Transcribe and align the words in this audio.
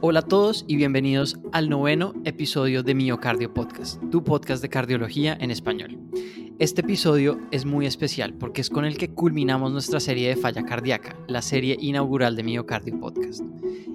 Hola 0.00 0.20
a 0.20 0.22
todos 0.22 0.64
y 0.68 0.76
bienvenidos 0.76 1.40
al 1.50 1.68
noveno 1.68 2.14
episodio 2.24 2.84
de 2.84 2.94
Miocardio 2.94 3.52
Podcast, 3.52 4.00
tu 4.12 4.22
podcast 4.22 4.62
de 4.62 4.68
cardiología 4.68 5.36
en 5.40 5.50
español. 5.50 5.98
Este 6.60 6.82
episodio 6.82 7.40
es 7.50 7.64
muy 7.64 7.84
especial 7.84 8.32
porque 8.34 8.60
es 8.60 8.70
con 8.70 8.84
el 8.84 8.96
que 8.96 9.10
culminamos 9.10 9.72
nuestra 9.72 9.98
serie 9.98 10.28
de 10.28 10.36
falla 10.36 10.64
cardíaca, 10.64 11.16
la 11.26 11.42
serie 11.42 11.76
inaugural 11.80 12.36
de 12.36 12.44
Miocardio 12.44 13.00
Podcast. 13.00 13.42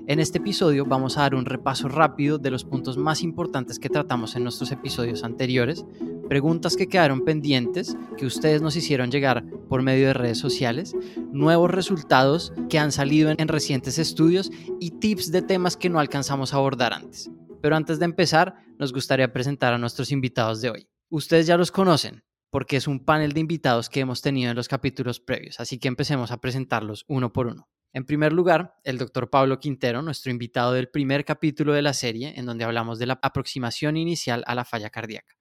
En 0.07 0.19
este 0.19 0.39
episodio 0.39 0.85
vamos 0.85 1.17
a 1.17 1.21
dar 1.21 1.35
un 1.35 1.45
repaso 1.45 1.87
rápido 1.87 2.37
de 2.37 2.51
los 2.51 2.65
puntos 2.65 2.97
más 2.97 3.23
importantes 3.23 3.79
que 3.79 3.87
tratamos 3.87 4.35
en 4.35 4.43
nuestros 4.43 4.73
episodios 4.73 5.23
anteriores, 5.23 5.85
preguntas 6.27 6.75
que 6.75 6.87
quedaron 6.87 7.23
pendientes 7.23 7.95
que 8.17 8.25
ustedes 8.25 8.61
nos 8.61 8.75
hicieron 8.75 9.09
llegar 9.09 9.45
por 9.73 9.81
medio 9.81 10.05
de 10.05 10.13
redes 10.13 10.37
sociales, 10.37 10.95
nuevos 11.31 11.71
resultados 11.71 12.53
que 12.69 12.77
han 12.77 12.91
salido 12.91 13.33
en 13.35 13.47
recientes 13.47 13.97
estudios 13.97 14.51
y 14.79 14.99
tips 14.99 15.31
de 15.31 15.41
temas 15.41 15.77
que 15.77 15.89
no 15.89 15.99
alcanzamos 15.99 16.53
a 16.53 16.57
abordar 16.57 16.93
antes. 16.93 17.31
Pero 17.59 17.75
antes 17.75 17.97
de 17.97 18.05
empezar, 18.05 18.53
nos 18.77 18.93
gustaría 18.93 19.33
presentar 19.33 19.73
a 19.73 19.79
nuestros 19.79 20.11
invitados 20.11 20.61
de 20.61 20.69
hoy. 20.69 20.87
Ustedes 21.09 21.47
ya 21.47 21.57
los 21.57 21.71
conocen, 21.71 22.23
porque 22.51 22.77
es 22.77 22.87
un 22.87 23.03
panel 23.03 23.33
de 23.33 23.39
invitados 23.39 23.89
que 23.89 24.01
hemos 24.01 24.21
tenido 24.21 24.51
en 24.51 24.55
los 24.55 24.67
capítulos 24.67 25.19
previos, 25.19 25.59
así 25.59 25.79
que 25.79 25.87
empecemos 25.87 26.29
a 26.29 26.37
presentarlos 26.39 27.03
uno 27.07 27.33
por 27.33 27.47
uno. 27.47 27.67
En 27.93 28.05
primer 28.05 28.31
lugar, 28.31 28.75
el 28.83 28.99
doctor 28.99 29.31
Pablo 29.31 29.57
Quintero, 29.57 30.03
nuestro 30.03 30.29
invitado 30.29 30.73
del 30.73 30.89
primer 30.89 31.25
capítulo 31.25 31.73
de 31.73 31.81
la 31.81 31.93
serie, 31.93 32.33
en 32.35 32.45
donde 32.45 32.63
hablamos 32.63 32.99
de 32.99 33.07
la 33.07 33.19
aproximación 33.23 33.97
inicial 33.97 34.43
a 34.45 34.53
la 34.53 34.65
falla 34.65 34.91
cardíaca. 34.91 35.33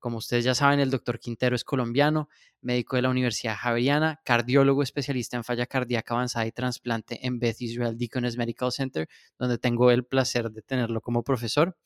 Como 0.00 0.16
ustedes 0.16 0.44
ya 0.44 0.54
saben, 0.56 0.80
el 0.80 0.90
doctor 0.90 1.20
Quintero 1.20 1.54
es 1.54 1.62
colombiano, 1.62 2.28
médico 2.60 2.96
de 2.96 3.02
la 3.02 3.10
Universidad 3.10 3.56
Javeriana, 3.56 4.20
cardiólogo 4.24 4.82
especialista 4.82 5.36
en 5.36 5.44
falla 5.44 5.66
cardíaca 5.66 6.14
avanzada 6.14 6.46
y 6.46 6.52
trasplante 6.52 7.24
en 7.24 7.38
Beth 7.38 7.60
Israel 7.60 7.96
Deaconess 7.96 8.36
Medical 8.36 8.72
Center, 8.72 9.08
donde 9.38 9.58
tengo 9.58 9.92
el 9.92 10.04
placer 10.04 10.50
de 10.50 10.62
tenerlo 10.62 11.00
como 11.00 11.22
profesor 11.22 11.76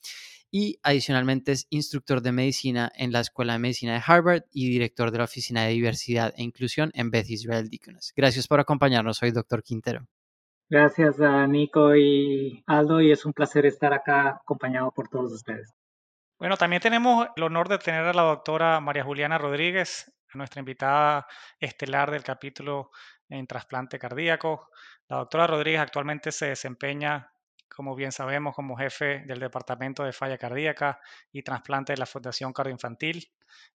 y 0.51 0.79
adicionalmente 0.83 1.51
es 1.51 1.67
instructor 1.69 2.21
de 2.21 2.31
medicina 2.31 2.91
en 2.95 3.11
la 3.11 3.19
Escuela 3.19 3.53
de 3.53 3.59
Medicina 3.59 3.93
de 3.93 4.03
Harvard 4.05 4.43
y 4.51 4.69
director 4.69 5.11
de 5.11 5.17
la 5.17 5.25
Oficina 5.25 5.63
de 5.63 5.73
Diversidad 5.73 6.33
e 6.37 6.43
Inclusión 6.43 6.91
en 6.93 7.11
Beth 7.11 7.29
Israel 7.29 7.69
Deaconess. 7.69 8.13
Gracias 8.15 8.47
por 8.47 8.59
acompañarnos 8.59 9.21
hoy, 9.21 9.31
doctor 9.31 9.63
Quintero. 9.63 10.07
Gracias 10.69 11.19
a 11.19 11.45
Nico 11.45 11.95
y 11.95 12.63
Aldo 12.65 13.01
y 13.01 13.11
es 13.11 13.25
un 13.25 13.33
placer 13.33 13.65
estar 13.65 13.93
acá 13.93 14.39
acompañado 14.41 14.91
por 14.91 15.09
todos 15.09 15.31
ustedes. 15.31 15.73
Bueno, 16.39 16.57
también 16.57 16.81
tenemos 16.81 17.27
el 17.35 17.43
honor 17.43 17.69
de 17.69 17.77
tener 17.77 18.05
a 18.05 18.13
la 18.13 18.23
doctora 18.23 18.79
María 18.81 19.03
Juliana 19.03 19.37
Rodríguez, 19.37 20.13
nuestra 20.33 20.59
invitada 20.59 21.27
estelar 21.59 22.11
del 22.11 22.23
capítulo 22.23 22.91
en 23.29 23.47
trasplante 23.47 23.97
cardíaco. 23.99 24.69
La 25.07 25.17
doctora 25.17 25.47
Rodríguez 25.47 25.79
actualmente 25.81 26.31
se 26.31 26.47
desempeña 26.47 27.31
como 27.73 27.95
bien 27.95 28.11
sabemos, 28.11 28.55
como 28.55 28.77
jefe 28.77 29.23
del 29.25 29.39
Departamento 29.39 30.03
de 30.03 30.13
Falla 30.13 30.37
Cardíaca 30.37 30.99
y 31.31 31.43
Trasplante 31.43 31.93
de 31.93 31.97
la 31.97 32.05
Fundación 32.05 32.53
Cardioinfantil. 32.53 33.17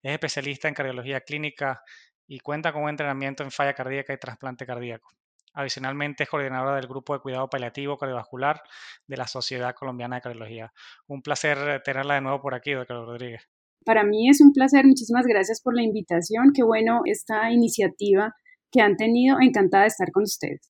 Es 0.02 0.12
especialista 0.12 0.68
en 0.68 0.74
cardiología 0.74 1.20
clínica 1.20 1.82
y 2.26 2.40
cuenta 2.40 2.72
con 2.72 2.84
un 2.84 2.90
entrenamiento 2.90 3.42
en 3.42 3.50
falla 3.50 3.74
cardíaca 3.74 4.12
y 4.12 4.18
trasplante 4.18 4.64
cardíaco. 4.64 5.10
Adicionalmente, 5.52 6.24
es 6.24 6.28
coordinadora 6.28 6.76
del 6.76 6.86
Grupo 6.86 7.14
de 7.14 7.20
Cuidado 7.20 7.48
Paliativo 7.48 7.98
Cardiovascular 7.98 8.62
de 9.06 9.16
la 9.16 9.26
Sociedad 9.26 9.74
Colombiana 9.74 10.16
de 10.16 10.22
Cardiología. 10.22 10.72
Un 11.06 11.22
placer 11.22 11.82
tenerla 11.82 12.14
de 12.14 12.20
nuevo 12.20 12.40
por 12.40 12.54
aquí, 12.54 12.72
doctor 12.72 13.06
Rodríguez. 13.06 13.42
Para 13.84 14.04
mí 14.04 14.28
es 14.28 14.40
un 14.40 14.52
placer. 14.52 14.84
Muchísimas 14.86 15.26
gracias 15.26 15.60
por 15.62 15.74
la 15.74 15.82
invitación. 15.82 16.52
Qué 16.54 16.62
bueno 16.62 17.00
esta 17.06 17.50
iniciativa 17.50 18.34
que 18.70 18.80
han 18.80 18.96
tenido. 18.96 19.38
Encantada 19.40 19.84
de 19.84 19.88
estar 19.88 20.12
con 20.12 20.24
ustedes. 20.24 20.70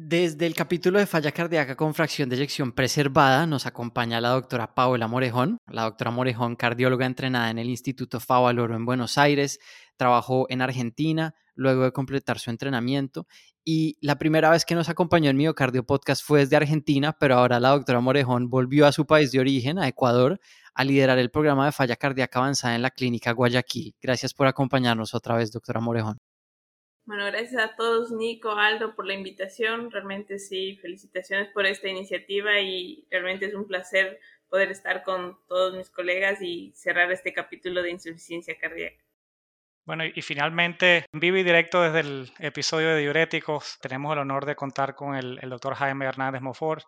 Desde 0.00 0.46
el 0.46 0.54
capítulo 0.54 1.00
de 1.00 1.06
falla 1.06 1.32
cardíaca 1.32 1.74
con 1.74 1.92
fracción 1.92 2.28
de 2.28 2.36
eyección 2.36 2.70
preservada 2.70 3.46
nos 3.46 3.66
acompaña 3.66 4.20
la 4.20 4.28
doctora 4.28 4.72
Paola 4.72 5.08
Morejón. 5.08 5.58
La 5.66 5.82
doctora 5.82 6.12
Morejón, 6.12 6.54
cardióloga 6.54 7.04
entrenada 7.04 7.50
en 7.50 7.58
el 7.58 7.68
Instituto 7.68 8.20
Favaloro 8.20 8.76
en 8.76 8.84
Buenos 8.84 9.18
Aires, 9.18 9.58
trabajó 9.96 10.46
en 10.50 10.62
Argentina 10.62 11.34
luego 11.56 11.82
de 11.82 11.90
completar 11.90 12.38
su 12.38 12.50
entrenamiento 12.50 13.26
y 13.70 13.98
la 14.00 14.16
primera 14.16 14.48
vez 14.48 14.64
que 14.64 14.74
nos 14.74 14.88
acompañó 14.88 15.28
en 15.28 15.36
Miocardio 15.36 15.84
Podcast 15.84 16.24
fue 16.24 16.38
desde 16.38 16.56
Argentina, 16.56 17.14
pero 17.20 17.34
ahora 17.34 17.60
la 17.60 17.68
doctora 17.68 18.00
Morejón 18.00 18.48
volvió 18.48 18.86
a 18.86 18.92
su 18.92 19.04
país 19.04 19.30
de 19.30 19.40
origen, 19.40 19.78
a 19.78 19.86
Ecuador, 19.86 20.40
a 20.72 20.84
liderar 20.84 21.18
el 21.18 21.30
programa 21.30 21.66
de 21.66 21.72
falla 21.72 21.96
cardíaca 21.96 22.38
avanzada 22.38 22.76
en 22.76 22.80
la 22.80 22.90
clínica 22.90 23.32
Guayaquil. 23.32 23.94
Gracias 24.00 24.32
por 24.32 24.46
acompañarnos 24.46 25.12
otra 25.12 25.36
vez, 25.36 25.52
doctora 25.52 25.80
Morejón. 25.80 26.16
Bueno, 27.04 27.26
gracias 27.26 27.62
a 27.62 27.76
todos, 27.76 28.10
Nico, 28.10 28.52
Aldo, 28.52 28.94
por 28.94 29.04
la 29.04 29.12
invitación. 29.12 29.90
Realmente 29.90 30.38
sí, 30.38 30.78
felicitaciones 30.80 31.48
por 31.52 31.66
esta 31.66 31.88
iniciativa 31.88 32.58
y 32.60 33.06
realmente 33.10 33.44
es 33.44 33.54
un 33.54 33.66
placer 33.66 34.18
poder 34.48 34.70
estar 34.70 35.04
con 35.04 35.36
todos 35.46 35.76
mis 35.76 35.90
colegas 35.90 36.40
y 36.40 36.72
cerrar 36.74 37.12
este 37.12 37.34
capítulo 37.34 37.82
de 37.82 37.90
insuficiencia 37.90 38.56
cardíaca. 38.58 39.07
Bueno, 39.88 40.04
y 40.04 40.20
finalmente, 40.20 41.06
en 41.10 41.18
vivo 41.18 41.38
y 41.38 41.42
directo 41.42 41.80
desde 41.80 42.00
el 42.00 42.30
episodio 42.40 42.90
de 42.90 43.00
Diuréticos, 43.00 43.78
tenemos 43.80 44.12
el 44.12 44.18
honor 44.18 44.44
de 44.44 44.54
contar 44.54 44.94
con 44.94 45.14
el, 45.14 45.38
el 45.40 45.48
doctor 45.48 45.74
Jaime 45.76 46.04
Hernández 46.04 46.42
Mofor, 46.42 46.82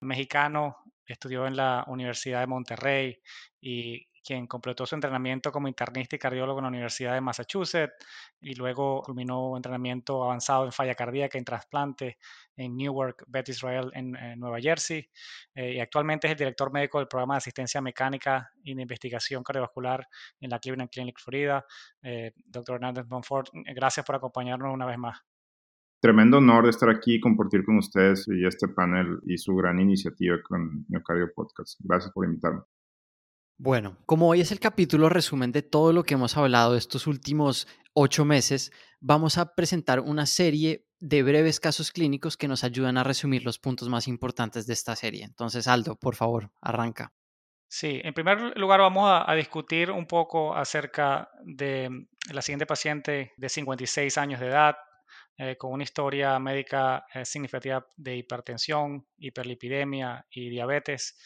mexicano, 0.00 0.78
estudió 1.04 1.46
en 1.46 1.56
la 1.56 1.84
Universidad 1.88 2.40
de 2.40 2.46
Monterrey 2.46 3.18
y 3.60 4.08
quien 4.28 4.46
completó 4.46 4.84
su 4.84 4.94
entrenamiento 4.94 5.50
como 5.50 5.68
internista 5.68 6.16
y 6.16 6.18
cardiólogo 6.18 6.58
en 6.58 6.64
la 6.64 6.68
Universidad 6.68 7.14
de 7.14 7.22
Massachusetts 7.22 7.94
y 8.42 8.54
luego 8.56 9.00
culminó 9.00 9.56
entrenamiento 9.56 10.22
avanzado 10.22 10.66
en 10.66 10.72
falla 10.72 10.94
cardíaca 10.94 11.38
y 11.38 11.44
trasplante 11.44 12.18
en 12.54 12.76
Newark, 12.76 13.24
Beth 13.26 13.48
Israel, 13.48 13.90
en, 13.94 14.12
Nueva 14.38 14.60
Jersey. 14.60 15.08
Eh, 15.54 15.76
y 15.76 15.80
actualmente 15.80 16.26
es 16.26 16.32
el 16.32 16.36
director 16.36 16.70
médico 16.70 16.98
del 16.98 17.08
programa 17.08 17.34
de 17.34 17.38
asistencia 17.38 17.80
mecánica 17.80 18.52
y 18.62 18.74
de 18.74 18.82
investigación 18.82 19.42
cardiovascular 19.42 20.06
en 20.40 20.50
la 20.50 20.58
Cleveland 20.58 20.90
Clinic, 20.90 21.18
Florida. 21.18 21.64
Eh, 22.02 22.32
doctor 22.44 22.74
Hernández 22.74 23.06
Bonfort, 23.06 23.48
gracias 23.74 24.04
por 24.04 24.16
acompañarnos 24.16 24.74
una 24.74 24.84
vez 24.84 24.98
más. 24.98 25.18
Tremendo 26.00 26.36
honor 26.36 26.68
estar 26.68 26.90
aquí 26.90 27.14
y 27.14 27.20
compartir 27.20 27.64
con 27.64 27.78
ustedes 27.78 28.28
y 28.28 28.46
este 28.46 28.68
panel 28.68 29.20
y 29.24 29.38
su 29.38 29.56
gran 29.56 29.80
iniciativa 29.80 30.36
con 30.42 30.84
Miocardio 30.86 31.32
Podcast. 31.34 31.80
Gracias 31.82 32.12
por 32.12 32.26
invitarme. 32.26 32.60
Bueno, 33.60 33.98
como 34.06 34.28
hoy 34.28 34.40
es 34.40 34.52
el 34.52 34.60
capítulo 34.60 35.08
resumen 35.08 35.50
de 35.50 35.62
todo 35.62 35.92
lo 35.92 36.04
que 36.04 36.14
hemos 36.14 36.36
hablado 36.36 36.76
estos 36.76 37.08
últimos 37.08 37.66
ocho 37.92 38.24
meses, 38.24 38.70
vamos 39.00 39.36
a 39.36 39.56
presentar 39.56 39.98
una 39.98 40.26
serie 40.26 40.86
de 41.00 41.24
breves 41.24 41.58
casos 41.58 41.90
clínicos 41.90 42.36
que 42.36 42.46
nos 42.46 42.62
ayudan 42.62 42.98
a 42.98 43.02
resumir 43.02 43.44
los 43.44 43.58
puntos 43.58 43.88
más 43.88 44.06
importantes 44.06 44.68
de 44.68 44.74
esta 44.74 44.94
serie. 44.94 45.24
Entonces, 45.24 45.66
Aldo, 45.66 45.96
por 45.96 46.14
favor, 46.14 46.52
arranca. 46.60 47.12
Sí, 47.66 48.00
en 48.04 48.14
primer 48.14 48.56
lugar 48.56 48.78
vamos 48.78 49.10
a, 49.10 49.34
discutir 49.34 49.90
un 49.90 50.06
poco 50.06 50.54
acerca 50.54 51.28
de 51.42 52.06
la 52.32 52.42
siguiente 52.42 52.64
paciente 52.64 53.32
de 53.36 53.48
56 53.48 54.18
años 54.18 54.38
de 54.38 54.46
edad, 54.46 54.76
eh, 55.36 55.56
con 55.56 55.72
una 55.72 55.82
historia 55.82 56.38
médica 56.38 57.06
eh, 57.12 57.24
significativa 57.24 57.84
de 57.96 58.18
hipertensión, 58.18 59.04
hiperlipidemia 59.18 60.24
y 60.30 60.48
diabetes 60.48 61.16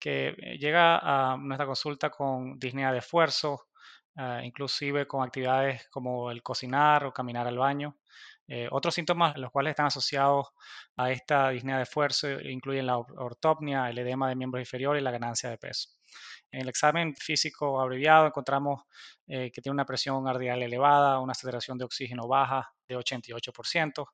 que 0.00 0.28
eh, 0.38 0.58
llega 0.58 0.98
a 0.98 1.36
nuestra 1.36 1.66
consulta 1.66 2.10
con 2.10 2.58
disnea 2.58 2.92
de 2.92 2.98
esfuerzo, 2.98 3.68
ah, 4.16 4.40
inclusive 4.42 5.06
con 5.06 5.22
actividades 5.24 5.88
como 5.90 6.30
el 6.30 6.42
cocinar 6.42 7.04
o 7.04 7.12
caminar 7.12 7.46
al 7.46 7.58
baño. 7.58 7.96
Eh, 8.48 8.68
otros 8.72 8.94
síntomas 8.94 9.36
los 9.38 9.52
cuales 9.52 9.70
están 9.72 9.86
asociados 9.86 10.48
a 10.96 11.12
esta 11.12 11.50
disnea 11.50 11.76
de 11.76 11.84
esfuerzo 11.84 12.28
incluyen 12.40 12.86
la 12.86 12.98
ortopnia, 12.98 13.88
el 13.88 13.98
edema 13.98 14.28
de 14.28 14.34
miembros 14.34 14.62
inferiores 14.62 15.00
y 15.00 15.04
la 15.04 15.12
ganancia 15.12 15.50
de 15.50 15.58
peso. 15.58 15.90
En 16.50 16.62
el 16.62 16.68
examen 16.68 17.14
físico 17.14 17.80
abreviado 17.80 18.26
encontramos 18.26 18.82
eh, 19.26 19.50
que 19.52 19.60
tiene 19.60 19.74
una 19.74 19.84
presión 19.84 20.26
arterial 20.26 20.62
elevada, 20.62 21.20
una 21.20 21.34
saturación 21.34 21.78
de 21.78 21.84
oxígeno 21.84 22.26
baja 22.26 22.72
de 22.88 22.96
88%. 22.96 24.06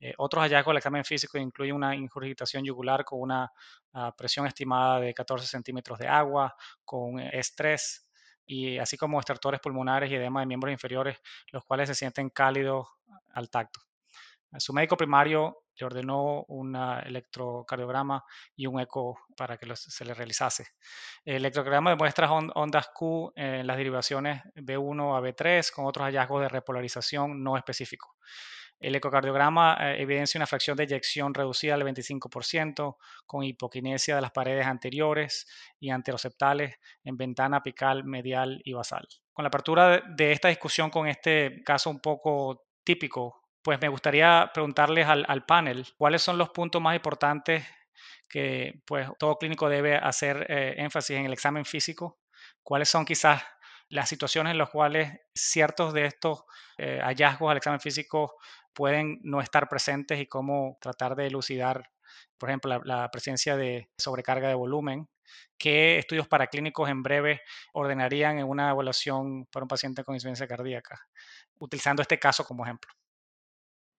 Eh, 0.00 0.14
otros 0.18 0.42
hallazgos 0.42 0.72
del 0.72 0.78
examen 0.78 1.04
físico 1.04 1.38
incluyen 1.38 1.76
una 1.76 1.94
ingurgitación 1.94 2.64
yugular 2.64 3.04
con 3.04 3.20
una 3.20 3.50
ah, 3.92 4.14
presión 4.16 4.46
estimada 4.46 5.00
de 5.00 5.12
14 5.12 5.46
centímetros 5.46 5.98
de 5.98 6.08
agua, 6.08 6.54
con 6.84 7.20
estrés 7.20 8.06
y 8.46 8.78
así 8.78 8.96
como 8.96 9.20
estertores 9.20 9.60
pulmonares 9.60 10.10
y 10.10 10.14
edema 10.14 10.40
de 10.40 10.46
miembros 10.46 10.72
inferiores, 10.72 11.18
los 11.52 11.64
cuales 11.64 11.88
se 11.88 11.94
sienten 11.94 12.30
cálidos 12.30 12.88
al 13.32 13.50
tacto. 13.50 13.80
Su 14.58 14.72
médico 14.72 14.96
primario 14.96 15.64
le 15.76 15.86
ordenó 15.86 16.44
un 16.48 16.76
electrocardiograma 16.76 18.24
y 18.54 18.66
un 18.66 18.80
eco 18.80 19.18
para 19.36 19.56
que 19.56 19.66
se 19.74 20.04
le 20.04 20.14
realizase. 20.14 20.66
El 21.24 21.36
electrocardiograma 21.36 21.90
demuestra 21.90 22.30
ondas 22.32 22.90
Q 22.94 23.32
en 23.34 23.66
las 23.66 23.76
derivaciones 23.76 24.42
B1 24.54 25.16
a 25.16 25.20
B3 25.20 25.72
con 25.72 25.86
otros 25.86 26.06
hallazgos 26.06 26.42
de 26.42 26.48
repolarización 26.48 27.42
no 27.42 27.56
específicos. 27.56 28.10
El 28.80 28.94
ecocardiograma 28.96 29.78
eh, 29.80 30.02
evidencia 30.02 30.38
una 30.38 30.46
fracción 30.46 30.76
de 30.76 30.84
eyección 30.84 31.32
reducida 31.32 31.74
al 31.74 31.82
25%, 31.82 32.96
con 33.24 33.42
hipoquinesia 33.42 34.16
de 34.16 34.20
las 34.20 34.32
paredes 34.32 34.66
anteriores 34.66 35.46
y 35.80 35.90
anteroceptales 35.90 36.76
en 37.02 37.16
ventana 37.16 37.58
apical, 37.58 38.04
medial 38.04 38.60
y 38.64 38.72
basal. 38.72 39.06
Con 39.32 39.44
la 39.44 39.48
apertura 39.48 40.02
de 40.16 40.32
esta 40.32 40.48
discusión 40.48 40.90
con 40.90 41.08
este 41.08 41.62
caso 41.64 41.88
un 41.88 42.00
poco 42.00 42.64
típico 42.84 43.43
pues 43.64 43.80
me 43.80 43.88
gustaría 43.88 44.50
preguntarles 44.52 45.08
al, 45.08 45.46
panel 45.46 45.86
cuáles 45.96 46.20
son 46.20 46.36
los 46.36 46.50
puntos 46.50 46.82
más 46.82 46.94
importantes 46.94 47.64
que 48.28 48.82
pues 48.86 49.08
todo 49.18 49.38
clínico 49.38 49.70
debe 49.70 49.96
hacer 49.96 50.46
eh, 50.50 50.74
énfasis 50.76 51.16
en 51.16 51.24
el 51.24 51.32
examen 51.32 51.64
físico. 51.64 52.18
¿Cuáles 52.62 52.90
son 52.90 53.06
quizás 53.06 53.42
las 53.88 54.10
situaciones 54.10 54.50
en 54.50 54.58
las 54.58 54.68
cuales 54.68 55.18
ciertos 55.34 55.94
de 55.94 56.04
estos 56.04 56.44
eh, 56.76 57.00
hallazgos 57.02 57.50
al 57.50 57.56
examen 57.56 57.80
físico 57.80 58.36
pueden 58.74 59.20
no 59.22 59.40
estar 59.40 59.66
presentes 59.70 60.20
y 60.20 60.26
cómo 60.26 60.76
tratar 60.78 61.16
de 61.16 61.28
elucidar, 61.28 61.90
por 62.36 62.50
ejemplo, 62.50 62.82
la, 62.84 63.10
presencia 63.10 63.56
de 63.56 63.88
sobrecarga 63.96 64.48
de 64.48 64.54
volumen? 64.54 65.08
¿Qué 65.56 65.98
estudios 65.98 66.28
paraclínicos 66.28 66.90
en 66.90 67.02
breve 67.02 67.40
ordenarían 67.72 68.38
en 68.38 68.46
una 68.46 68.70
evaluación 68.70 69.46
para 69.46 69.64
un 69.64 69.68
paciente 69.68 70.04
con 70.04 70.14
insuficiencia 70.14 70.46
cardíaca? 70.46 71.00
Utilizando 71.58 72.02
este 72.02 72.18
caso 72.18 72.44
como 72.44 72.64
ejemplo. 72.64 72.92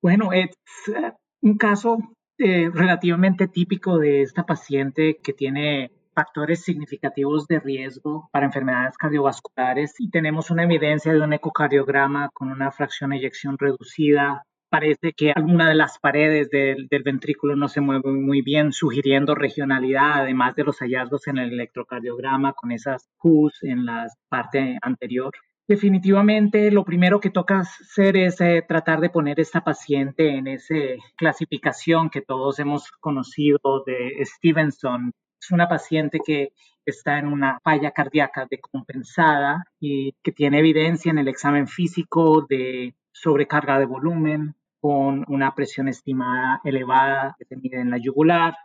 Bueno, 0.01 0.33
es 0.33 0.51
eh, 0.87 1.13
un 1.41 1.57
caso 1.57 1.97
eh, 2.37 2.69
relativamente 2.73 3.47
típico 3.47 3.97
de 3.97 4.21
esta 4.21 4.45
paciente 4.45 5.19
que 5.23 5.33
tiene 5.33 5.91
factores 6.13 6.63
significativos 6.63 7.47
de 7.47 7.59
riesgo 7.59 8.29
para 8.31 8.45
enfermedades 8.45 8.97
cardiovasculares 8.97 9.95
y 9.99 10.09
tenemos 10.09 10.49
una 10.49 10.63
evidencia 10.63 11.13
de 11.13 11.21
un 11.21 11.33
ecocardiograma 11.33 12.29
con 12.33 12.49
una 12.49 12.71
fracción 12.71 13.09
de 13.09 13.17
eyección 13.17 13.57
reducida. 13.57 14.43
Parece 14.69 15.13
que 15.13 15.31
alguna 15.31 15.69
de 15.69 15.75
las 15.75 15.99
paredes 15.99 16.49
del, 16.49 16.87
ventrículo 17.03 17.55
no 17.55 17.67
se 17.67 17.81
mueve 17.81 18.11
muy 18.11 18.41
bien, 18.41 18.73
sugiriendo 18.73 19.35
regionalidad, 19.35 20.21
además 20.21 20.55
de 20.55 20.63
los 20.63 20.79
hallazgos 20.79 21.27
en 21.27 21.37
el 21.37 21.53
electrocardiograma 21.53 22.53
con 22.53 22.71
esas 22.71 23.07
Qs 23.17 23.63
en 23.63 23.85
la 23.85 24.07
parte 24.29 24.77
anterior. 24.81 25.33
Definitivamente 25.67 26.69
lo 26.69 26.85
primero 26.85 27.19
que 27.19 27.31
toca 27.31 27.61
hacer 27.61 28.17
es 28.17 28.39
eh, 28.39 28.63
tratar 28.67 28.99
de 28.99 29.09
poner 29.09 29.39
esta 29.39 29.61
paciente 29.63 30.29
en 30.35 30.45
esa 30.45 30.75
clasificación 31.17 32.11
que 32.11 32.21
todos 32.21 32.59
hemos 32.59 32.91
conocido 32.99 33.83
de 33.85 34.23
Stevenson. 34.23 35.11
Es 35.41 35.49
una 35.49 35.67
paciente 35.67 36.19
que 36.23 36.53
está 36.85 37.17
en 37.17 37.27
una 37.27 37.59
falla 37.63 37.89
cardíaca 37.91 38.45
decompensada 38.47 39.65
y 39.79 40.13
que 40.21 40.31
tiene 40.31 40.59
evidencia 40.59 41.09
en 41.09 41.17
el 41.17 41.27
examen 41.27 41.67
físico 41.67 42.45
de 42.47 42.93
sobrecarga 43.11 43.79
de 43.79 43.85
volumen 43.87 44.55
con 44.79 45.25
una 45.27 45.55
presión 45.55 45.87
estimada 45.87 46.61
elevada 46.63 47.35
que 47.39 47.45
se 47.45 47.55
mide 47.55 47.79
en 47.79 47.89
la 47.89 47.97
yugular, 47.97 48.55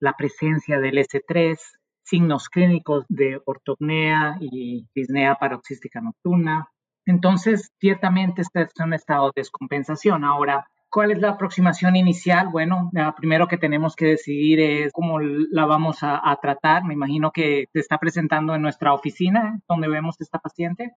la 0.00 0.14
presencia 0.16 0.80
del 0.80 0.98
S3, 0.98 1.56
signos 2.02 2.48
clínicos 2.48 3.04
de 3.08 3.40
ortopnea 3.44 4.36
y 4.40 4.86
disnea 4.94 5.36
paroxística 5.36 6.00
nocturna. 6.00 6.68
Entonces, 7.06 7.72
ciertamente 7.78 8.42
este 8.42 8.62
es 8.62 8.68
un 8.78 8.94
estado 8.94 9.26
de 9.26 9.40
descompensación. 9.40 10.24
Ahora, 10.24 10.66
¿cuál 10.90 11.12
es 11.12 11.20
la 11.20 11.30
aproximación 11.30 11.96
inicial? 11.96 12.48
Bueno, 12.48 12.90
primero 13.16 13.48
que 13.48 13.56
tenemos 13.56 13.96
que 13.96 14.06
decidir 14.06 14.60
es 14.60 14.92
cómo 14.92 15.18
la 15.20 15.64
vamos 15.64 15.98
a, 16.02 16.36
tratar. 16.42 16.84
Me 16.84 16.94
imagino 16.94 17.30
que 17.30 17.66
se 17.72 17.80
está 17.80 17.98
presentando 17.98 18.54
en 18.54 18.62
nuestra 18.62 18.92
oficina 18.92 19.60
donde 19.68 19.88
vemos 19.88 20.20
esta 20.20 20.38
paciente. 20.38 20.92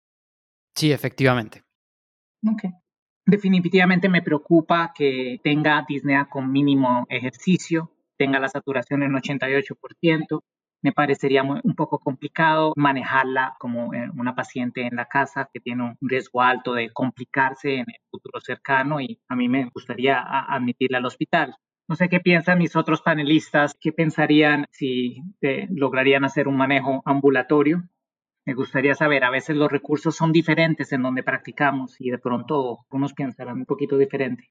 Sí, 0.75 0.93
efectivamente. 0.93 1.63
Ok. 2.47 2.65
Definitivamente 3.25 4.09
me 4.09 4.23
preocupa 4.23 4.93
que 4.95 5.39
tenga 5.45 5.85
disnea 5.87 6.25
con 6.25 6.51
mínimo 6.51 7.07
ejercicio, 7.09 7.93
tenga 8.19 8.41
la 8.41 8.49
saturación 8.49 9.05
en 9.05 9.13
88%, 9.13 10.43
me 10.83 10.93
parecería 10.93 11.43
un 11.43 11.75
poco 11.77 11.99
complicado 11.99 12.73
manejarla 12.77 13.55
como 13.59 13.95
eh, 13.95 14.11
una 14.17 14.35
paciente 14.35 14.87
en 14.87 14.97
la 14.97 15.07
casa 15.07 15.49
que 15.53 15.61
tiene 15.61 15.85
un 15.85 16.09
riesgo 16.09 16.43
alto 16.43 16.75
de 16.75 16.93
complicarse 16.93 17.75
en 17.77 17.87
el 17.89 18.01
futuro 18.11 18.41
cercano 18.41 19.01
y 19.01 19.21
a 19.29 19.37
mí 19.37 19.49
me 19.49 19.71
gustaría 19.73 20.21
admitirla 20.21 20.99
al 20.99 21.07
hospital. 21.07 21.57
No 21.89 21.97
sé 21.97 22.09
qué 22.09 22.21
piensan 22.21 22.59
mis 22.59 22.77
otros 22.77 23.03
panelistas, 23.03 23.77
qué 23.81 23.93
pensarían 23.93 24.67
si 24.71 25.23
lograrían 25.71 26.25
hacer 26.25 26.49
un 26.49 26.57
manejo 26.57 27.03
ambulatorio. 27.05 27.83
Me 28.45 28.55
gustaría 28.55 28.95
saber, 28.95 29.25
a 29.25 29.31
veces 29.31 29.57
los 29.57 29.71
recursos 29.71 30.17
son 30.17 30.33
diferentes 30.33 30.93
en 30.93 31.03
donde 31.03 31.23
practicamos 31.23 32.01
y 32.01 32.11
de 32.11 32.19
pronto 32.19 32.79
unos 32.91 33.13
pensarán 33.13 33.59
un 33.59 33.67
poquito 33.67 33.97
diferente. 33.99 34.51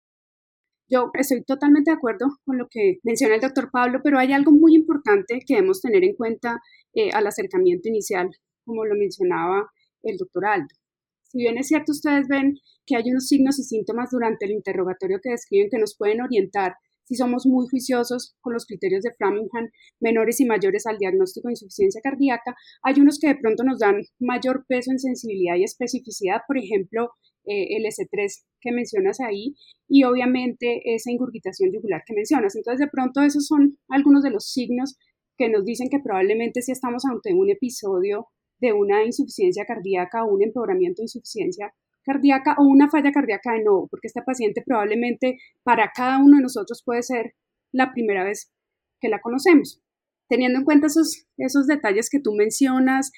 Yo 0.91 1.09
estoy 1.13 1.41
totalmente 1.43 1.89
de 1.89 1.95
acuerdo 1.95 2.27
con 2.43 2.57
lo 2.57 2.67
que 2.69 2.99
menciona 3.03 3.35
el 3.35 3.41
doctor 3.41 3.69
Pablo, 3.71 4.01
pero 4.03 4.19
hay 4.19 4.33
algo 4.33 4.51
muy 4.51 4.75
importante 4.75 5.39
que 5.47 5.53
debemos 5.55 5.79
tener 5.79 6.03
en 6.03 6.15
cuenta 6.15 6.59
eh, 6.93 7.11
al 7.13 7.25
acercamiento 7.27 7.87
inicial, 7.87 8.29
como 8.65 8.83
lo 8.83 8.95
mencionaba 8.95 9.71
el 10.03 10.17
doctor 10.17 10.45
Aldo. 10.45 10.75
Si 11.23 11.37
bien 11.37 11.57
es 11.57 11.69
cierto, 11.69 11.93
ustedes 11.93 12.27
ven 12.27 12.57
que 12.85 12.97
hay 12.97 13.09
unos 13.09 13.27
signos 13.27 13.57
y 13.57 13.63
síntomas 13.63 14.09
durante 14.11 14.45
el 14.45 14.51
interrogatorio 14.51 15.19
que 15.23 15.31
describen 15.31 15.69
que 15.71 15.79
nos 15.79 15.95
pueden 15.97 16.21
orientar 16.21 16.73
si 17.05 17.15
somos 17.15 17.45
muy 17.45 17.67
juiciosos 17.69 18.35
con 18.41 18.53
los 18.53 18.65
criterios 18.65 19.03
de 19.03 19.13
Framingham, 19.13 19.69
menores 20.01 20.39
y 20.41 20.45
mayores 20.45 20.85
al 20.85 20.97
diagnóstico 20.97 21.47
de 21.47 21.53
insuficiencia 21.53 22.01
cardíaca, 22.01 22.55
hay 22.83 22.99
unos 22.99 23.17
que 23.19 23.27
de 23.27 23.35
pronto 23.35 23.63
nos 23.63 23.79
dan 23.79 24.01
mayor 24.19 24.65
peso 24.67 24.91
en 24.91 24.99
sensibilidad 24.99 25.55
y 25.55 25.63
especificidad, 25.63 26.41
por 26.47 26.57
ejemplo, 26.57 27.11
eh, 27.45 27.75
el 27.77 27.85
S3 27.85 28.43
que 28.59 28.71
mencionas 28.71 29.19
ahí 29.19 29.55
y 29.87 30.03
obviamente 30.03 30.81
esa 30.93 31.11
ingurgitación 31.11 31.71
yugular 31.73 32.03
que 32.05 32.13
mencionas. 32.13 32.55
Entonces, 32.55 32.79
de 32.79 32.91
pronto 32.91 33.21
esos 33.21 33.47
son 33.47 33.77
algunos 33.89 34.23
de 34.23 34.31
los 34.31 34.51
signos 34.51 34.97
que 35.37 35.49
nos 35.49 35.65
dicen 35.65 35.89
que 35.89 35.99
probablemente 35.99 36.61
si 36.61 36.71
estamos 36.71 37.03
ante 37.05 37.33
un 37.33 37.49
episodio 37.49 38.27
de 38.59 38.73
una 38.73 39.03
insuficiencia 39.03 39.65
cardíaca 39.65 40.23
o 40.23 40.33
un 40.33 40.43
empeoramiento 40.43 41.01
de 41.01 41.05
insuficiencia 41.05 41.73
cardíaca 42.03 42.55
o 42.57 42.63
una 42.63 42.89
falla 42.89 43.11
cardíaca 43.11 43.53
de 43.53 43.63
nuevo, 43.63 43.87
porque 43.89 44.07
esta 44.07 44.23
paciente 44.23 44.63
probablemente 44.65 45.37
para 45.63 45.91
cada 45.95 46.19
uno 46.19 46.37
de 46.37 46.43
nosotros 46.43 46.83
puede 46.85 47.03
ser 47.03 47.33
la 47.71 47.91
primera 47.91 48.23
vez 48.23 48.51
que 48.99 49.09
la 49.09 49.19
conocemos. 49.19 49.81
Teniendo 50.29 50.59
en 50.59 50.65
cuenta 50.65 50.87
esos, 50.87 51.25
esos 51.37 51.67
detalles 51.67 52.09
que 52.09 52.21
tú 52.21 52.33
mencionas 52.33 53.11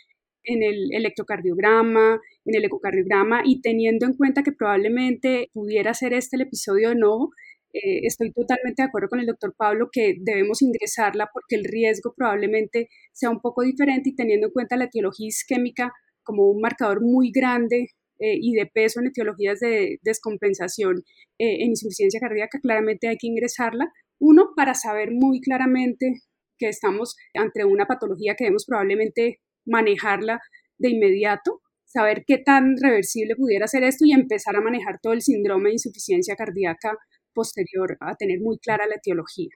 en 0.43 0.63
el 0.63 0.93
electrocardiograma, 0.93 2.19
en 2.45 2.55
el 2.55 2.65
ecocardiograma 2.65 3.41
y 3.45 3.61
teniendo 3.61 4.05
en 4.05 4.13
cuenta 4.13 4.43
que 4.43 4.51
probablemente 4.51 5.49
pudiera 5.53 5.93
ser 5.93 6.13
este 6.13 6.35
el 6.35 6.43
episodio 6.43 6.89
de 6.89 6.95
nuevo, 6.95 7.31
eh, 7.73 8.05
estoy 8.05 8.31
totalmente 8.31 8.83
de 8.83 8.87
acuerdo 8.87 9.09
con 9.09 9.19
el 9.19 9.25
doctor 9.25 9.55
Pablo 9.57 9.89
que 9.91 10.15
debemos 10.19 10.61
ingresarla 10.61 11.29
porque 11.33 11.55
el 11.55 11.63
riesgo 11.63 12.13
probablemente 12.15 12.87
sea 13.11 13.31
un 13.31 13.41
poco 13.41 13.63
diferente 13.63 14.11
y 14.11 14.15
teniendo 14.15 14.47
en 14.47 14.53
cuenta 14.53 14.77
la 14.77 14.85
etiología 14.85 15.27
isquémica 15.27 15.91
como 16.23 16.49
un 16.51 16.61
marcador 16.61 17.01
muy 17.01 17.31
grande 17.31 17.87
eh, 18.19 18.37
y 18.39 18.53
de 18.53 18.67
peso 18.67 18.99
en 18.99 19.07
etiologías 19.07 19.59
de 19.59 19.97
descompensación 20.03 21.03
eh, 21.39 21.63
en 21.63 21.71
insuficiencia 21.71 22.19
cardíaca, 22.19 22.59
claramente 22.61 23.07
hay 23.07 23.17
que 23.17 23.27
ingresarla. 23.27 23.91
Uno, 24.19 24.51
para 24.55 24.75
saber 24.75 25.09
muy 25.11 25.41
claramente 25.41 26.21
que 26.59 26.69
estamos 26.69 27.15
ante 27.33 27.65
una 27.65 27.85
patología 27.87 28.35
que 28.35 28.45
debemos 28.45 28.65
probablemente 28.65 29.39
manejarla 29.65 30.39
de 30.77 30.89
inmediato, 30.89 31.61
saber 31.85 32.23
qué 32.25 32.37
tan 32.37 32.75
reversible 32.81 33.35
pudiera 33.35 33.67
ser 33.67 33.83
esto 33.83 34.05
y 34.05 34.13
empezar 34.13 34.55
a 34.55 34.61
manejar 34.61 34.99
todo 35.01 35.13
el 35.13 35.21
síndrome 35.21 35.69
de 35.69 35.75
insuficiencia 35.75 36.35
cardíaca 36.35 36.97
posterior 37.33 37.97
a 37.99 38.15
tener 38.15 38.39
muy 38.41 38.57
clara 38.59 38.87
la 38.87 38.95
etiología. 38.95 39.49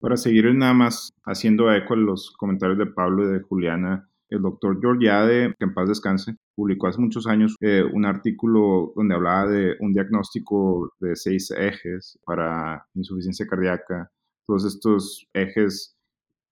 Para 0.00 0.16
seguir 0.16 0.52
nada 0.54 0.74
más 0.74 1.12
haciendo 1.24 1.72
eco 1.72 1.94
en 1.94 2.06
los 2.06 2.32
comentarios 2.32 2.78
de 2.78 2.86
Pablo 2.86 3.28
y 3.28 3.32
de 3.32 3.40
Juliana, 3.40 4.08
el 4.30 4.42
doctor 4.42 4.80
Georgiade, 4.80 5.54
que 5.58 5.64
en 5.64 5.74
paz 5.74 5.88
descanse, 5.88 6.36
publicó 6.54 6.88
hace 6.88 7.00
muchos 7.00 7.26
años 7.26 7.54
eh, 7.60 7.82
un 7.84 8.06
artículo 8.06 8.92
donde 8.96 9.14
hablaba 9.14 9.46
de 9.46 9.76
un 9.80 9.92
diagnóstico 9.92 10.92
de 11.00 11.14
seis 11.16 11.50
ejes 11.50 12.18
para 12.24 12.86
insuficiencia 12.94 13.46
cardíaca. 13.46 14.10
Todos 14.46 14.64
estos 14.64 15.28
ejes 15.34 15.96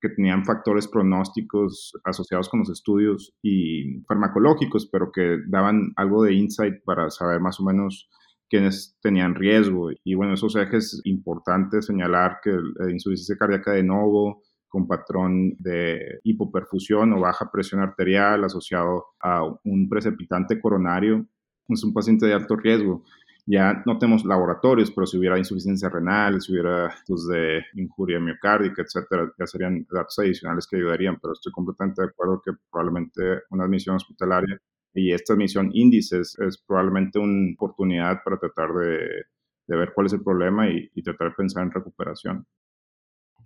que 0.01 0.09
tenían 0.09 0.45
factores 0.45 0.89
pronósticos 0.89 1.93
asociados 2.05 2.49
con 2.49 2.61
los 2.61 2.71
estudios 2.71 3.35
y 3.43 4.01
farmacológicos, 4.09 4.89
pero 4.91 5.13
que 5.13 5.39
daban 5.49 5.93
algo 5.97 6.25
de 6.25 6.35
insight 6.35 6.83
para 6.85 7.11
saber 7.11 7.41
más 7.41 7.61
o 7.61 7.65
menos 7.65 8.09
quiénes 8.49 8.97
tenían 9.01 9.35
riesgo. 9.35 9.91
Y 10.05 10.15
bueno, 10.15 10.35
esos 10.35 10.57
ejes 10.57 11.01
importantes 11.05 11.87
señalar 11.87 12.39
que 12.43 12.51
la 12.51 12.91
insuficiencia 12.91 13.37
cardíaca 13.37 13.73
de 13.73 13.85
nuevo 13.85 14.43
con 14.69 14.87
patrón 14.87 15.57
de 15.59 16.21
hipoperfusión 16.23 17.13
o 17.13 17.21
baja 17.21 17.51
presión 17.53 17.81
arterial 17.81 18.45
asociado 18.45 19.07
a 19.21 19.45
un 19.65 19.89
precipitante 19.89 20.61
coronario, 20.61 21.27
es 21.69 21.85
un 21.85 21.93
paciente 21.93 22.27
de 22.27 22.35
alto 22.35 22.57
riesgo. 22.57 23.05
Ya 23.51 23.83
no 23.85 23.99
tenemos 23.99 24.25
laboratorios, 24.25 24.93
pero 24.93 25.07
si 25.07 25.19
hubiera 25.19 25.37
insuficiencia 25.37 25.89
renal, 25.89 26.41
si 26.41 26.53
hubiera 26.53 26.83
datos 26.89 27.27
de 27.27 27.65
injuria 27.75 28.21
miocárdica, 28.21 28.83
etcétera, 28.83 29.33
ya 29.37 29.47
serían 29.47 29.85
datos 29.91 30.17
adicionales 30.21 30.69
que 30.69 30.77
ayudarían, 30.77 31.19
pero 31.21 31.33
estoy 31.33 31.51
completamente 31.51 32.01
de 32.01 32.09
acuerdo 32.09 32.41
que 32.45 32.53
probablemente 32.71 33.43
una 33.51 33.65
admisión 33.65 33.97
hospitalaria 33.97 34.57
y 34.95 35.13
esta 35.13 35.33
admisión 35.33 35.71
índices 35.73 36.39
es 36.39 36.59
probablemente 36.59 37.19
una 37.19 37.53
oportunidad 37.55 38.23
para 38.25 38.39
tratar 38.39 38.73
de, 38.73 39.25
ver 39.67 39.93
cuál 39.95 40.07
es 40.07 40.13
el 40.13 40.23
problema 40.23 40.69
y, 40.69 40.89
y 40.95 41.03
tratar 41.03 41.31
de 41.31 41.35
pensar 41.35 41.65
en 41.65 41.73
recuperación. 41.73 42.47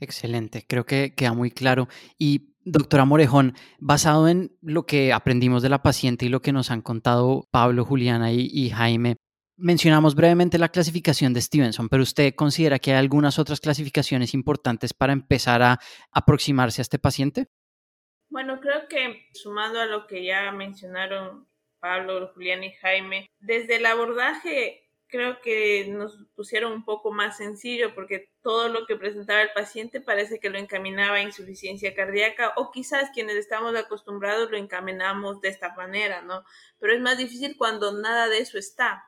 Excelente, 0.00 0.66
creo 0.68 0.84
que 0.84 1.14
queda 1.14 1.32
muy 1.32 1.50
claro. 1.50 1.88
Y 2.18 2.54
doctora 2.64 3.04
Morejón, 3.04 3.54
basado 3.78 4.28
en 4.28 4.56
lo 4.60 4.86
que 4.86 5.12
aprendimos 5.12 5.62
de 5.62 5.68
la 5.68 5.82
paciente 5.82 6.26
y 6.26 6.28
lo 6.28 6.40
que 6.40 6.52
nos 6.52 6.70
han 6.70 6.82
contado 6.82 7.48
Pablo, 7.50 7.84
Juliana 7.84 8.32
y, 8.32 8.70
Jaime, 8.70 9.16
Mencionamos 9.56 10.16
brevemente 10.16 10.58
la 10.58 10.68
clasificación 10.68 11.32
de 11.32 11.40
Stevenson, 11.40 11.88
pero 11.88 12.02
¿usted 12.02 12.34
considera 12.34 12.80
que 12.80 12.90
hay 12.90 12.98
algunas 12.98 13.38
otras 13.38 13.60
clasificaciones 13.60 14.34
importantes 14.34 14.92
para 14.92 15.12
empezar 15.12 15.62
a 15.62 15.78
aproximarse 16.10 16.80
a 16.80 16.82
este 16.82 16.98
paciente? 16.98 17.46
Bueno, 18.30 18.60
creo 18.60 18.88
que 18.88 19.28
sumando 19.32 19.80
a 19.80 19.86
lo 19.86 20.08
que 20.08 20.24
ya 20.24 20.50
mencionaron 20.50 21.46
Pablo, 21.78 22.32
Julián 22.34 22.64
y 22.64 22.72
Jaime, 22.72 23.30
desde 23.38 23.76
el 23.76 23.86
abordaje 23.86 24.84
creo 25.06 25.40
que 25.40 25.86
nos 25.88 26.18
pusieron 26.34 26.72
un 26.72 26.84
poco 26.84 27.12
más 27.12 27.36
sencillo 27.36 27.94
porque 27.94 28.32
todo 28.42 28.68
lo 28.68 28.84
que 28.86 28.96
presentaba 28.96 29.42
el 29.42 29.52
paciente 29.52 30.00
parece 30.00 30.40
que 30.40 30.50
lo 30.50 30.58
encaminaba 30.58 31.18
a 31.18 31.22
insuficiencia 31.22 31.94
cardíaca 31.94 32.52
o 32.56 32.72
quizás 32.72 33.10
quienes 33.14 33.36
estamos 33.36 33.76
acostumbrados 33.76 34.50
lo 34.50 34.56
encaminamos 34.56 35.40
de 35.40 35.50
esta 35.50 35.72
manera, 35.76 36.22
¿no? 36.22 36.42
Pero 36.80 36.94
es 36.94 37.00
más 37.00 37.16
difícil 37.16 37.56
cuando 37.56 37.92
nada 37.92 38.26
de 38.26 38.38
eso 38.38 38.58
está. 38.58 39.04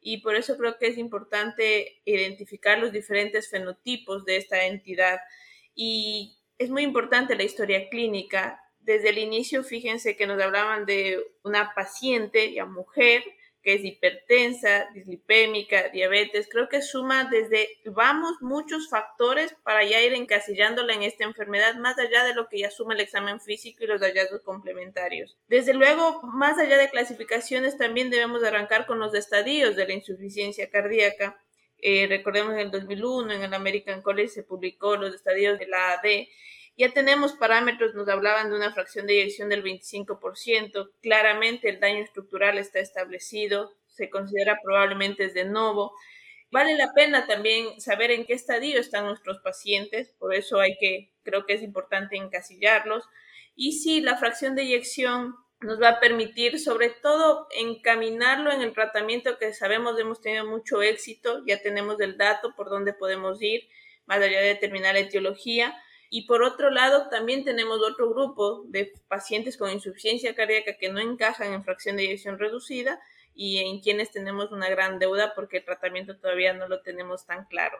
Y 0.00 0.18
por 0.18 0.34
eso 0.34 0.56
creo 0.56 0.78
que 0.78 0.86
es 0.86 0.98
importante 0.98 2.00
identificar 2.04 2.78
los 2.78 2.92
diferentes 2.92 3.50
fenotipos 3.50 4.24
de 4.24 4.36
esta 4.36 4.66
entidad. 4.66 5.20
Y 5.74 6.36
es 6.58 6.70
muy 6.70 6.82
importante 6.82 7.36
la 7.36 7.42
historia 7.42 7.88
clínica. 7.88 8.60
Desde 8.80 9.10
el 9.10 9.18
inicio, 9.18 9.62
fíjense 9.62 10.16
que 10.16 10.26
nos 10.26 10.40
hablaban 10.40 10.86
de 10.86 11.22
una 11.42 11.74
paciente, 11.74 12.52
ya 12.52 12.64
mujer, 12.64 13.22
que 13.62 13.74
es 13.74 13.84
hipertensa, 13.84 14.88
dislipémica, 14.94 15.88
diabetes, 15.90 16.48
creo 16.50 16.68
que 16.68 16.82
suma 16.82 17.28
desde, 17.30 17.68
vamos, 17.84 18.40
muchos 18.40 18.88
factores 18.88 19.54
para 19.62 19.84
ya 19.84 20.00
ir 20.00 20.14
encasillándola 20.14 20.94
en 20.94 21.02
esta 21.02 21.24
enfermedad, 21.24 21.76
más 21.76 21.98
allá 21.98 22.24
de 22.24 22.34
lo 22.34 22.48
que 22.48 22.60
ya 22.60 22.70
suma 22.70 22.94
el 22.94 23.00
examen 23.00 23.40
físico 23.40 23.84
y 23.84 23.86
los 23.86 24.00
hallazgos 24.00 24.42
complementarios. 24.42 25.36
Desde 25.48 25.74
luego, 25.74 26.22
más 26.22 26.58
allá 26.58 26.78
de 26.78 26.90
clasificaciones, 26.90 27.76
también 27.76 28.10
debemos 28.10 28.42
arrancar 28.42 28.86
con 28.86 28.98
los 28.98 29.14
estadios 29.14 29.76
de 29.76 29.86
la 29.86 29.94
insuficiencia 29.94 30.70
cardíaca. 30.70 31.38
Eh, 31.82 32.06
recordemos 32.08 32.54
en 32.54 32.60
el 32.60 32.70
2001 32.70 33.32
en 33.32 33.42
el 33.42 33.54
American 33.54 34.02
College 34.02 34.28
se 34.28 34.42
publicó 34.42 34.96
los 34.96 35.14
estadios 35.14 35.58
de 35.58 35.66
la 35.66 35.92
AD 35.92 36.26
ya 36.80 36.94
tenemos 36.94 37.34
parámetros, 37.34 37.94
nos 37.94 38.08
hablaban 38.08 38.48
de 38.48 38.56
una 38.56 38.72
fracción 38.72 39.06
de 39.06 39.20
eyección 39.20 39.50
del 39.50 39.62
25%, 39.62 40.92
claramente 41.02 41.68
el 41.68 41.78
daño 41.78 42.02
estructural 42.02 42.56
está 42.56 42.78
establecido, 42.78 43.74
se 43.86 44.08
considera 44.08 44.58
probablemente 44.64 45.26
es 45.26 45.34
de 45.34 45.44
nuevo. 45.44 45.92
Vale 46.50 46.78
la 46.78 46.94
pena 46.94 47.26
también 47.26 47.78
saber 47.82 48.10
en 48.12 48.24
qué 48.24 48.32
estadio 48.32 48.80
están 48.80 49.04
nuestros 49.04 49.40
pacientes, 49.40 50.14
por 50.18 50.34
eso 50.34 50.58
hay 50.58 50.78
que, 50.80 51.12
creo 51.22 51.44
que 51.44 51.52
es 51.52 51.62
importante 51.62 52.16
encasillarlos. 52.16 53.04
Y 53.54 53.72
si 53.72 54.00
la 54.00 54.16
fracción 54.16 54.54
de 54.54 54.62
eyección 54.62 55.34
nos 55.60 55.82
va 55.82 55.90
a 55.90 56.00
permitir 56.00 56.58
sobre 56.58 56.88
todo 56.88 57.46
encaminarlo 57.58 58.52
en 58.52 58.62
el 58.62 58.72
tratamiento 58.72 59.36
que 59.36 59.52
sabemos 59.52 59.98
hemos 59.98 60.22
tenido 60.22 60.46
mucho 60.46 60.80
éxito, 60.80 61.42
ya 61.46 61.60
tenemos 61.60 62.00
el 62.00 62.16
dato 62.16 62.54
por 62.56 62.70
dónde 62.70 62.94
podemos 62.94 63.42
ir, 63.42 63.68
más 64.06 64.16
allá 64.16 64.40
de 64.40 64.46
determinar 64.46 64.94
la 64.94 65.00
etiología, 65.00 65.74
y 66.12 66.26
por 66.26 66.42
otro 66.42 66.70
lado, 66.70 67.08
también 67.08 67.44
tenemos 67.44 67.80
otro 67.80 68.10
grupo 68.10 68.64
de 68.66 68.92
pacientes 69.06 69.56
con 69.56 69.70
insuficiencia 69.70 70.34
cardíaca 70.34 70.76
que 70.76 70.90
no 70.90 70.98
encajan 70.98 71.52
en 71.52 71.62
fracción 71.62 71.96
de 71.96 72.02
eyección 72.02 72.36
reducida 72.36 73.00
y 73.32 73.58
en 73.58 73.80
quienes 73.80 74.10
tenemos 74.10 74.50
una 74.50 74.68
gran 74.68 74.98
deuda 74.98 75.34
porque 75.36 75.58
el 75.58 75.64
tratamiento 75.64 76.18
todavía 76.18 76.52
no 76.52 76.66
lo 76.66 76.82
tenemos 76.82 77.26
tan 77.26 77.44
claro. 77.44 77.78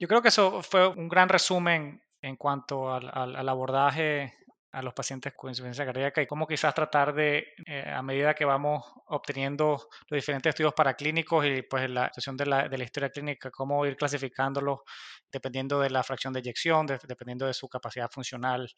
Yo 0.00 0.08
creo 0.08 0.22
que 0.22 0.28
eso 0.28 0.60
fue 0.62 0.88
un 0.88 1.08
gran 1.08 1.28
resumen 1.28 2.02
en 2.20 2.34
cuanto 2.34 2.92
al, 2.92 3.08
al 3.14 3.48
abordaje 3.48 4.34
a 4.72 4.82
los 4.82 4.94
pacientes 4.94 5.32
con 5.34 5.50
insuficiencia 5.50 5.84
cardíaca 5.84 6.22
y 6.22 6.26
cómo 6.26 6.46
quizás 6.46 6.74
tratar 6.74 7.12
de, 7.14 7.54
eh, 7.66 7.84
a 7.88 8.02
medida 8.02 8.34
que 8.34 8.44
vamos 8.44 8.84
obteniendo 9.06 9.88
los 10.08 10.16
diferentes 10.16 10.50
estudios 10.50 10.74
paraclínicos 10.74 11.44
y 11.46 11.62
pues 11.62 11.90
la 11.90 12.06
situación 12.06 12.36
de 12.36 12.46
la, 12.46 12.68
de 12.68 12.78
la 12.78 12.84
historia 12.84 13.10
clínica, 13.10 13.50
cómo 13.50 13.84
ir 13.86 13.96
clasificándolos 13.96 14.80
dependiendo 15.32 15.80
de 15.80 15.90
la 15.90 16.02
fracción 16.02 16.32
de 16.32 16.40
eyección, 16.40 16.86
dependiendo 16.86 17.46
de 17.46 17.54
su 17.54 17.68
capacidad 17.68 18.10
funcional, 18.10 18.68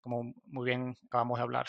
como 0.00 0.32
muy 0.46 0.64
bien 0.66 0.96
acabamos 1.06 1.38
de 1.38 1.42
hablar. 1.42 1.66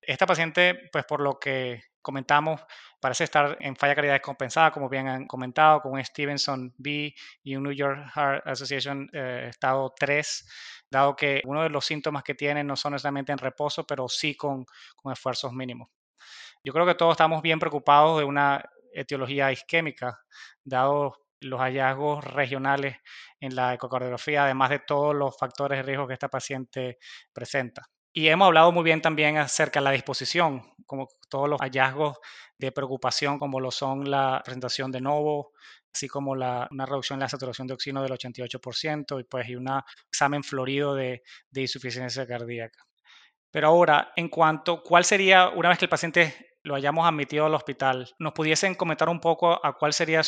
Esta 0.00 0.26
paciente, 0.26 0.88
pues 0.92 1.04
por 1.04 1.20
lo 1.20 1.38
que 1.38 1.82
comentamos, 2.00 2.60
parece 3.00 3.24
estar 3.24 3.56
en 3.60 3.76
falla 3.76 3.94
cardíaca 3.94 4.14
descompensada, 4.14 4.72
como 4.72 4.88
bien 4.88 5.08
han 5.08 5.26
comentado, 5.26 5.80
con 5.80 5.92
un 5.92 6.04
Stevenson 6.04 6.74
B 6.76 7.14
y 7.42 7.56
un 7.56 7.62
New 7.62 7.72
York 7.72 8.10
Heart 8.14 8.46
Association 8.46 9.08
eh, 9.12 9.46
estado 9.48 9.92
3 9.96 10.48
dado 10.92 11.16
que 11.16 11.40
uno 11.44 11.62
de 11.62 11.70
los 11.70 11.84
síntomas 11.84 12.22
que 12.22 12.34
tienen 12.34 12.66
no 12.66 12.76
son 12.76 12.92
necesariamente 12.92 13.32
en 13.32 13.38
reposo, 13.38 13.84
pero 13.84 14.08
sí 14.08 14.36
con, 14.36 14.64
esfuerzos 15.10 15.52
mínimos. 15.52 15.88
Yo 16.62 16.72
creo 16.72 16.86
que 16.86 16.94
todos 16.94 17.12
estamos 17.12 17.42
bien 17.42 17.58
preocupados 17.58 18.18
de 18.18 18.24
una 18.24 18.62
etiología 18.92 19.50
isquémica, 19.50 20.20
dado 20.62 21.16
los 21.40 21.58
hallazgos 21.60 22.22
regionales 22.22 22.98
en 23.40 23.56
la 23.56 23.74
ecocardiografía, 23.74 24.44
además 24.44 24.70
de 24.70 24.78
todos 24.80 25.14
los 25.14 25.36
factores 25.36 25.78
de 25.78 25.82
riesgo 25.82 26.06
que 26.06 26.12
esta 26.12 26.28
paciente 26.28 26.98
presenta. 27.32 27.82
Y 28.12 28.28
hemos 28.28 28.46
hablado 28.46 28.70
muy 28.70 28.84
bien 28.84 29.00
también 29.00 29.38
acerca 29.38 29.80
de 29.80 29.84
la 29.84 29.90
disposición, 29.90 30.62
como 30.86 31.08
todos 31.30 31.48
los 31.48 31.58
hallazgos 31.58 32.18
de 32.58 32.70
preocupación, 32.70 33.38
como 33.38 33.58
lo 33.58 33.70
son 33.70 34.08
la 34.10 34.42
presentación 34.44 34.92
de 34.92 35.00
novo, 35.00 35.52
así 35.92 36.08
como 36.08 36.34
la, 36.34 36.68
una 36.70 36.86
reducción 36.86 37.16
en 37.16 37.22
la 37.22 37.28
saturación 37.28 37.66
de 37.66 37.74
oxígeno 37.74 38.02
del 38.02 38.12
88% 38.12 39.20
y 39.20 39.24
pues 39.24 39.48
y 39.48 39.56
un 39.56 39.68
examen 40.08 40.42
florido 40.42 40.94
de, 40.94 41.22
insuficiencia 41.54 42.26
cardíaca. 42.26 42.84
Pero 43.50 43.68
ahora, 43.68 44.12
en 44.16 44.28
cuanto, 44.28 44.82
¿cuál 44.82 45.04
sería, 45.04 45.50
una 45.50 45.68
vez 45.68 45.78
que 45.78 45.84
el 45.84 45.90
paciente 45.90 46.56
lo 46.62 46.74
hayamos 46.74 47.06
admitido 47.06 47.46
al 47.46 47.54
hospital, 47.54 48.14
nos 48.18 48.32
pudiesen 48.32 48.74
comentar 48.74 49.08
un 49.08 49.20
poco 49.20 49.64
a 49.64 49.76
cuál 49.76 49.92
sería 49.92 50.22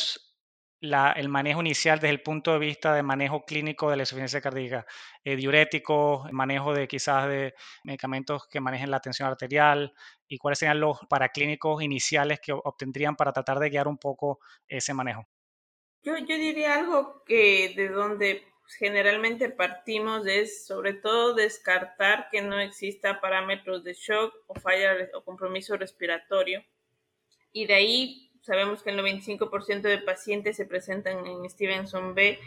el 1.17 1.29
manejo 1.29 1.61
inicial 1.61 1.99
desde 1.99 2.11
el 2.11 2.23
punto 2.23 2.53
de 2.53 2.59
vista 2.59 2.93
de 2.95 3.03
manejo 3.03 3.45
clínico 3.45 3.89
de 3.89 3.97
la 3.97 4.03
insuficiencia 4.03 4.41
cardíaca, 4.43 4.85
eh, 5.25 5.37
diuréticos, 5.37 6.31
manejo 6.33 6.75
de 6.75 6.87
quizás 6.87 7.27
de 7.29 7.55
medicamentos 7.85 8.47
que 8.51 8.61
manejen 8.61 8.91
la 8.91 9.01
tensión 9.01 9.29
arterial 9.29 9.95
y 10.29 10.37
cuáles 10.37 10.59
serían 10.59 10.81
los 10.81 10.99
paraclínicos 11.09 11.83
iniciales 11.83 12.41
que 12.41 12.53
obtendrían 12.53 13.17
para 13.17 13.33
tratar 13.33 13.59
de 13.61 13.71
guiar 13.71 13.89
un 13.89 13.97
poco 13.97 14.41
ese 14.69 14.93
manejo. 14.93 15.27
Yo, 16.05 16.19
yo 16.19 16.37
diría 16.37 16.75
algo 16.75 17.25
que 17.25 17.73
de 17.75 17.89
donde 17.89 18.47
generalmente 18.79 19.49
partimos 19.49 20.27
es 20.27 20.67
sobre 20.67 20.95
todo 20.95 21.35
descartar 21.35 22.29
que 22.31 22.43
no 22.43 22.61
exista 22.61 23.21
parámetros 23.21 23.85
de 23.85 23.95
shock 23.95 24.35
o 24.47 24.55
falla 24.55 24.97
o 25.15 25.25
compromiso 25.25 25.77
respiratorio. 25.77 26.63
Y 27.53 27.67
de 27.67 27.75
ahí 27.75 28.31
sabemos 28.43 28.83
que 28.83 28.91
el 28.91 28.99
95% 28.99 29.83
de 29.83 29.99
pacientes 29.99 30.57
se 30.57 30.67
presentan 30.67 31.27
en 31.27 31.49
Stevenson 31.49 32.15
B 32.15 32.39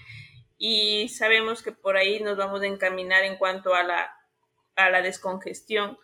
y 0.58 1.10
sabemos 1.10 1.64
que 1.64 1.72
por 1.72 1.98
ahí 1.98 2.20
nos 2.20 2.38
vamos 2.38 2.62
a 2.62 2.68
encaminar 2.68 3.24
en 3.24 3.38
cuanto 3.38 3.74
a 3.74 3.84
la, 3.84 4.12
a 4.76 4.90
la 4.90 5.02
descongestión. 5.02 5.98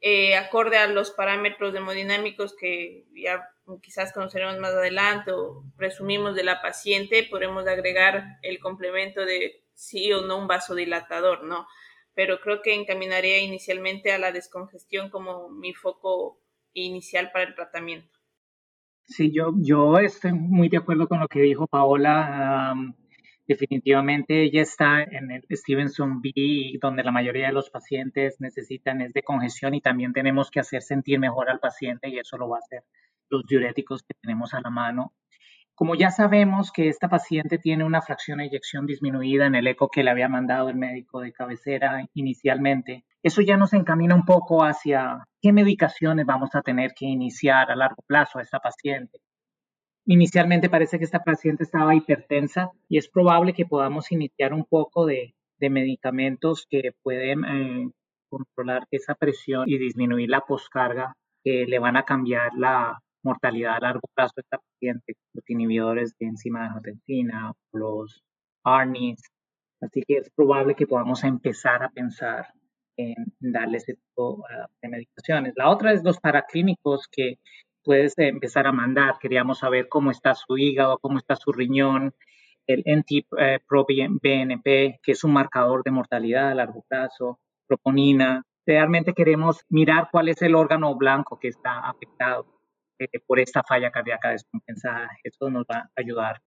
Eh, 0.00 0.36
acorde 0.36 0.78
a 0.78 0.88
los 0.88 1.12
parámetros 1.12 1.74
hemodinámicos 1.74 2.56
que 2.56 3.06
ya 3.14 3.48
quizás 3.82 4.12
conoceremos 4.12 4.58
más 4.58 4.72
adelante 4.72 5.32
o 5.32 5.64
presumimos 5.76 6.34
de 6.34 6.44
la 6.44 6.60
paciente, 6.60 7.26
podremos 7.30 7.66
agregar 7.66 8.38
el 8.42 8.58
complemento 8.58 9.24
de 9.24 9.64
sí 9.74 10.12
o 10.12 10.22
no 10.22 10.38
un 10.38 10.46
vasodilatador, 10.46 11.44
¿no? 11.44 11.66
Pero 12.14 12.40
creo 12.40 12.60
que 12.62 12.74
encaminaría 12.74 13.38
inicialmente 13.38 14.12
a 14.12 14.18
la 14.18 14.32
descongestión 14.32 15.10
como 15.10 15.48
mi 15.48 15.72
foco 15.72 16.40
inicial 16.74 17.30
para 17.32 17.44
el 17.44 17.54
tratamiento. 17.54 18.18
Sí, 19.04 19.32
yo, 19.32 19.52
yo 19.56 19.98
estoy 19.98 20.32
muy 20.32 20.68
de 20.68 20.78
acuerdo 20.78 21.08
con 21.08 21.20
lo 21.20 21.28
que 21.28 21.40
dijo 21.40 21.66
Paola. 21.66 22.74
Definitivamente 23.46 24.44
ella 24.44 24.62
está 24.62 25.02
en 25.02 25.30
el 25.32 25.44
Stevenson 25.50 26.20
B, 26.22 26.78
donde 26.80 27.02
la 27.02 27.10
mayoría 27.10 27.48
de 27.48 27.52
los 27.52 27.70
pacientes 27.70 28.40
necesitan 28.40 29.00
es 29.00 29.12
de 29.12 29.22
congestión 29.22 29.74
y 29.74 29.80
también 29.80 30.12
tenemos 30.12 30.50
que 30.50 30.60
hacer 30.60 30.82
sentir 30.82 31.18
mejor 31.18 31.50
al 31.50 31.58
paciente 31.58 32.08
y 32.08 32.18
eso 32.18 32.36
lo 32.38 32.48
va 32.48 32.58
a 32.58 32.60
hacer 32.60 32.84
los 33.32 33.44
diuréticos 33.46 34.02
que 34.02 34.14
tenemos 34.20 34.54
a 34.54 34.60
la 34.60 34.70
mano. 34.70 35.12
Como 35.74 35.94
ya 35.94 36.10
sabemos 36.10 36.70
que 36.70 36.88
esta 36.88 37.08
paciente 37.08 37.58
tiene 37.58 37.82
una 37.82 38.02
fracción 38.02 38.38
de 38.38 38.44
eyección 38.44 38.86
disminuida 38.86 39.46
en 39.46 39.54
el 39.54 39.66
eco 39.66 39.88
que 39.88 40.04
le 40.04 40.10
había 40.10 40.28
mandado 40.28 40.68
el 40.68 40.76
médico 40.76 41.20
de 41.20 41.32
cabecera 41.32 42.06
inicialmente, 42.14 43.04
eso 43.22 43.40
ya 43.40 43.56
nos 43.56 43.72
encamina 43.72 44.14
un 44.14 44.24
poco 44.24 44.64
hacia 44.64 45.26
qué 45.40 45.52
medicaciones 45.52 46.26
vamos 46.26 46.54
a 46.54 46.62
tener 46.62 46.92
que 46.94 47.06
iniciar 47.06 47.70
a 47.70 47.76
largo 47.76 48.02
plazo 48.06 48.38
a 48.38 48.42
esta 48.42 48.58
paciente. 48.58 49.18
Inicialmente 50.04 50.68
parece 50.68 50.98
que 50.98 51.04
esta 51.04 51.22
paciente 51.22 51.62
estaba 51.62 51.94
hipertensa 51.94 52.70
y 52.88 52.98
es 52.98 53.08
probable 53.08 53.54
que 53.54 53.64
podamos 53.64 54.10
iniciar 54.12 54.52
un 54.52 54.64
poco 54.64 55.06
de, 55.06 55.34
medicamentos 55.60 56.66
que 56.68 56.90
pueden 57.04 57.44
eh, 57.44 57.90
controlar 58.28 58.88
esa 58.90 59.14
presión 59.14 59.68
y 59.68 59.78
disminuir 59.78 60.28
la 60.28 60.40
poscarga 60.40 61.14
que 61.44 61.66
le 61.66 61.78
van 61.78 61.96
a 61.96 62.04
cambiar 62.04 62.50
la 62.56 63.00
mortalidad 63.22 63.76
a 63.76 63.80
largo 63.80 64.08
plazo 64.14 64.34
de 64.36 64.42
esta 64.42 64.58
paciente, 64.58 65.14
los 65.32 65.48
inhibidores 65.48 66.14
de 66.18 66.26
enzima 66.26 66.60
de 66.60 66.66
angiotensina, 66.66 67.52
los 67.72 68.22
ARNIs. 68.64 69.22
Así 69.80 70.02
que 70.06 70.18
es 70.18 70.30
probable 70.30 70.74
que 70.74 70.86
podamos 70.86 71.24
empezar 71.24 71.82
a 71.82 71.90
pensar 71.90 72.48
en 72.96 73.14
darle 73.40 73.78
ese 73.78 73.94
tipo 73.94 74.44
ah, 74.48 74.68
de 74.80 74.88
medicaciones. 74.88 75.54
La 75.56 75.70
otra 75.70 75.92
es 75.92 76.04
los 76.04 76.20
paraclínicos 76.20 77.08
que 77.10 77.38
puedes 77.82 78.16
empezar 78.18 78.66
a 78.66 78.72
mandar. 78.72 79.18
Queríamos 79.20 79.58
saber 79.58 79.88
cómo 79.88 80.10
está 80.10 80.34
su 80.34 80.58
hígado, 80.58 80.98
cómo 80.98 81.18
está 81.18 81.36
su 81.36 81.52
riñón, 81.52 82.14
el 82.66 82.84
NT-proBNP, 82.84 85.00
que 85.02 85.12
es 85.12 85.24
un 85.24 85.32
marcador 85.32 85.82
de 85.82 85.90
mortalidad 85.90 86.50
a 86.50 86.54
largo 86.54 86.84
plazo, 86.88 87.40
proponina. 87.66 88.44
Realmente 88.64 89.14
queremos 89.14 89.64
mirar 89.68 90.08
cuál 90.12 90.28
es 90.28 90.40
el 90.42 90.54
órgano 90.54 90.94
blanco 90.94 91.40
que 91.40 91.48
está 91.48 91.80
afectado 91.80 92.46
por 93.26 93.40
esta 93.40 93.62
falla 93.62 93.90
cardíaca 93.90 94.30
descompensada. 94.30 95.10
Eso 95.22 95.50
nos 95.50 95.64
va 95.64 95.78
a 95.78 95.90
ayudar. 95.96 96.42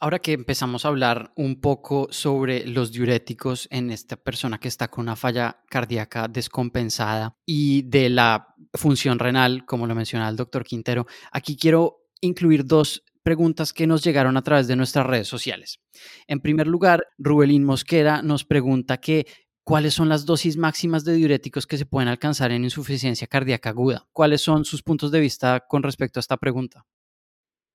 Ahora 0.00 0.18
que 0.18 0.32
empezamos 0.32 0.84
a 0.84 0.88
hablar 0.88 1.32
un 1.36 1.60
poco 1.60 2.08
sobre 2.10 2.66
los 2.66 2.92
diuréticos 2.92 3.68
en 3.70 3.90
esta 3.90 4.16
persona 4.16 4.58
que 4.58 4.68
está 4.68 4.88
con 4.88 5.04
una 5.04 5.16
falla 5.16 5.62
cardíaca 5.70 6.28
descompensada 6.28 7.36
y 7.46 7.88
de 7.88 8.10
la 8.10 8.54
función 8.74 9.18
renal, 9.18 9.64
como 9.64 9.86
lo 9.86 9.94
mencionaba 9.94 10.30
el 10.30 10.36
doctor 10.36 10.64
Quintero, 10.64 11.06
aquí 11.32 11.56
quiero 11.56 12.02
incluir 12.20 12.66
dos 12.66 13.04
preguntas 13.22 13.72
que 13.72 13.86
nos 13.86 14.04
llegaron 14.04 14.36
a 14.36 14.42
través 14.42 14.68
de 14.68 14.76
nuestras 14.76 15.06
redes 15.06 15.26
sociales. 15.26 15.80
En 16.26 16.40
primer 16.40 16.66
lugar, 16.66 17.06
Rubelín 17.16 17.64
Mosquera 17.64 18.20
nos 18.20 18.44
pregunta 18.44 18.98
que 18.98 19.26
cuáles 19.64 19.94
son 19.94 20.08
las 20.08 20.26
dosis 20.26 20.56
máximas 20.56 21.04
de 21.04 21.14
diuréticos 21.14 21.66
que 21.66 21.78
se 21.78 21.86
pueden 21.86 22.08
alcanzar 22.08 22.52
en 22.52 22.64
insuficiencia 22.64 23.26
cardíaca 23.26 23.70
aguda. 23.70 24.06
¿Cuáles 24.12 24.42
son 24.42 24.64
sus 24.64 24.82
puntos 24.82 25.10
de 25.10 25.20
vista 25.20 25.60
con 25.66 25.82
respecto 25.82 26.18
a 26.18 26.22
esta 26.22 26.36
pregunta? 26.36 26.86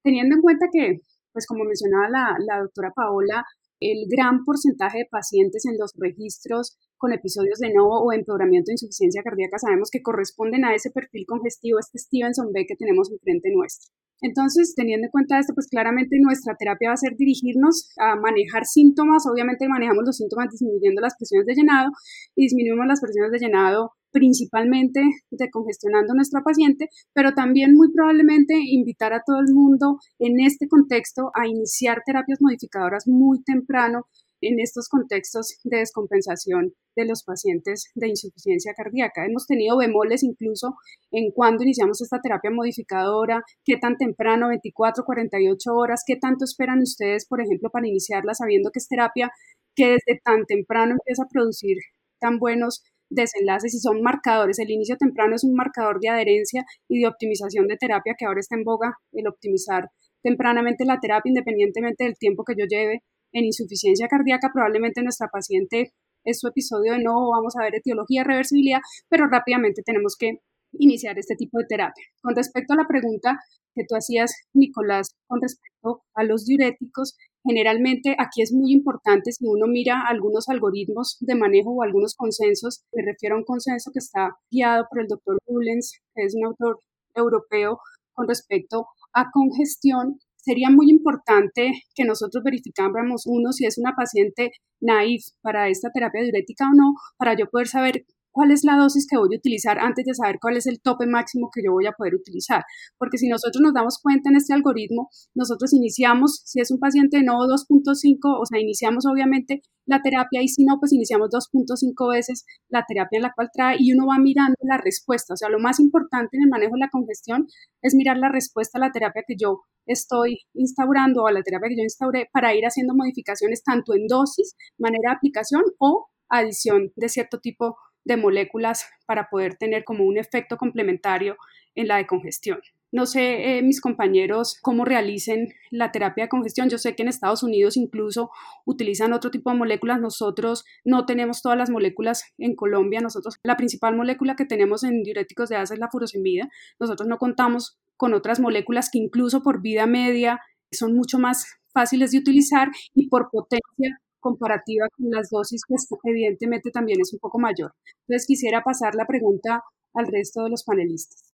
Teniendo 0.03 0.35
en 0.35 0.41
cuenta 0.41 0.67
que, 0.71 1.01
pues 1.33 1.45
como 1.47 1.65
mencionaba 1.65 2.07
la, 2.09 2.35
la 2.47 2.61
doctora 2.61 2.91
Paola, 2.95 3.43
el 3.79 4.07
gran 4.09 4.43
porcentaje 4.45 4.99
de 4.99 5.09
pacientes 5.09 5.65
en 5.65 5.77
los 5.77 5.93
registros 5.97 6.77
con 6.97 7.13
episodios 7.13 7.59
de 7.59 7.73
no 7.73 7.87
o 7.87 8.11
empeoramiento 8.11 8.69
de 8.69 8.73
insuficiencia 8.73 9.23
cardíaca 9.23 9.57
sabemos 9.57 9.89
que 9.89 10.01
corresponden 10.01 10.65
a 10.65 10.75
ese 10.75 10.91
perfil 10.91 11.25
congestivo, 11.25 11.79
este 11.79 11.97
Stevenson 11.97 12.51
B 12.51 12.65
que 12.67 12.75
tenemos 12.75 13.09
enfrente 13.11 13.49
nuestro. 13.53 13.93
Entonces, 14.21 14.75
teniendo 14.75 15.07
en 15.07 15.11
cuenta 15.11 15.39
esto, 15.39 15.53
pues 15.53 15.67
claramente 15.67 16.17
nuestra 16.19 16.55
terapia 16.59 16.89
va 16.89 16.93
a 16.95 16.97
ser 16.97 17.15
dirigirnos 17.15 17.93
a 17.97 18.17
manejar 18.17 18.65
síntomas. 18.65 19.23
Obviamente 19.31 19.67
manejamos 19.69 20.03
los 20.05 20.17
síntomas 20.17 20.49
disminuyendo 20.51 21.01
las 21.01 21.15
presiones 21.17 21.45
de 21.47 21.55
llenado 21.55 21.89
y 22.35 22.43
disminuimos 22.43 22.85
las 22.85 22.99
presiones 22.99 23.31
de 23.31 23.39
llenado 23.39 23.93
principalmente 24.11 25.01
decongestionando 25.31 26.13
a 26.13 26.15
nuestra 26.15 26.41
paciente, 26.41 26.89
pero 27.13 27.33
también 27.33 27.73
muy 27.75 27.91
probablemente 27.91 28.55
invitar 28.55 29.13
a 29.13 29.23
todo 29.25 29.39
el 29.39 29.53
mundo 29.53 29.99
en 30.19 30.39
este 30.39 30.67
contexto 30.67 31.31
a 31.33 31.47
iniciar 31.47 32.01
terapias 32.05 32.39
modificadoras 32.41 33.07
muy 33.07 33.41
temprano 33.43 34.05
en 34.41 34.59
estos 34.59 34.87
contextos 34.87 35.57
de 35.63 35.79
descompensación 35.79 36.73
de 36.95 37.05
los 37.05 37.23
pacientes 37.23 37.91
de 37.95 38.09
insuficiencia 38.09 38.73
cardíaca. 38.75 39.25
Hemos 39.25 39.45
tenido 39.45 39.77
bemoles 39.77 40.23
incluso 40.23 40.75
en 41.11 41.31
cuando 41.31 41.63
iniciamos 41.63 42.01
esta 42.01 42.19
terapia 42.21 42.51
modificadora, 42.51 43.43
qué 43.63 43.77
tan 43.77 43.97
temprano, 43.97 44.49
24, 44.49 45.03
48 45.03 45.73
horas, 45.73 46.03
qué 46.05 46.15
tanto 46.15 46.45
esperan 46.45 46.79
ustedes, 46.81 47.25
por 47.27 47.41
ejemplo, 47.41 47.69
para 47.69 47.87
iniciarla 47.87 48.33
sabiendo 48.33 48.71
que 48.71 48.79
es 48.79 48.87
terapia 48.87 49.31
que 49.75 49.91
desde 49.91 50.19
tan 50.23 50.45
temprano 50.45 50.93
empieza 50.93 51.23
a 51.23 51.31
producir 51.31 51.77
tan 52.19 52.37
buenos 52.39 52.83
desenlaces 53.09 53.73
y 53.73 53.79
son 53.79 54.01
marcadores. 54.01 54.59
El 54.59 54.71
inicio 54.71 54.97
temprano 54.97 55.35
es 55.35 55.43
un 55.43 55.53
marcador 55.53 55.99
de 55.99 56.09
adherencia 56.09 56.65
y 56.87 57.01
de 57.01 57.07
optimización 57.07 57.67
de 57.67 57.77
terapia 57.77 58.15
que 58.17 58.25
ahora 58.25 58.39
está 58.39 58.55
en 58.55 58.63
boga, 58.63 58.93
el 59.13 59.27
optimizar 59.27 59.89
tempranamente 60.21 60.85
la 60.85 60.99
terapia 60.99 61.29
independientemente 61.29 62.03
del 62.03 62.17
tiempo 62.17 62.43
que 62.43 62.55
yo 62.57 62.65
lleve 62.67 63.03
en 63.31 63.45
insuficiencia 63.45 64.07
cardíaca, 64.07 64.49
probablemente 64.53 65.03
nuestra 65.03 65.27
paciente 65.27 65.93
es 66.25 66.39
su 66.39 66.47
episodio 66.47 66.93
de 66.93 67.03
no, 67.03 67.29
vamos 67.29 67.55
a 67.55 67.63
ver 67.63 67.75
etiología, 67.75 68.23
reversibilidad, 68.23 68.79
pero 69.07 69.27
rápidamente 69.27 69.81
tenemos 69.83 70.15
que 70.19 70.39
iniciar 70.73 71.17
este 71.17 71.35
tipo 71.35 71.59
de 71.59 71.65
terapia. 71.67 72.03
Con 72.21 72.35
respecto 72.35 72.73
a 72.73 72.77
la 72.77 72.87
pregunta 72.87 73.39
que 73.73 73.83
tú 73.87 73.95
hacías, 73.95 74.31
Nicolás, 74.53 75.15
con 75.27 75.41
respecto 75.41 76.03
a 76.13 76.23
los 76.23 76.45
diuréticos, 76.45 77.15
generalmente 77.43 78.15
aquí 78.17 78.41
es 78.41 78.51
muy 78.53 78.73
importante 78.73 79.31
si 79.31 79.45
uno 79.45 79.67
mira 79.67 80.03
algunos 80.07 80.49
algoritmos 80.49 81.17
de 81.21 81.35
manejo 81.35 81.71
o 81.71 81.83
algunos 81.83 82.15
consensos, 82.15 82.83
me 82.93 83.03
refiero 83.03 83.35
a 83.35 83.39
un 83.39 83.45
consenso 83.45 83.91
que 83.93 83.99
está 83.99 84.31
guiado 84.51 84.85
por 84.89 85.01
el 85.01 85.07
doctor 85.07 85.37
Bullens, 85.47 85.99
que 86.13 86.23
es 86.23 86.35
un 86.35 86.45
autor 86.45 86.79
europeo 87.15 87.79
con 88.13 88.27
respecto 88.27 88.87
a 89.13 89.31
congestión 89.31 90.19
sería 90.35 90.69
muy 90.69 90.89
importante 90.89 91.71
que 91.93 92.05
nosotros 92.05 92.43
verificáramos, 92.43 93.23
uno, 93.25 93.51
si 93.51 93.65
es 93.65 93.77
una 93.77 93.93
paciente 93.95 94.51
naif 94.81 95.23
para 95.41 95.69
esta 95.69 95.89
terapia 95.91 96.23
diurética 96.23 96.65
o 96.65 96.75
no, 96.75 96.93
para 97.17 97.35
yo 97.35 97.45
poder 97.51 97.67
saber 97.67 98.05
cuál 98.39 98.51
es 98.51 98.63
la 98.63 98.77
dosis 98.77 99.05
que 99.05 99.17
voy 99.17 99.35
a 99.35 99.37
utilizar 99.37 99.79
antes 99.79 100.05
de 100.05 100.13
saber 100.13 100.37
cuál 100.39 100.55
es 100.55 100.65
el 100.65 100.79
tope 100.79 101.05
máximo 101.05 101.49
que 101.53 101.61
yo 101.61 101.73
voy 101.73 101.87
a 101.87 101.91
poder 101.91 102.15
utilizar. 102.15 102.63
Porque 102.97 103.17
si 103.17 103.27
nosotros 103.27 103.59
nos 103.61 103.73
damos 103.73 103.99
cuenta 104.01 104.29
en 104.29 104.37
este 104.37 104.53
algoritmo, 104.53 105.09
nosotros 105.35 105.73
iniciamos, 105.73 106.41
si 106.45 106.61
es 106.61 106.71
un 106.71 106.79
paciente 106.79 107.21
no 107.21 107.33
2.5, 107.33 108.39
o 108.39 108.45
sea, 108.45 108.61
iniciamos 108.61 109.05
obviamente 109.05 109.61
la 109.85 110.01
terapia 110.01 110.41
y 110.41 110.47
si 110.47 110.63
no, 110.63 110.79
pues 110.79 110.93
iniciamos 110.93 111.27
2.5 111.31 112.13
veces 112.13 112.45
la 112.69 112.85
terapia 112.87 113.17
en 113.17 113.23
la 113.23 113.33
cual 113.35 113.49
trae 113.51 113.75
y 113.77 113.91
uno 113.91 114.07
va 114.07 114.17
mirando 114.19 114.55
la 114.61 114.77
respuesta. 114.77 115.33
O 115.33 115.37
sea, 115.37 115.49
lo 115.49 115.59
más 115.59 115.81
importante 115.81 116.37
en 116.37 116.43
el 116.43 116.49
manejo 116.49 116.75
de 116.75 116.79
la 116.79 116.89
congestión 116.89 117.45
es 117.81 117.93
mirar 117.93 118.15
la 118.15 118.29
respuesta 118.29 118.77
a 118.77 118.81
la 118.81 118.93
terapia 118.93 119.23
que 119.27 119.35
yo 119.37 119.63
estoy 119.85 120.37
instaurando 120.53 121.23
o 121.23 121.27
a 121.27 121.33
la 121.33 121.41
terapia 121.41 121.67
que 121.67 121.77
yo 121.77 121.83
instauré 121.83 122.29
para 122.31 122.55
ir 122.55 122.63
haciendo 122.63 122.95
modificaciones 122.95 123.63
tanto 123.65 123.93
en 123.95 124.07
dosis, 124.07 124.55
manera 124.77 125.09
de 125.11 125.17
aplicación 125.17 125.63
o 125.77 126.07
adición 126.29 126.93
de 126.95 127.09
cierto 127.09 127.39
tipo 127.39 127.75
de 128.05 128.17
moléculas 128.17 128.85
para 129.05 129.29
poder 129.29 129.55
tener 129.55 129.83
como 129.83 130.05
un 130.05 130.17
efecto 130.17 130.57
complementario 130.57 131.37
en 131.75 131.87
la 131.87 131.97
decongestión. 131.97 132.59
No 132.91 133.05
sé, 133.05 133.57
eh, 133.57 133.61
mis 133.61 133.81
compañeros, 133.81 134.57
cómo 134.63 134.83
realicen 134.83 135.53
la 135.69 135.91
terapia 135.91 136.23
de 136.23 136.29
congestión. 136.29 136.69
Yo 136.69 136.79
sé 136.79 136.95
que 136.95 137.03
en 137.03 137.09
Estados 137.09 137.43
Unidos 137.43 137.77
incluso 137.77 138.31
utilizan 138.65 139.13
otro 139.13 139.29
tipo 139.29 139.51
de 139.51 139.57
moléculas. 139.57 140.01
Nosotros 140.01 140.65
no 140.83 141.05
tenemos 141.05 141.43
todas 141.43 141.57
las 141.57 141.69
moléculas 141.69 142.23
en 142.39 142.55
Colombia. 142.55 142.99
Nosotros, 142.99 143.35
la 143.43 143.57
principal 143.57 143.95
molécula 143.95 144.35
que 144.35 144.45
tenemos 144.45 144.83
en 144.83 145.03
diuréticos 145.03 145.49
de 145.49 145.57
asa 145.57 145.75
es 145.75 145.79
la 145.79 145.89
furosemida. 145.91 146.49
Nosotros 146.79 147.07
no 147.07 147.19
contamos 147.19 147.77
con 147.95 148.15
otras 148.15 148.39
moléculas 148.39 148.89
que 148.91 148.97
incluso 148.97 149.43
por 149.43 149.61
vida 149.61 149.85
media 149.85 150.39
son 150.71 150.95
mucho 150.95 151.19
más 151.19 151.45
fáciles 151.71 152.11
de 152.11 152.17
utilizar 152.17 152.69
y 152.95 153.07
por 153.07 153.29
potencia 153.29 153.99
comparativa 154.19 154.87
con 154.95 155.09
las 155.09 155.29
dosis, 155.29 155.61
pues 155.67 155.87
evidentemente 156.03 156.71
también 156.71 156.99
es 157.01 157.13
un 157.13 157.19
poco 157.19 157.39
mayor. 157.39 157.73
Entonces 158.07 158.27
quisiera 158.27 158.61
pasar 158.63 158.95
la 158.95 159.05
pregunta 159.05 159.63
al 159.93 160.07
resto 160.07 160.43
de 160.43 160.49
los 160.49 160.63
panelistas. 160.63 161.33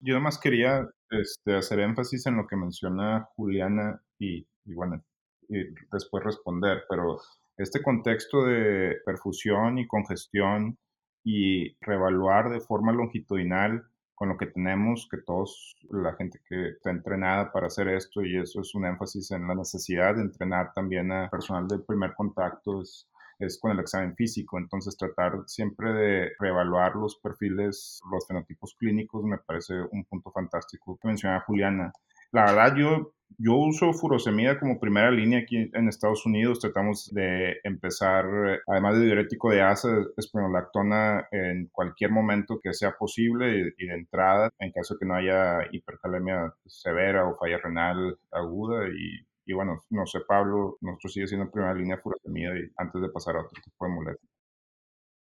Yo 0.00 0.14
además 0.14 0.38
quería 0.40 0.88
este, 1.10 1.54
hacer 1.56 1.80
énfasis 1.80 2.26
en 2.26 2.36
lo 2.36 2.46
que 2.46 2.56
menciona 2.56 3.28
Juliana 3.36 4.02
y, 4.18 4.46
bueno, 4.64 5.02
y 5.48 5.58
después 5.92 6.24
responder, 6.24 6.82
pero 6.88 7.20
este 7.56 7.82
contexto 7.82 8.44
de 8.44 8.96
perfusión 9.04 9.78
y 9.78 9.86
congestión 9.86 10.78
y 11.24 11.76
reevaluar 11.80 12.50
de 12.50 12.60
forma 12.60 12.92
longitudinal 12.92 13.84
con 14.22 14.28
lo 14.28 14.36
que 14.36 14.46
tenemos, 14.46 15.08
que 15.10 15.16
todos, 15.16 15.74
la 15.90 16.14
gente 16.14 16.38
que 16.48 16.68
está 16.68 16.90
entrenada 16.90 17.50
para 17.50 17.66
hacer 17.66 17.88
esto, 17.88 18.24
y 18.24 18.38
eso 18.38 18.60
es 18.60 18.72
un 18.72 18.86
énfasis 18.86 19.32
en 19.32 19.48
la 19.48 19.56
necesidad 19.56 20.14
de 20.14 20.22
entrenar 20.22 20.72
también 20.72 21.10
a 21.10 21.28
personal 21.28 21.66
de 21.66 21.80
primer 21.80 22.14
contacto, 22.14 22.82
es, 22.82 23.08
es 23.40 23.58
con 23.58 23.72
el 23.72 23.80
examen 23.80 24.14
físico. 24.14 24.58
Entonces, 24.58 24.96
tratar 24.96 25.42
siempre 25.46 25.92
de 25.92 26.30
reevaluar 26.38 26.94
los 26.94 27.16
perfiles, 27.16 28.00
los 28.12 28.24
fenotipos 28.28 28.76
clínicos, 28.78 29.24
me 29.24 29.38
parece 29.38 29.74
un 29.90 30.04
punto 30.04 30.30
fantástico 30.30 30.96
que 31.02 31.08
mencionaba 31.08 31.40
Juliana. 31.40 31.92
La 32.30 32.44
verdad, 32.44 32.76
yo 32.76 33.14
yo 33.38 33.54
uso 33.56 33.92
furosemida 33.92 34.58
como 34.58 34.80
primera 34.80 35.10
línea 35.10 35.40
aquí 35.40 35.70
en 35.72 35.88
Estados 35.88 36.26
Unidos. 36.26 36.60
Tratamos 36.60 37.10
de 37.12 37.58
empezar, 37.64 38.26
además 38.66 38.98
de 38.98 39.06
diurético 39.06 39.50
de 39.50 39.62
asa, 39.62 39.88
espronolactona 40.16 41.28
en 41.30 41.68
cualquier 41.72 42.10
momento 42.10 42.60
que 42.62 42.72
sea 42.72 42.96
posible 42.98 43.72
y, 43.78 43.86
de 43.86 43.94
entrada, 43.94 44.50
en 44.58 44.72
caso 44.72 44.96
que 44.98 45.06
no 45.06 45.14
haya 45.14 45.60
hipercalemia 45.72 46.54
severa 46.66 47.26
o 47.28 47.36
falla 47.36 47.58
renal 47.58 48.18
aguda. 48.30 48.88
Y, 48.88 49.26
y 49.44 49.52
bueno, 49.52 49.82
no 49.90 50.06
sé, 50.06 50.20
Pablo, 50.26 50.78
nosotros 50.80 51.12
sigue 51.12 51.26
siendo 51.26 51.50
primera 51.50 51.74
línea 51.74 51.98
furosemida 51.98 52.52
antes 52.76 53.02
de 53.02 53.08
pasar 53.08 53.36
a 53.36 53.40
otro 53.40 53.60
tipo 53.62 53.86
de 53.86 53.92
moléculas. 53.92 54.31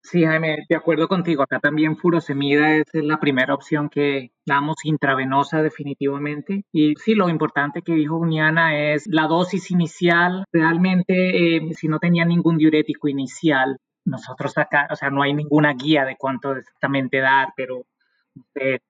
Sí, 0.08 0.24
Jaime, 0.24 0.64
de 0.68 0.76
acuerdo 0.76 1.08
contigo. 1.08 1.42
Acá 1.42 1.58
también 1.58 1.96
furosemida 1.96 2.76
es 2.76 2.86
la 2.92 3.18
primera 3.18 3.54
opción 3.54 3.88
que 3.88 4.30
damos 4.46 4.76
intravenosa 4.84 5.62
definitivamente. 5.62 6.62
Y 6.72 6.94
sí, 6.94 7.16
lo 7.16 7.28
importante 7.28 7.82
que 7.82 7.94
dijo 7.94 8.16
Uniana 8.16 8.78
es 8.92 9.08
la 9.08 9.26
dosis 9.26 9.72
inicial. 9.72 10.44
Realmente, 10.52 11.56
eh, 11.56 11.74
si 11.74 11.88
no 11.88 11.98
tenía 11.98 12.24
ningún 12.24 12.56
diurético 12.56 13.08
inicial, 13.08 13.78
nosotros 14.04 14.56
acá, 14.58 14.86
o 14.92 14.94
sea, 14.94 15.10
no 15.10 15.22
hay 15.22 15.34
ninguna 15.34 15.74
guía 15.74 16.04
de 16.04 16.14
cuánto 16.16 16.54
exactamente 16.54 17.18
dar, 17.18 17.48
pero 17.56 17.82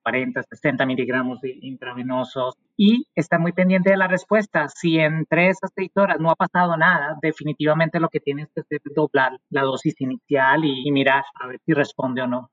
40, 0.02 0.42
60 0.42 0.86
miligramos 0.86 1.40
intravenosos 1.42 2.54
y 2.76 3.06
está 3.14 3.38
muy 3.38 3.52
pendiente 3.52 3.90
de 3.90 3.96
la 3.96 4.08
respuesta. 4.08 4.68
Si 4.68 4.98
en 4.98 5.26
tres 5.26 5.58
a 5.62 5.68
seis 5.74 5.90
horas 5.96 6.18
no 6.20 6.30
ha 6.30 6.36
pasado 6.36 6.76
nada, 6.76 7.16
definitivamente 7.22 8.00
lo 8.00 8.08
que 8.08 8.20
tienes 8.20 8.48
que 8.54 8.60
hacer 8.60 8.80
es 8.84 8.94
doblar 8.94 9.38
la 9.50 9.62
dosis 9.62 10.00
inicial 10.00 10.64
y, 10.64 10.90
mirar 10.90 11.24
a 11.34 11.46
ver 11.46 11.60
si 11.64 11.72
responde 11.72 12.22
o 12.22 12.26
no. 12.26 12.50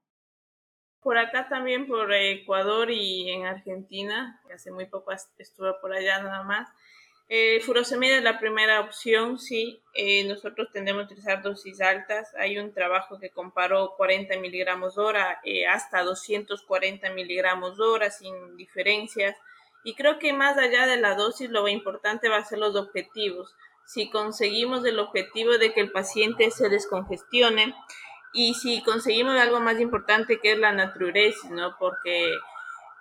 Por 1.02 1.18
acá 1.18 1.48
también, 1.50 1.88
por 1.88 2.12
Ecuador 2.14 2.90
y 2.90 3.30
en 3.30 3.46
Argentina, 3.46 4.42
hace 4.54 4.72
muy 4.72 4.86
poco 4.86 5.12
estuve 5.12 5.74
por 5.82 5.94
allá 5.94 6.22
nada 6.22 6.44
más. 6.44 6.70
Eh, 7.30 7.62
furosemida 7.62 8.18
es 8.18 8.24
la 8.24 8.40
primera 8.40 8.82
opción, 8.82 9.40
sí. 9.40 9.82
Eh, 9.94 10.24
nosotros 10.26 10.70
tendemos 10.72 11.04
a 11.04 11.06
utilizar 11.06 11.42
dosis 11.42 11.82
altas. 11.82 12.34
Hay 12.38 12.58
un 12.58 12.74
trabajo 12.74 13.20
que 13.20 13.30
comparó 13.30 13.94
40 13.98 14.38
miligramos 14.40 14.98
hora 14.98 15.40
eh, 15.44 15.66
hasta 15.66 16.04
240 16.04 17.10
miligramos 17.12 17.80
hora 17.80 18.12
sin 18.12 18.58
diferencias. 18.58 19.36
Y 19.84 19.96
creo 19.96 20.20
que 20.20 20.34
más 20.34 20.58
allá 20.58 20.86
de 20.86 20.98
la 20.98 21.16
dosis, 21.16 21.50
lo 21.50 21.68
importante 21.68 22.30
va 22.30 22.38
a 22.38 22.46
ser 22.46 22.60
los 22.60 22.76
objetivos. 22.76 23.56
Si 23.86 24.10
conseguimos 24.10 24.86
el 24.86 25.00
objetivo 25.00 25.58
de 25.58 25.74
que 25.74 25.82
el 25.82 25.92
paciente 25.92 26.52
se 26.52 26.70
descongestione 26.70 27.74
y 28.34 28.54
si 28.54 28.82
conseguimos 28.82 29.36
algo 29.40 29.60
más 29.60 29.80
importante 29.80 30.40
que 30.40 30.54
es 30.54 30.58
la 30.58 30.72
natriuresis, 30.72 31.52
¿no? 31.52 31.76
Porque 31.78 32.34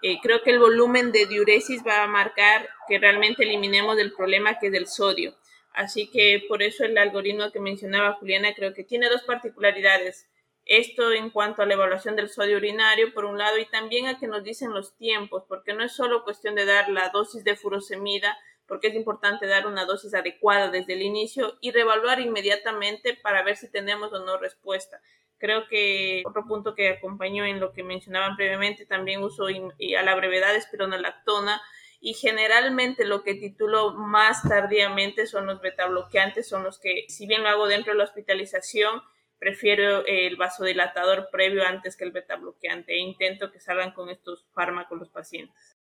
eh, 0.03 0.19
creo 0.21 0.43
que 0.43 0.51
el 0.51 0.59
volumen 0.59 1.13
de 1.13 1.27
diuresis 1.27 1.83
va 1.87 2.03
a 2.03 2.09
marcar 2.09 2.69
que 2.89 2.99
realmente 2.99 3.45
eliminemos 3.45 3.99
el 3.99 4.13
problema 4.13 4.59
que 4.59 4.67
es 4.67 4.73
del 4.73 4.89
sodio. 4.89 5.35
Así 5.73 6.11
que 6.11 6.45
por 6.49 6.63
eso 6.63 6.85
el 6.85 6.99
algoritmo 6.99 7.51
que 7.51 7.61
mencionaba 7.61 8.15
Juliana 8.15 8.55
creo 8.55 8.75
que 8.75 8.85
tiene 8.85 9.09
dos 9.09 9.23
particularidades. 9.23 10.29
Esto 10.65 11.13
en 11.13 11.31
cuanto 11.31 11.63
a 11.63 11.67
la 11.67 11.75
evaluación 11.75 12.15
del 12.15 12.29
sodio 12.29 12.57
urinario, 12.57 13.15
por 13.15 13.25
un 13.25 13.39
lado, 13.39 13.59
y 13.59 13.67
también 13.67 14.07
a 14.07 14.19
que 14.19 14.27
nos 14.27 14.45
dicen 14.45 14.73
los 14.73 14.97
tiempos, 14.97 15.45
porque 15.49 15.73
no 15.73 15.85
es 15.85 15.93
solo 15.93 16.25
cuestión 16.25 16.55
de 16.55 16.67
dar 16.67 16.89
la 16.89 17.09
dosis 17.09 17.43
de 17.43 17.57
furosemida, 17.57 18.37
porque 18.67 18.89
es 18.89 18.95
importante 18.95 19.47
dar 19.47 19.67
una 19.67 19.85
dosis 19.85 20.15
adecuada 20.15 20.71
desde 20.71 20.93
el 20.95 21.03
inicio 21.03 21.59
y 21.61 21.73
reevaluar 21.73 22.21
inmediatamente 22.21 23.15
para 23.15 23.43
ver 23.43 23.57
si 23.57 23.71
tenemos 23.71 24.13
o 24.13 24.25
no 24.25 24.37
respuesta. 24.39 25.01
Creo 25.43 25.67
que 25.67 26.23
otro 26.25 26.47
punto 26.47 26.77
que 26.77 26.91
acompañó 26.91 27.45
en 27.45 27.59
lo 27.59 27.73
que 27.73 27.83
mencionaban 27.83 28.37
previamente, 28.37 28.87
también 28.87 29.25
uso 29.25 29.49
y 29.51 29.97
a 29.97 30.03
la 30.05 30.15
brevedad 30.15 30.55
espironolactona 30.55 31.61
y 32.01 32.15
generalmente 32.15 33.05
lo 33.05 33.25
que 33.25 33.35
titulo 33.35 33.93
más 33.95 34.43
tardíamente 34.49 35.27
son 35.27 35.47
los 35.47 35.61
betabloqueantes, 35.61 36.49
son 36.49 36.63
los 36.63 36.79
que, 36.79 37.07
si 37.09 37.27
bien 37.27 37.43
lo 37.43 37.49
hago 37.49 37.67
dentro 37.67 37.93
de 37.93 37.99
la 37.99 38.05
hospitalización, 38.05 39.03
prefiero 39.41 40.07
el 40.07 40.37
vasodilatador 40.37 41.29
previo 41.33 41.67
antes 41.67 41.97
que 41.97 42.05
el 42.05 42.13
betabloqueante 42.13 42.93
e 42.93 42.99
intento 43.01 43.51
que 43.51 43.59
salgan 43.59 43.95
con 43.95 44.11
estos 44.11 44.47
fármacos 44.53 44.97
los 44.97 45.11
pacientes. 45.11 45.77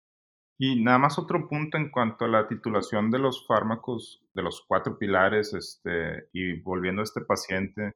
Y 0.58 0.82
nada 0.82 0.98
más 0.98 1.20
otro 1.20 1.48
punto 1.48 1.76
en 1.76 1.88
cuanto 1.88 2.24
a 2.24 2.28
la 2.28 2.48
titulación 2.48 3.12
de 3.12 3.20
los 3.20 3.46
fármacos, 3.46 4.24
de 4.34 4.42
los 4.42 4.60
cuatro 4.66 4.98
pilares, 4.98 5.54
este, 5.54 6.28
y 6.32 6.60
volviendo 6.62 7.02
a 7.02 7.04
este 7.04 7.20
paciente, 7.20 7.94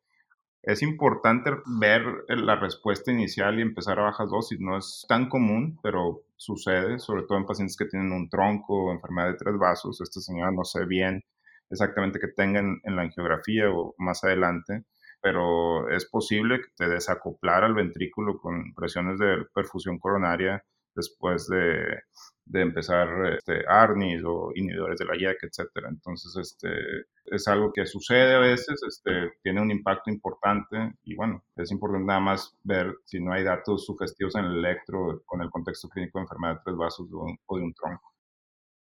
es 0.66 0.82
importante 0.82 1.50
ver 1.78 2.02
la 2.28 2.56
respuesta 2.56 3.12
inicial 3.12 3.58
y 3.58 3.62
empezar 3.62 4.00
a 4.00 4.04
bajas 4.04 4.28
dosis. 4.28 4.58
No 4.60 4.76
es 4.76 5.06
tan 5.08 5.28
común, 5.28 5.78
pero 5.80 6.24
sucede, 6.36 6.98
sobre 6.98 7.22
todo 7.22 7.38
en 7.38 7.46
pacientes 7.46 7.76
que 7.76 7.86
tienen 7.86 8.10
un 8.10 8.28
tronco 8.28 8.86
o 8.86 8.92
enfermedad 8.92 9.28
de 9.28 9.36
tres 9.36 9.56
vasos. 9.58 10.00
Esta 10.00 10.20
señora 10.20 10.50
no 10.50 10.64
sé 10.64 10.84
bien 10.84 11.22
exactamente 11.70 12.18
que 12.18 12.28
tengan 12.28 12.80
en 12.82 12.96
la 12.96 13.02
angiografía 13.02 13.70
o 13.70 13.94
más 13.98 14.24
adelante, 14.24 14.84
pero 15.20 15.88
es 15.88 16.04
posible 16.06 16.58
que 16.58 16.68
te 16.76 16.88
desacoplar 16.88 17.62
al 17.62 17.74
ventrículo 17.74 18.38
con 18.38 18.74
presiones 18.74 19.20
de 19.20 19.46
perfusión 19.54 20.00
coronaria 20.00 20.64
después 20.96 21.46
de, 21.46 22.02
de 22.46 22.60
empezar 22.62 23.08
este, 23.36 23.64
ARNIs 23.68 24.22
o 24.24 24.52
inhibidores 24.54 24.98
de 24.98 25.04
la 25.04 25.16
IAC, 25.16 25.42
etcétera. 25.42 25.88
Entonces, 25.88 26.34
este, 26.36 26.68
es 27.26 27.48
algo 27.48 27.72
que 27.72 27.84
sucede 27.86 28.34
a 28.34 28.38
veces, 28.38 28.80
este, 28.86 29.32
tiene 29.42 29.60
un 29.60 29.70
impacto 29.70 30.10
importante 30.10 30.94
y 31.02 31.16
bueno, 31.16 31.44
es 31.56 31.70
importante 31.72 32.06
nada 32.06 32.20
más 32.20 32.56
ver 32.62 32.94
si 33.04 33.20
no 33.20 33.32
hay 33.32 33.42
datos 33.44 33.84
sugestivos 33.84 34.36
en 34.36 34.44
el 34.44 34.58
electro 34.58 35.22
con 35.26 35.42
el 35.42 35.50
contexto 35.50 35.88
clínico 35.88 36.18
de 36.18 36.22
enfermedad 36.22 36.54
de 36.54 36.60
tres 36.64 36.76
vasos 36.76 37.08
o 37.12 37.56
de 37.56 37.64
un 37.64 37.74
tronco. 37.74 38.16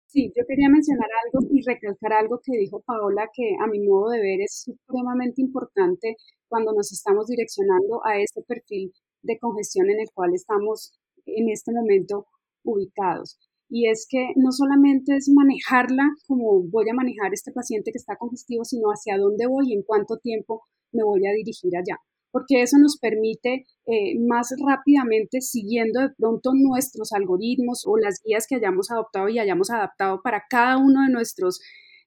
Sí, 0.08 0.32
yo 0.38 0.43
quería 0.48 0.70
mencionar 0.70 1.10
algo 1.26 1.46
y 1.52 1.62
recalcar 1.63 2.13
algo 2.13 2.39
que 2.41 2.58
dijo 2.58 2.82
Paola, 2.82 3.30
que 3.34 3.58
a 3.60 3.67
mi 3.67 3.86
modo 3.86 4.12
de 4.12 4.22
ver 4.22 4.39
es 4.41 4.63
supremamente 4.63 5.41
importante 5.41 6.15
cuando 6.48 6.72
nos 6.74 6.93
estamos 6.93 7.28
direccionando 7.28 8.06
a 8.06 8.17
este 8.20 8.41
perfil 8.43 8.93
de 9.22 9.38
congestión 9.38 9.89
en 9.89 10.00
el 10.00 10.08
cual 10.13 10.34
estamos 10.34 10.98
en 11.26 11.50
este 11.50 11.74
momento 11.74 12.26
ubicados. 12.63 13.38
Y 13.69 13.89
es 13.89 14.08
que 14.10 14.32
no 14.36 14.51
solamente 14.51 15.15
es 15.15 15.30
manejarla 15.30 16.03
como 16.27 16.63
voy 16.63 16.89
a 16.89 16.93
manejar 16.93 17.34
este 17.34 17.51
paciente 17.51 17.91
que 17.91 17.97
está 17.97 18.15
congestivo, 18.15 18.63
sino 18.63 18.89
hacia 18.89 19.17
dónde 19.17 19.47
voy 19.47 19.69
y 19.69 19.73
en 19.73 19.84
cuánto 19.84 20.17
tiempo 20.17 20.63
me 20.91 21.03
voy 21.03 21.27
a 21.27 21.34
dirigir 21.34 21.75
allá. 21.75 21.99
Porque 22.32 22.62
eso 22.62 22.77
nos 22.77 22.97
permite 22.97 23.65
eh, 23.86 24.19
más 24.27 24.53
rápidamente, 24.65 25.41
siguiendo 25.41 26.01
de 26.01 26.10
pronto 26.17 26.51
nuestros 26.53 27.12
algoritmos 27.13 27.84
o 27.86 27.97
las 27.97 28.21
guías 28.23 28.45
que 28.47 28.56
hayamos 28.56 28.91
adoptado 28.91 29.30
y 29.30 29.39
hayamos 29.39 29.69
adaptado 29.69 30.21
para 30.21 30.43
cada 30.49 30.77
uno 30.77 31.03
de 31.03 31.10
nuestros 31.10 31.60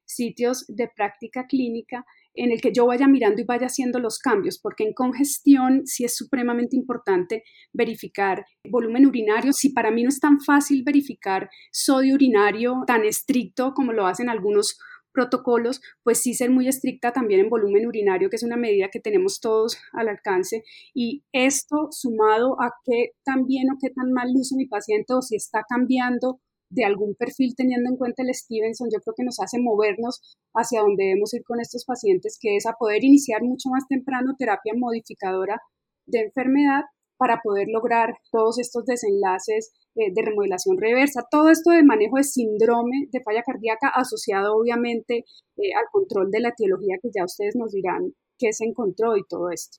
sitios 0.05 0.65
de 0.69 0.89
práctica 0.95 1.47
clínica, 1.47 2.05
en 2.35 2.53
el 2.53 2.61
que 2.61 2.73
yo 2.73 2.87
vaya 2.87 3.09
mirando 3.09 3.43
y 3.43 3.45
vaya 3.45 3.67
haciendo 3.67 3.99
los 3.99 4.19
cambios, 4.19 4.59
porque 4.59 4.85
en 4.85 4.95
congestión 4.95 5.87
sí 5.87 6.05
es 6.05 6.17
supremamente 6.17 6.77
importante 6.77 7.43
verificar 7.73 8.45
volumen 8.69 9.07
urinario. 9.07 9.53
Si 9.53 9.71
para 9.71 9.91
mí 9.91 10.03
no 10.03 10.09
es 10.09 10.21
tan 10.21 10.41
fácil 10.41 10.83
verificar 10.85 11.51
sodio 11.73 12.15
urinario 12.15 12.85
tan 12.87 13.05
estricto 13.05 13.75
como 13.75 13.93
lo 13.93 14.07
hacen 14.07 14.29
algunos 14.29 14.79
protocolos, 15.13 15.81
pues 16.03 16.19
sí 16.19 16.35
ser 16.35 16.51
muy 16.51 16.69
estricta 16.69 17.13
también 17.13 17.41
en 17.41 17.51
volumen 17.51 17.87
urinario, 17.87 18.31
que 18.31 18.37
es 18.37 18.43
una 18.43 18.57
medida 18.57 18.89
que 18.93 19.01
tenemos 19.01 19.41
todos 19.41 19.77
al 19.93 20.09
alcance. 20.09 20.63
Y 20.95 21.25
esto 21.33 21.89
sumado 21.91 22.61
a 22.61 22.73
qué 22.85 23.13
tan 23.25 23.45
bien 23.47 23.71
o 23.71 23.79
qué 23.81 23.91
tan 23.91 24.13
mal 24.13 24.33
luce 24.33 24.55
mi 24.57 24.67
paciente 24.67 25.13
o 25.15 25.23
si 25.23 25.37
está 25.37 25.65
cambiando 25.69 26.41
de 26.71 26.85
algún 26.85 27.15
perfil 27.15 27.55
teniendo 27.57 27.91
en 27.91 27.97
cuenta 27.97 28.23
el 28.23 28.35
Stevenson, 28.35 28.89
yo 28.93 29.01
creo 29.01 29.15
que 29.17 29.25
nos 29.25 29.41
hace 29.41 29.59
movernos 29.61 30.21
hacia 30.55 30.81
donde 30.81 31.05
debemos 31.05 31.35
ir 31.35 31.43
con 31.45 31.61
estos 31.61 31.85
pacientes, 31.85 32.39
que 32.41 32.57
es 32.57 32.67
a 32.67 32.75
poder 32.79 33.05
iniciar 33.05 33.43
mucho 33.43 33.69
más 33.71 33.87
temprano 33.89 34.35
terapia 34.39 34.73
modificadora 34.77 35.61
de 36.07 36.21
enfermedad 36.21 36.83
para 37.19 37.41
poder 37.43 37.69
lograr 37.69 38.15
todos 38.33 38.59
estos 38.59 38.87
desenlaces 38.87 39.73
eh, 39.95 40.11
de 40.15 40.23
remodelación 40.23 40.79
reversa, 40.79 41.27
todo 41.31 41.51
esto 41.51 41.71
de 41.71 41.83
manejo 41.83 42.17
de 42.17 42.25
síndrome 42.25 43.09
de 43.13 43.23
falla 43.23 43.43
cardíaca 43.43 43.89
asociado 43.89 44.57
obviamente 44.57 45.25
eh, 45.57 45.75
al 45.77 45.85
control 45.93 46.31
de 46.31 46.41
la 46.41 46.49
etiología 46.51 46.97
que 47.03 47.11
ya 47.15 47.25
ustedes 47.25 47.57
nos 47.57 47.73
dirán 47.73 48.15
qué 48.39 48.53
se 48.53 48.65
encontró 48.65 49.17
y 49.17 49.25
todo 49.29 49.51
esto. 49.51 49.79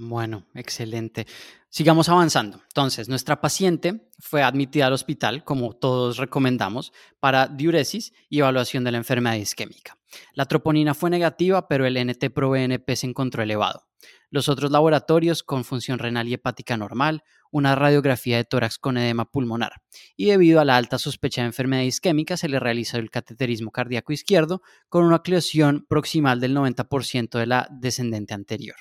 Bueno, 0.00 0.46
excelente. 0.54 1.26
Sigamos 1.70 2.08
avanzando. 2.08 2.60
Entonces, 2.68 3.08
nuestra 3.08 3.40
paciente 3.40 4.08
fue 4.20 4.44
admitida 4.44 4.86
al 4.86 4.92
hospital, 4.92 5.42
como 5.42 5.72
todos 5.72 6.18
recomendamos, 6.18 6.92
para 7.18 7.48
diuresis 7.48 8.12
y 8.28 8.38
evaluación 8.38 8.84
de 8.84 8.92
la 8.92 8.98
enfermedad 8.98 9.34
isquémica. 9.34 9.98
La 10.34 10.46
troponina 10.46 10.94
fue 10.94 11.10
negativa, 11.10 11.66
pero 11.66 11.84
el 11.84 11.96
NT-proBNP 11.96 12.94
se 12.94 13.08
encontró 13.08 13.42
elevado. 13.42 13.88
Los 14.30 14.48
otros 14.48 14.70
laboratorios 14.70 15.42
con 15.42 15.64
función 15.64 15.98
renal 15.98 16.28
y 16.28 16.34
hepática 16.34 16.76
normal, 16.76 17.24
una 17.50 17.74
radiografía 17.74 18.36
de 18.36 18.44
tórax 18.44 18.78
con 18.78 18.98
edema 18.98 19.24
pulmonar. 19.24 19.82
Y 20.16 20.26
debido 20.26 20.60
a 20.60 20.64
la 20.64 20.76
alta 20.76 20.98
sospecha 20.98 21.40
de 21.40 21.48
enfermedad 21.48 21.82
isquémica, 21.82 22.36
se 22.36 22.48
le 22.48 22.60
realizó 22.60 22.98
el 22.98 23.10
cateterismo 23.10 23.72
cardíaco 23.72 24.12
izquierdo 24.12 24.62
con 24.88 25.02
una 25.02 25.16
oclusión 25.16 25.86
proximal 25.88 26.38
del 26.38 26.54
90% 26.54 27.36
de 27.36 27.46
la 27.46 27.66
descendente 27.72 28.34
anterior 28.34 28.76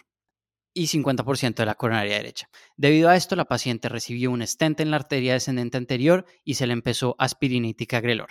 y 0.78 0.86
50% 0.86 1.56
de 1.56 1.66
la 1.66 1.74
coronaria 1.74 2.18
derecha. 2.18 2.50
Debido 2.76 3.10
a 3.10 3.16
esto, 3.16 3.36
la 3.36 3.46
paciente 3.46 3.90
recibió 3.90 4.30
un 4.30 4.46
stent 4.46 4.80
en 4.80 4.92
la 4.92 4.98
arteria 4.98 5.34
descendente 5.34 5.78
anterior 5.78 6.26
y 6.44 6.54
se 6.54 6.68
le 6.68 6.74
empezó 6.74 7.16
aspirina 7.18 7.68
y 7.68 7.74
ticagrelor. 7.74 8.30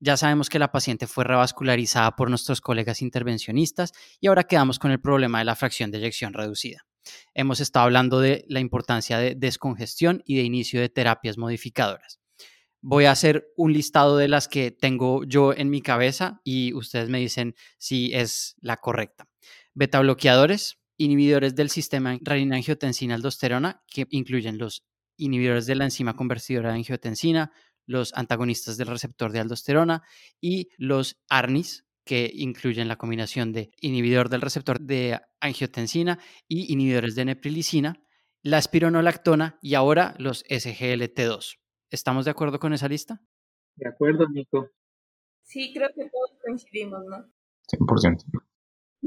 Ya 0.00 0.16
sabemos 0.16 0.48
que 0.48 0.58
la 0.58 0.72
paciente 0.72 1.06
fue 1.06 1.24
revascularizada 1.24 2.16
por 2.16 2.30
nuestros 2.30 2.62
colegas 2.62 3.02
intervencionistas 3.02 3.92
y 4.20 4.28
ahora 4.28 4.44
quedamos 4.44 4.78
con 4.78 4.90
el 4.90 5.00
problema 5.00 5.38
de 5.38 5.44
la 5.44 5.54
fracción 5.54 5.90
de 5.90 5.98
eyección 5.98 6.32
reducida. 6.32 6.86
Hemos 7.34 7.60
estado 7.60 7.84
hablando 7.84 8.20
de 8.20 8.46
la 8.48 8.60
importancia 8.60 9.18
de 9.18 9.34
descongestión 9.34 10.22
y 10.24 10.36
de 10.36 10.44
inicio 10.44 10.80
de 10.80 10.88
terapias 10.88 11.36
modificadoras. 11.36 12.20
Voy 12.80 13.04
a 13.04 13.10
hacer 13.10 13.48
un 13.54 13.74
listado 13.74 14.16
de 14.16 14.28
las 14.28 14.48
que 14.48 14.70
tengo 14.70 15.24
yo 15.24 15.52
en 15.52 15.68
mi 15.68 15.82
cabeza 15.82 16.40
y 16.42 16.72
ustedes 16.72 17.10
me 17.10 17.18
dicen 17.18 17.54
si 17.76 18.14
es 18.14 18.54
la 18.60 18.78
correcta. 18.78 19.28
Beta 19.74 20.00
bloqueadores, 20.00 20.78
inhibidores 20.96 21.54
del 21.54 21.70
sistema 21.70 22.18
renina-angiotensina-aldosterona, 22.20 23.82
que 23.86 24.06
incluyen 24.10 24.58
los 24.58 24.84
inhibidores 25.16 25.66
de 25.66 25.74
la 25.74 25.84
enzima 25.84 26.14
convertidora 26.16 26.70
de 26.70 26.76
angiotensina, 26.76 27.52
los 27.86 28.12
antagonistas 28.14 28.76
del 28.76 28.88
receptor 28.88 29.32
de 29.32 29.40
aldosterona 29.40 30.02
y 30.40 30.68
los 30.76 31.18
ARNIs, 31.28 31.86
que 32.04 32.30
incluyen 32.32 32.88
la 32.88 32.96
combinación 32.96 33.52
de 33.52 33.70
inhibidor 33.80 34.28
del 34.28 34.40
receptor 34.40 34.80
de 34.80 35.20
angiotensina 35.40 36.18
y 36.46 36.72
inhibidores 36.72 37.14
de 37.14 37.24
neprilicina, 37.24 38.02
la 38.42 38.58
espironolactona 38.58 39.58
y 39.60 39.74
ahora 39.74 40.14
los 40.18 40.44
SGLT2. 40.44 41.58
¿Estamos 41.90 42.24
de 42.24 42.30
acuerdo 42.30 42.60
con 42.60 42.72
esa 42.72 42.88
lista? 42.88 43.20
De 43.74 43.88
acuerdo, 43.88 44.28
Nico. 44.28 44.70
Sí, 45.42 45.72
creo 45.74 45.88
que 45.94 46.08
todos 46.08 46.38
coincidimos, 46.44 47.04
¿no? 47.06 47.24
100%. 47.72 48.45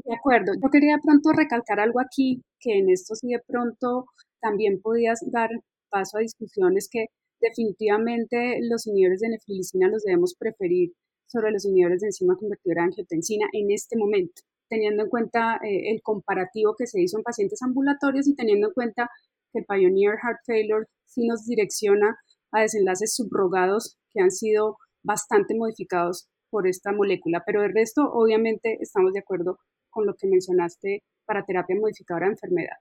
De 0.05 0.15
acuerdo. 0.15 0.53
Yo 0.61 0.69
quería 0.69 0.95
de 0.95 1.01
pronto 1.01 1.31
recalcar 1.31 1.79
algo 1.79 1.99
aquí, 1.99 2.41
que 2.59 2.77
en 2.77 2.89
esto 2.89 3.15
sí 3.15 3.27
de 3.27 3.41
pronto 3.45 4.05
también 4.41 4.81
podía 4.81 5.13
dar 5.31 5.49
paso 5.89 6.17
a 6.17 6.21
discusiones 6.21 6.87
que 6.91 7.07
definitivamente 7.41 8.59
los 8.61 8.85
inhibidores 8.87 9.21
de 9.21 9.29
nefrilicina 9.29 9.87
los 9.87 10.03
debemos 10.03 10.35
preferir 10.37 10.93
sobre 11.27 11.51
los 11.51 11.65
inhibidores 11.65 12.01
de 12.01 12.07
enzima 12.07 12.35
convertidora 12.35 12.81
de 12.81 12.87
angiotensina 12.87 13.47
en 13.53 13.71
este 13.71 13.97
momento, 13.97 14.41
teniendo 14.69 15.03
en 15.03 15.09
cuenta 15.09 15.59
eh, 15.63 15.91
el 15.91 16.01
comparativo 16.01 16.75
que 16.77 16.87
se 16.87 17.01
hizo 17.01 17.17
en 17.17 17.23
pacientes 17.23 17.61
ambulatorios 17.61 18.27
y 18.27 18.35
teniendo 18.35 18.67
en 18.67 18.73
cuenta 18.73 19.09
que 19.53 19.63
Pioneer 19.63 20.17
Heart 20.21 20.39
Failure 20.45 20.85
sí 21.05 21.27
nos 21.27 21.45
direcciona 21.45 22.17
a 22.51 22.61
desenlaces 22.61 23.15
subrogados 23.15 23.97
que 24.11 24.21
han 24.21 24.31
sido 24.31 24.77
bastante 25.03 25.55
modificados 25.55 26.27
por 26.49 26.67
esta 26.67 26.91
molécula. 26.91 27.43
Pero 27.45 27.63
el 27.63 27.73
resto, 27.73 28.01
obviamente, 28.11 28.77
estamos 28.81 29.13
de 29.13 29.19
acuerdo 29.19 29.59
con 29.99 30.07
lo 30.07 30.15
que 30.15 30.27
mencionaste 30.27 31.03
para 31.25 31.43
terapia 31.43 31.75
modificadora 31.75 32.27
de 32.27 32.31
enfermedad. 32.31 32.77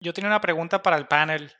Yo 0.00 0.14
tenía 0.14 0.30
una 0.30 0.40
pregunta 0.40 0.82
para 0.82 0.96
el 0.96 1.06
panel. 1.06 1.52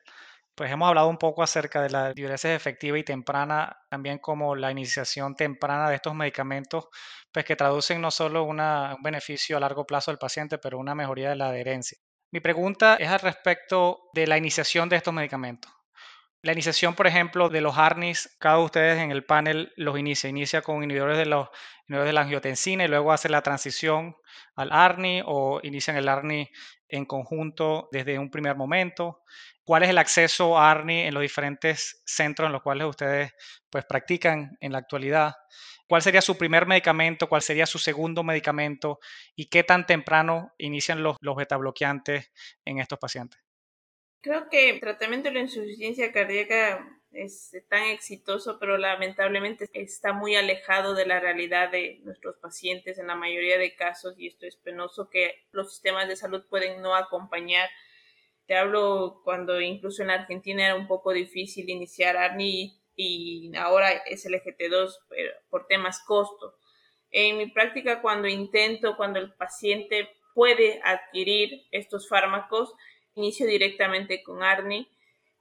Pues 0.54 0.70
hemos 0.70 0.88
hablado 0.88 1.08
un 1.08 1.18
poco 1.18 1.42
acerca 1.42 1.82
de 1.82 1.90
la 1.90 2.14
diuresis 2.14 2.52
efectiva 2.52 2.98
y 2.98 3.04
temprana, 3.04 3.76
también 3.90 4.18
como 4.18 4.56
la 4.56 4.70
iniciación 4.70 5.34
temprana 5.34 5.90
de 5.90 5.96
estos 5.96 6.14
medicamentos, 6.14 6.86
pues 7.30 7.44
que 7.44 7.54
traducen 7.54 8.00
no 8.00 8.10
solo 8.10 8.44
un 8.44 8.62
beneficio 9.02 9.58
a 9.58 9.60
largo 9.60 9.84
plazo 9.84 10.10
del 10.10 10.18
paciente, 10.18 10.56
pero 10.56 10.78
una 10.78 10.94
mejoría 10.94 11.28
de 11.28 11.36
la 11.36 11.48
adherencia. 11.48 11.98
Mi 12.32 12.40
pregunta 12.40 12.96
es 12.96 13.08
al 13.08 13.20
respecto 13.20 14.08
de 14.14 14.26
la 14.26 14.38
iniciación 14.38 14.88
de 14.88 14.96
estos 14.96 15.12
medicamentos. 15.12 15.70
La 16.46 16.52
iniciación, 16.52 16.94
por 16.94 17.09
ejemplo, 17.09 17.48
de 17.48 17.61
los 17.61 17.76
ARNIs, 17.76 18.37
cada 18.38 18.54
uno 18.54 18.61
de 18.61 18.66
ustedes 18.66 19.00
en 19.00 19.11
el 19.11 19.24
panel 19.24 19.72
los 19.74 19.98
inicia. 19.98 20.30
Inicia 20.30 20.62
con 20.62 20.80
inhibidores 20.80 21.18
de, 21.18 21.26
los, 21.26 21.48
inhibidores 21.88 22.11
de 22.11 22.12
la 22.12 22.20
angiotensina 22.20 22.85
y 22.85 22.87
luego 22.87 23.11
hace 23.11 23.28
la 23.28 23.42
transición 23.42 24.16
al 24.54 24.70
ARNI 24.70 25.22
o 25.26 25.59
inician 25.64 25.96
el 25.96 26.09
ARNI 26.09 26.48
en 26.88 27.04
conjunto 27.04 27.88
desde 27.90 28.20
un 28.20 28.30
primer 28.30 28.54
momento. 28.54 29.24
¿Cuál 29.64 29.82
es 29.82 29.88
el 29.88 29.98
acceso 29.98 30.56
a 30.56 30.70
ARNI 30.70 31.00
en 31.00 31.14
los 31.14 31.20
diferentes 31.20 32.00
centros 32.06 32.46
en 32.46 32.52
los 32.52 32.62
cuales 32.62 32.87
ustedes 32.87 33.35
pues, 33.68 33.85
practican 33.85 34.56
en 34.61 34.70
la 34.70 34.78
actualidad? 34.78 35.35
¿Cuál 35.88 36.02
sería 36.02 36.22
su 36.22 36.38
primer 36.38 36.64
medicamento? 36.66 37.28
¿Cuál 37.28 37.42
sería 37.42 37.66
su 37.66 37.80
segundo 37.80 38.22
medicamento? 38.22 39.00
¿Y 39.35 39.46
qué 39.46 39.64
tan 39.64 39.85
temprano 39.85 40.52
inician 40.59 41.02
los, 41.02 41.16
los 41.20 41.35
beta 41.35 41.56
bloqueantes 41.56 42.30
en 42.64 42.78
estos 42.78 43.00
pacientes? 43.00 43.45
Creo 44.20 44.48
que 44.48 44.70
el 44.70 44.81
tratamiento 44.81 45.29
de 45.29 45.35
la 45.35 45.40
insuficiencia 45.40 46.12
cardíaca 46.12 46.96
es 47.12 47.57
tan 47.68 47.85
exitoso, 47.85 48.59
pero 48.59 48.76
lamentablemente 48.76 49.68
está 49.72 50.12
muy 50.12 50.37
alejado 50.37 50.94
de 50.94 51.07
la 51.07 51.20
realidad 51.20 51.70
de 51.70 52.00
nuestros 52.05 52.37
pacientes 52.37 52.98
en 52.98 53.07
la 53.07 53.14
mayoría 53.14 53.59
de 53.59 53.74
casos 53.74 54.14
y 54.18 54.26
esto 54.26 54.46
es 54.46 54.57
penoso 54.57 55.09
que 55.09 55.46
los 55.52 55.72
sistemas 55.72 56.09
de 56.09 56.16
salud 56.16 56.44
pueden 56.48 56.83
no 56.83 56.94
acompañar. 56.94 57.68
Te 58.46 58.57
hablo 58.57 59.22
cuando 59.24 59.61
incluso 59.61 60.02
en 60.02 60.11
Argentina 60.11 60.66
era 60.66 60.74
un 60.74 60.87
poco 60.87 61.12
difícil 61.12 61.68
iniciar 61.70 62.16
ARNI 62.16 62.81
y 62.94 63.57
ahora 63.57 63.90
es 63.90 64.24
el 64.26 64.35
EGT2 64.35 64.94
por 65.48 65.66
temas 65.66 66.02
costo. 66.05 66.55
En 67.11 67.38
mi 67.38 67.46
práctica, 67.46 68.02
cuando 68.02 68.29
intento, 68.29 68.96
cuando 68.96 69.18
el 69.18 69.33
paciente 69.35 70.11
puede 70.35 70.81
adquirir 70.85 71.66
estos 71.70 72.09
fármacos, 72.09 72.74
inicio 73.16 73.46
directamente 73.46 74.22
con 74.22 74.42
ARNI, 74.42 74.88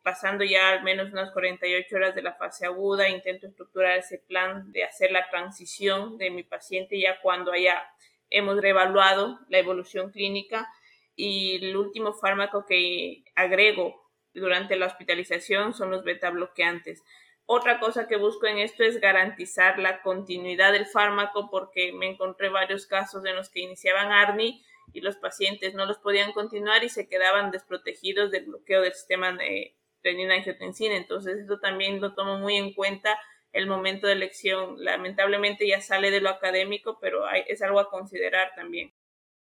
pasando 0.01 0.43
ya 0.43 0.69
al 0.69 0.83
menos 0.83 1.11
unas 1.11 1.31
48 1.31 1.95
horas 1.95 2.15
de 2.15 2.21
la 2.21 2.33
fase 2.33 2.65
aguda, 2.65 3.09
intento 3.09 3.47
estructurar 3.47 3.97
ese 3.97 4.17
plan 4.17 4.71
de 4.71 4.83
hacer 4.83 5.11
la 5.11 5.29
transición 5.29 6.17
de 6.17 6.29
mi 6.31 6.43
paciente 6.43 6.99
ya 6.99 7.19
cuando 7.21 7.51
haya 7.51 7.87
hemos 8.29 8.57
reevaluado 8.57 9.39
la 9.49 9.59
evolución 9.59 10.11
clínica 10.11 10.67
y 11.15 11.57
el 11.63 11.77
último 11.77 12.13
fármaco 12.13 12.65
que 12.65 13.23
agrego 13.35 14.09
durante 14.33 14.75
la 14.75 14.87
hospitalización 14.87 15.73
son 15.73 15.91
los 15.91 16.03
beta 16.03 16.29
bloqueantes. 16.29 17.03
Otra 17.45 17.79
cosa 17.79 18.07
que 18.07 18.17
busco 18.17 18.47
en 18.47 18.57
esto 18.57 18.83
es 18.83 18.99
garantizar 18.99 19.79
la 19.79 20.01
continuidad 20.01 20.71
del 20.71 20.87
fármaco 20.87 21.49
porque 21.49 21.93
me 21.93 22.07
encontré 22.07 22.49
varios 22.49 22.87
casos 22.87 23.23
en 23.25 23.35
los 23.35 23.49
que 23.49 23.61
iniciaban 23.61 24.11
ARNI 24.11 24.63
y 24.93 25.01
los 25.01 25.17
pacientes 25.17 25.73
no 25.73 25.85
los 25.85 25.97
podían 25.97 26.31
continuar 26.33 26.83
y 26.83 26.89
se 26.89 27.07
quedaban 27.07 27.51
desprotegidos 27.51 28.31
del 28.31 28.45
bloqueo 28.45 28.81
del 28.81 28.93
sistema 28.93 29.31
de 29.33 29.75
renina-angiotensina. 30.03 30.95
Entonces, 30.95 31.39
eso 31.39 31.59
también 31.59 32.01
lo 32.01 32.13
tomo 32.13 32.37
muy 32.37 32.55
en 32.55 32.73
cuenta 32.73 33.17
el 33.51 33.67
momento 33.67 34.07
de 34.07 34.13
elección. 34.13 34.75
Lamentablemente 34.83 35.67
ya 35.67 35.81
sale 35.81 36.11
de 36.11 36.21
lo 36.21 36.29
académico, 36.29 36.97
pero 37.01 37.23
es 37.47 37.61
algo 37.61 37.79
a 37.79 37.89
considerar 37.89 38.51
también. 38.55 38.93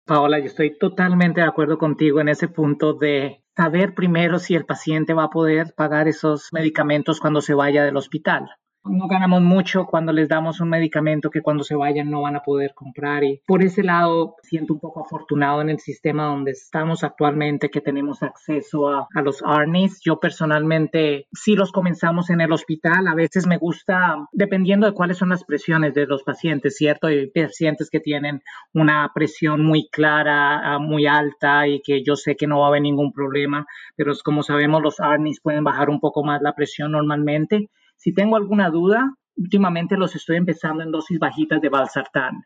Paola, 0.06 0.40
yo 0.40 0.46
estoy 0.46 0.78
totalmente 0.78 1.42
de 1.42 1.48
acuerdo 1.48 1.78
contigo 1.78 2.22
en 2.22 2.30
ese 2.30 2.48
punto 2.48 2.94
de 2.94 3.44
saber 3.56 3.96
primero 3.96 4.38
si 4.38 4.54
el 4.54 4.66
paciente 4.66 5.14
va 5.14 5.26
a 5.26 5.30
poder 5.30 5.74
pagar 5.76 6.08
esos 6.08 6.54
medicamentos 6.54 7.20
cuando 7.20 7.42
se 7.42 7.56
vaya 7.56 7.84
del 7.84 7.98
hospital 7.98 8.50
no 8.86 9.08
ganamos 9.08 9.42
mucho 9.42 9.86
cuando 9.86 10.12
les 10.12 10.30
damos 10.30 10.60
un 10.62 10.70
medicamento 10.70 11.30
que 11.30 11.42
cuando 11.42 11.64
se 11.64 11.76
vayan 11.76 12.10
no 12.10 12.22
van 12.22 12.36
a 12.36 12.44
poder 12.44 12.74
comprar 12.74 13.24
y 13.24 13.42
por 13.46 13.64
ese 13.64 13.84
lado 13.84 14.36
siento 14.44 14.74
un 14.74 14.80
poco 14.80 15.02
afortunado 15.02 15.62
en 15.62 15.70
el 15.70 15.80
sistema 15.80 16.26
donde 16.26 16.52
estamos 16.52 17.04
actualmente 17.04 17.70
que 17.70 17.82
tenemos 17.82 18.24
acceso 18.24 18.90
a, 18.90 19.08
a 19.14 19.22
los 19.22 19.42
ARNIs. 19.44 20.02
Yo 20.04 20.20
personalmente 20.20 21.28
sí 21.34 21.56
los 21.56 21.72
comenzamos 21.72 22.30
en 22.30 22.42
el 22.42 22.52
hospital, 22.52 23.08
a 23.08 23.16
veces 23.16 23.48
me 23.48 23.58
gusta 23.58 24.18
dependiendo 24.32 24.86
de 24.88 24.94
cuáles 24.94 25.18
son 25.18 25.30
las 25.30 25.44
presiones 25.44 25.94
de 25.94 26.06
los 26.06 26.24
pacientes, 26.24 26.78
¿cierto? 26.78 27.08
Hay 27.08 27.28
pacientes 27.28 27.90
que 27.90 28.00
tienen 28.00 28.42
una 28.74 29.12
presión 29.14 29.66
muy 29.66 29.90
clara, 29.90 30.76
ah, 30.76 30.80
muy 30.80 31.08
alta 31.08 31.68
y 31.68 31.82
que 31.82 32.04
yo 32.04 32.16
sé 32.16 32.36
que 32.36 32.48
no 32.48 32.60
va 32.60 32.66
a 32.66 32.70
haber 32.70 32.82
ningún 32.82 33.12
problema, 33.12 33.66
pero 33.96 34.14
como 34.24 34.44
sabemos 34.44 34.82
los 34.82 35.00
ARNIs 35.00 35.42
pueden 35.42 35.64
bajar 35.64 35.90
un 35.90 36.00
poco 36.00 36.24
más 36.24 36.42
la 36.42 36.54
presión 36.54 36.92
normalmente 36.92 37.70
si 37.96 38.14
tengo 38.14 38.36
alguna 38.36 38.70
duda, 38.70 39.16
últimamente 39.36 39.98
los 39.98 40.16
estoy 40.16 40.38
empezando 40.38 40.84
en 40.84 40.92
dosis 40.92 41.20
bajitas 41.20 41.62
de 41.62 41.70
valsartán 41.70 42.44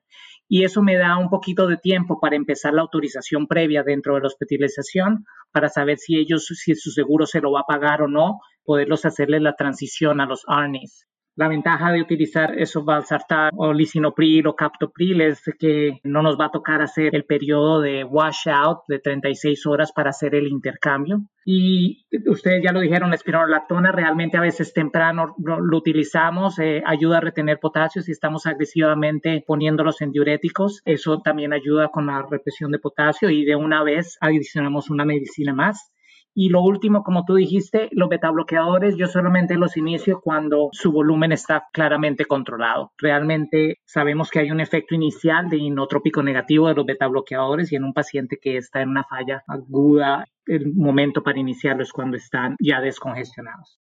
y 0.52 0.64
eso 0.64 0.82
me 0.82 0.98
da 0.98 1.16
un 1.18 1.30
poquito 1.30 1.68
de 1.68 1.78
tiempo 1.78 2.20
para 2.20 2.36
empezar 2.36 2.74
la 2.74 2.82
autorización 2.82 3.46
previa 3.46 3.84
dentro 3.84 4.16
de 4.16 4.22
la 4.22 4.28
hospitalización 4.28 5.26
para 5.52 5.70
saber 5.70 6.00
si 6.00 6.18
ellos, 6.18 6.48
si 6.48 6.74
su 6.74 6.90
seguro 6.90 7.28
se 7.28 7.40
lo 7.40 7.52
va 7.52 7.62
a 7.62 7.68
pagar 7.68 8.02
o 8.02 8.08
no, 8.08 8.40
poderlos 8.64 9.06
hacerle 9.06 9.40
la 9.40 9.54
transición 9.54 10.20
a 10.20 10.26
los 10.26 10.42
ARNIs. 10.48 11.06
La 11.40 11.48
ventaja 11.48 11.94
de 11.94 12.02
utilizar 12.02 12.60
esos 12.60 12.84
valsartán 12.84 13.52
o 13.56 13.72
lisinopril 13.72 14.46
o 14.48 14.58
captopril 14.58 15.22
es 15.22 15.42
que 15.58 16.02
no 16.04 16.22
nos 16.22 16.38
va 16.38 16.48
a 16.48 16.52
tocar 16.52 16.82
hacer 16.82 17.16
el 17.16 17.24
periodo 17.24 17.80
de 17.80 18.04
washout 18.04 18.80
de 18.90 19.00
36 19.00 19.66
horas 19.66 19.94
para 19.94 20.10
hacer 20.10 20.36
el 20.36 20.48
intercambio. 20.50 21.22
Y 21.46 22.06
ustedes 22.28 22.62
ya 22.62 22.74
lo 22.74 22.82
dijeron, 22.82 23.10
la 23.10 23.16
espironolactona 23.16 23.94
realmente 23.94 24.36
a 24.36 24.42
veces 24.42 24.74
temprano 24.74 25.34
lo, 25.42 25.78
utilizamos, 25.78 26.60
eh, 26.60 26.84
ayuda 26.86 27.20
a 27.20 27.22
retener 27.22 27.58
potasio 27.58 28.02
si 28.02 28.12
estamos 28.12 28.46
agresivamente 28.46 29.42
poniéndolos 29.48 30.02
en 30.02 30.12
diuréticos. 30.12 30.82
Eso 30.84 31.22
también 31.22 31.54
ayuda 31.54 31.88
con 31.88 32.08
la 32.08 32.22
represión 32.30 32.70
de 32.72 32.80
potasio 32.80 33.30
y 33.30 33.46
de 33.46 33.56
una 33.56 33.82
vez 33.82 34.18
adicionamos 34.20 34.90
una 34.90 35.06
medicina 35.06 35.54
más. 35.54 35.94
Y 36.34 36.50
lo 36.50 36.62
último, 36.62 37.04
como 37.04 37.26
tú 37.26 37.36
dijiste, 37.36 37.90
los 37.92 38.10
betabloqueadores 38.10 38.96
yo 38.96 39.08
solamente 39.08 39.56
los 39.56 39.78
inicio 39.78 40.22
cuando 40.22 40.70
su 40.72 40.92
volumen 40.92 41.32
está 41.32 41.68
claramente 41.74 42.26
controlado. 42.26 42.92
Realmente 42.98 43.80
sabemos 43.86 44.30
que 44.30 44.40
hay 44.40 44.52
un 44.52 44.60
efecto 44.60 44.96
inicial 44.96 45.50
de 45.50 45.58
inotrópico 45.58 46.24
negativo 46.24 46.68
de 46.68 46.76
los 46.76 46.86
betabloqueadores 46.86 47.72
y 47.72 47.76
en 47.76 47.84
un 47.84 47.94
paciente 47.94 48.38
que 48.42 48.58
está 48.58 48.82
en 48.82 48.90
una 48.90 49.04
falla 49.04 49.44
aguda, 49.48 50.26
el 50.46 50.74
momento 50.74 51.24
para 51.24 51.40
iniciarlo 51.40 51.84
es 51.84 51.92
cuando 51.92 52.18
están 52.18 52.56
ya 52.60 52.82
descongestionados. 52.82 53.80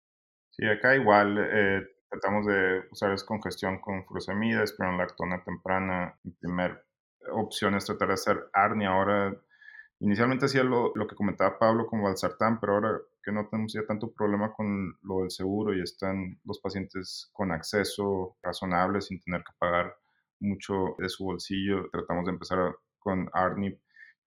Sí, 0.50 0.66
acá 0.66 0.94
igual 0.94 1.36
eh, 1.38 1.82
tratamos 2.08 2.46
de 2.46 2.82
usar 2.90 3.10
descongestión 3.10 3.80
con 3.80 4.04
furosemida, 4.04 4.64
lactona 4.96 5.42
temprana. 5.44 6.14
Mi 6.22 6.32
primera 6.32 6.80
opción 7.32 7.74
es 7.74 7.84
tratar 7.86 8.08
de 8.08 8.14
hacer 8.14 8.36
ARNI 8.52 8.86
ahora 8.86 9.36
Inicialmente 10.00 10.46
hacía 10.46 10.64
lo, 10.64 10.92
lo, 10.94 11.06
que 11.06 11.14
comentaba 11.14 11.58
Pablo 11.58 11.86
con 11.86 12.02
Valsartán, 12.02 12.60
pero 12.60 12.74
ahora 12.74 12.98
que 13.22 13.32
no 13.32 13.48
tenemos 13.48 13.72
ya 13.72 13.86
tanto 13.86 14.12
problema 14.12 14.52
con 14.52 14.98
lo 15.02 15.20
del 15.20 15.30
seguro 15.30 15.74
y 15.74 15.80
están 15.80 16.38
los 16.44 16.60
pacientes 16.60 17.30
con 17.32 17.52
acceso 17.52 18.36
razonable 18.42 19.00
sin 19.00 19.20
tener 19.20 19.42
que 19.42 19.52
pagar 19.58 19.96
mucho 20.40 20.96
de 20.98 21.08
su 21.08 21.24
bolsillo, 21.24 21.88
tratamos 21.90 22.26
de 22.26 22.32
empezar 22.32 22.76
con 22.98 23.30
ARNIP 23.32 23.80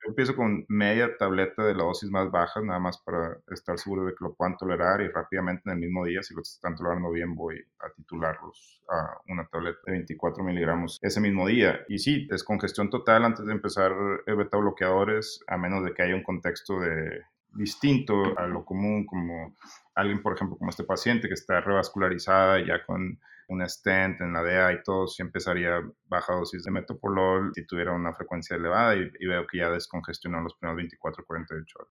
yo 0.03 0.09
empiezo 0.09 0.35
con 0.35 0.65
media 0.67 1.17
tableta 1.17 1.63
de 1.63 1.73
la 1.73 1.83
dosis 1.83 2.09
más 2.09 2.29
baja, 2.29 2.61
nada 2.61 2.79
más 2.79 2.97
para 2.99 3.37
estar 3.51 3.77
seguro 3.79 4.05
de 4.05 4.11
que 4.11 4.23
lo 4.23 4.33
puedan 4.33 4.57
tolerar 4.57 5.01
y 5.01 5.07
rápidamente 5.07 5.63
en 5.65 5.73
el 5.73 5.79
mismo 5.79 6.05
día, 6.05 6.21
si 6.21 6.35
lo 6.35 6.41
están 6.41 6.75
tolerando 6.75 7.11
bien, 7.11 7.35
voy 7.35 7.59
a 7.79 7.89
titularlos 7.89 8.81
a 8.89 9.17
una 9.27 9.47
tableta 9.47 9.79
de 9.85 9.93
24 9.93 10.43
miligramos 10.43 10.99
ese 11.01 11.19
mismo 11.19 11.47
día. 11.47 11.79
Y 11.87 11.99
sí, 11.99 12.27
descongestión 12.27 12.89
total 12.89 13.25
antes 13.25 13.45
de 13.45 13.51
empezar 13.51 13.91
el 14.25 14.35
beta 14.35 14.57
bloqueadores, 14.57 15.43
a 15.47 15.57
menos 15.57 15.83
de 15.83 15.93
que 15.93 16.03
haya 16.03 16.15
un 16.15 16.23
contexto 16.23 16.79
de 16.79 17.23
distinto 17.53 18.37
a 18.37 18.45
lo 18.47 18.63
común, 18.63 19.05
como 19.05 19.55
alguien, 19.97 20.21
por 20.21 20.35
ejemplo, 20.35 20.57
como 20.57 20.69
este 20.69 20.83
paciente 20.83 21.27
que 21.27 21.33
está 21.33 21.59
revascularizada 21.59 22.63
ya 22.65 22.85
con 22.85 23.19
un 23.49 23.69
stent 23.69 24.21
en 24.21 24.33
la 24.33 24.43
DEA 24.43 24.73
y 24.73 24.83
todo, 24.83 25.07
si 25.07 25.21
empezaría 25.23 25.81
baja 26.05 26.33
dosis 26.33 26.63
de 26.63 26.71
metopolol 26.71 27.51
si 27.55 27.65
tuviera 27.65 27.93
una 27.93 28.13
frecuencia 28.13 28.55
elevada 28.55 28.95
y, 28.95 29.09
veo 29.25 29.47
que 29.47 29.57
ya 29.59 29.69
descongestionó 29.69 30.41
los 30.41 30.53
primeros 30.55 30.77
24 30.77 31.25
48 31.25 31.79
horas. 31.79 31.93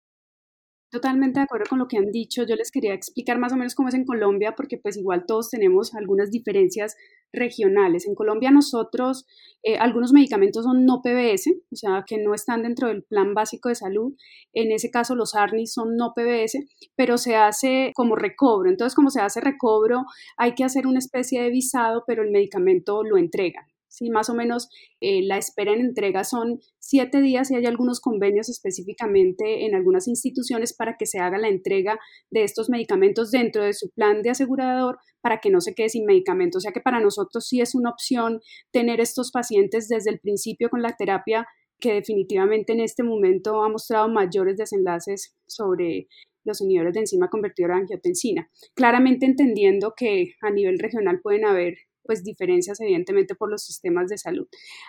Totalmente 0.92 1.40
de 1.40 1.44
acuerdo 1.44 1.64
con 1.68 1.78
lo 1.78 1.88
que 1.88 1.96
han 1.96 2.12
dicho. 2.12 2.44
Yo 2.44 2.54
les 2.54 2.70
quería 2.70 2.92
explicar 2.92 3.38
más 3.38 3.52
o 3.52 3.56
menos 3.56 3.74
cómo 3.74 3.88
es 3.88 3.94
en 3.94 4.04
Colombia, 4.04 4.54
porque 4.54 4.76
pues 4.76 4.96
igual 4.98 5.24
todos 5.26 5.48
tenemos 5.48 5.94
algunas 5.94 6.30
diferencias 6.30 6.96
regionales. 7.32 8.06
En 8.06 8.14
Colombia 8.14 8.50
nosotros, 8.50 9.26
eh, 9.62 9.78
algunos 9.78 10.12
medicamentos 10.12 10.64
son 10.64 10.84
no 10.84 11.00
PBS, 11.02 11.50
o 11.72 11.76
sea, 11.76 12.04
que 12.06 12.18
no 12.18 12.34
están 12.34 12.62
dentro 12.62 12.88
del 12.88 13.02
plan 13.02 13.32
básico 13.32 13.70
de 13.70 13.74
salud. 13.74 14.12
En 14.52 14.70
ese 14.70 14.90
caso 14.90 15.14
los 15.14 15.34
ARNIs 15.34 15.72
son 15.72 15.96
no 15.96 16.12
PBS, 16.14 16.58
pero 16.94 17.16
se 17.16 17.36
hace 17.36 17.92
como 17.94 18.14
recobro. 18.14 18.68
Entonces, 18.68 18.94
como 18.94 19.08
se 19.10 19.22
hace 19.22 19.40
recobro, 19.40 20.04
hay 20.36 20.54
que 20.54 20.64
hacer 20.64 20.86
una 20.86 20.98
especie 20.98 21.42
de 21.42 21.50
visado, 21.50 22.04
pero 22.06 22.22
el 22.22 22.30
medicamento 22.30 23.02
lo 23.02 23.16
entregan. 23.16 23.71
Sí, 23.92 24.08
más 24.08 24.30
o 24.30 24.34
menos 24.34 24.70
eh, 25.02 25.20
la 25.22 25.36
espera 25.36 25.74
en 25.74 25.80
entrega 25.80 26.24
son 26.24 26.60
siete 26.78 27.20
días 27.20 27.50
y 27.50 27.56
hay 27.56 27.66
algunos 27.66 28.00
convenios 28.00 28.48
específicamente 28.48 29.66
en 29.66 29.74
algunas 29.74 30.08
instituciones 30.08 30.74
para 30.74 30.96
que 30.96 31.04
se 31.04 31.18
haga 31.18 31.36
la 31.36 31.48
entrega 31.48 31.98
de 32.30 32.42
estos 32.42 32.70
medicamentos 32.70 33.30
dentro 33.30 33.62
de 33.62 33.74
su 33.74 33.90
plan 33.90 34.22
de 34.22 34.30
asegurador 34.30 34.98
para 35.20 35.40
que 35.40 35.50
no 35.50 35.60
se 35.60 35.74
quede 35.74 35.90
sin 35.90 36.06
medicamento. 36.06 36.56
O 36.56 36.60
sea 36.62 36.72
que 36.72 36.80
para 36.80 37.00
nosotros 37.00 37.46
sí 37.46 37.60
es 37.60 37.74
una 37.74 37.90
opción 37.90 38.40
tener 38.70 38.98
estos 38.98 39.30
pacientes 39.30 39.88
desde 39.88 40.10
el 40.10 40.20
principio 40.20 40.70
con 40.70 40.80
la 40.80 40.96
terapia 40.96 41.46
que 41.78 41.92
definitivamente 41.92 42.72
en 42.72 42.80
este 42.80 43.02
momento 43.02 43.62
ha 43.62 43.68
mostrado 43.68 44.08
mayores 44.08 44.56
desenlaces 44.56 45.36
sobre 45.46 46.08
los 46.44 46.62
inhibidores 46.62 46.94
de 46.94 47.00
enzima 47.00 47.28
convertidora 47.28 47.74
de 47.74 47.82
angiotensina. 47.82 48.48
Claramente 48.74 49.26
entendiendo 49.26 49.92
que 49.94 50.32
a 50.40 50.50
nivel 50.50 50.78
regional 50.78 51.20
pueden 51.20 51.44
haber 51.44 51.74
pues 52.04 52.24
diferencias 52.24 52.80
evidentemente 52.80 53.34
por 53.34 53.50
los 53.50 53.64
sistemas 53.64 54.08
de 54.08 54.18
salud. 54.18 54.46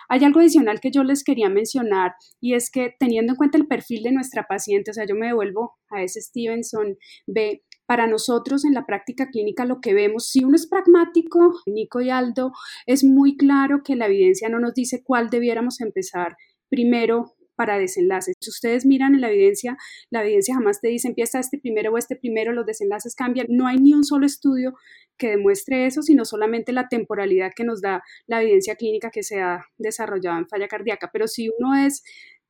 Hay 0.08 0.24
algo 0.24 0.40
adicional 0.40 0.80
que 0.80 0.90
yo 0.90 1.04
les 1.04 1.24
quería 1.24 1.48
mencionar 1.48 2.12
y 2.40 2.54
es 2.54 2.70
que 2.70 2.94
teniendo 2.98 3.32
en 3.32 3.36
cuenta 3.36 3.58
el 3.58 3.66
perfil 3.66 4.02
de 4.02 4.12
nuestra 4.12 4.46
paciente, 4.48 4.90
o 4.90 4.94
sea, 4.94 5.06
yo 5.06 5.14
me 5.14 5.26
devuelvo 5.26 5.74
a 5.90 6.02
ese 6.02 6.20
Stevenson 6.20 6.96
B, 7.26 7.62
para 7.86 8.06
nosotros 8.06 8.64
en 8.64 8.72
la 8.74 8.86
práctica 8.86 9.28
clínica 9.28 9.64
lo 9.64 9.80
que 9.80 9.94
vemos, 9.94 10.28
si 10.30 10.44
uno 10.44 10.56
es 10.56 10.66
pragmático, 10.66 11.54
Nico 11.66 12.00
y 12.00 12.10
Aldo, 12.10 12.52
es 12.86 13.04
muy 13.04 13.36
claro 13.36 13.82
que 13.84 13.96
la 13.96 14.06
evidencia 14.06 14.48
no 14.48 14.58
nos 14.58 14.74
dice 14.74 15.02
cuál 15.04 15.28
debiéramos 15.28 15.80
empezar 15.80 16.36
primero 16.68 17.34
para 17.56 17.78
desenlaces. 17.78 18.34
Si 18.40 18.50
ustedes 18.50 18.86
miran 18.86 19.14
en 19.14 19.20
la 19.20 19.30
evidencia, 19.30 19.76
la 20.10 20.22
evidencia 20.22 20.54
jamás 20.54 20.80
te 20.80 20.88
dice 20.88 21.08
empieza 21.08 21.38
este 21.38 21.58
primero 21.58 21.92
o 21.92 21.98
este 21.98 22.16
primero, 22.16 22.52
los 22.52 22.66
desenlaces 22.66 23.14
cambian. 23.14 23.46
No 23.48 23.66
hay 23.66 23.78
ni 23.78 23.94
un 23.94 24.04
solo 24.04 24.26
estudio 24.26 24.74
que 25.16 25.30
demuestre 25.30 25.86
eso, 25.86 26.02
sino 26.02 26.24
solamente 26.24 26.72
la 26.72 26.88
temporalidad 26.88 27.52
que 27.54 27.64
nos 27.64 27.80
da 27.80 28.02
la 28.26 28.42
evidencia 28.42 28.74
clínica 28.76 29.10
que 29.10 29.22
se 29.22 29.40
ha 29.40 29.64
desarrollado 29.78 30.38
en 30.38 30.48
falla 30.48 30.68
cardíaca. 30.68 31.10
Pero 31.12 31.28
si 31.28 31.48
uno 31.58 31.74
es 31.74 32.02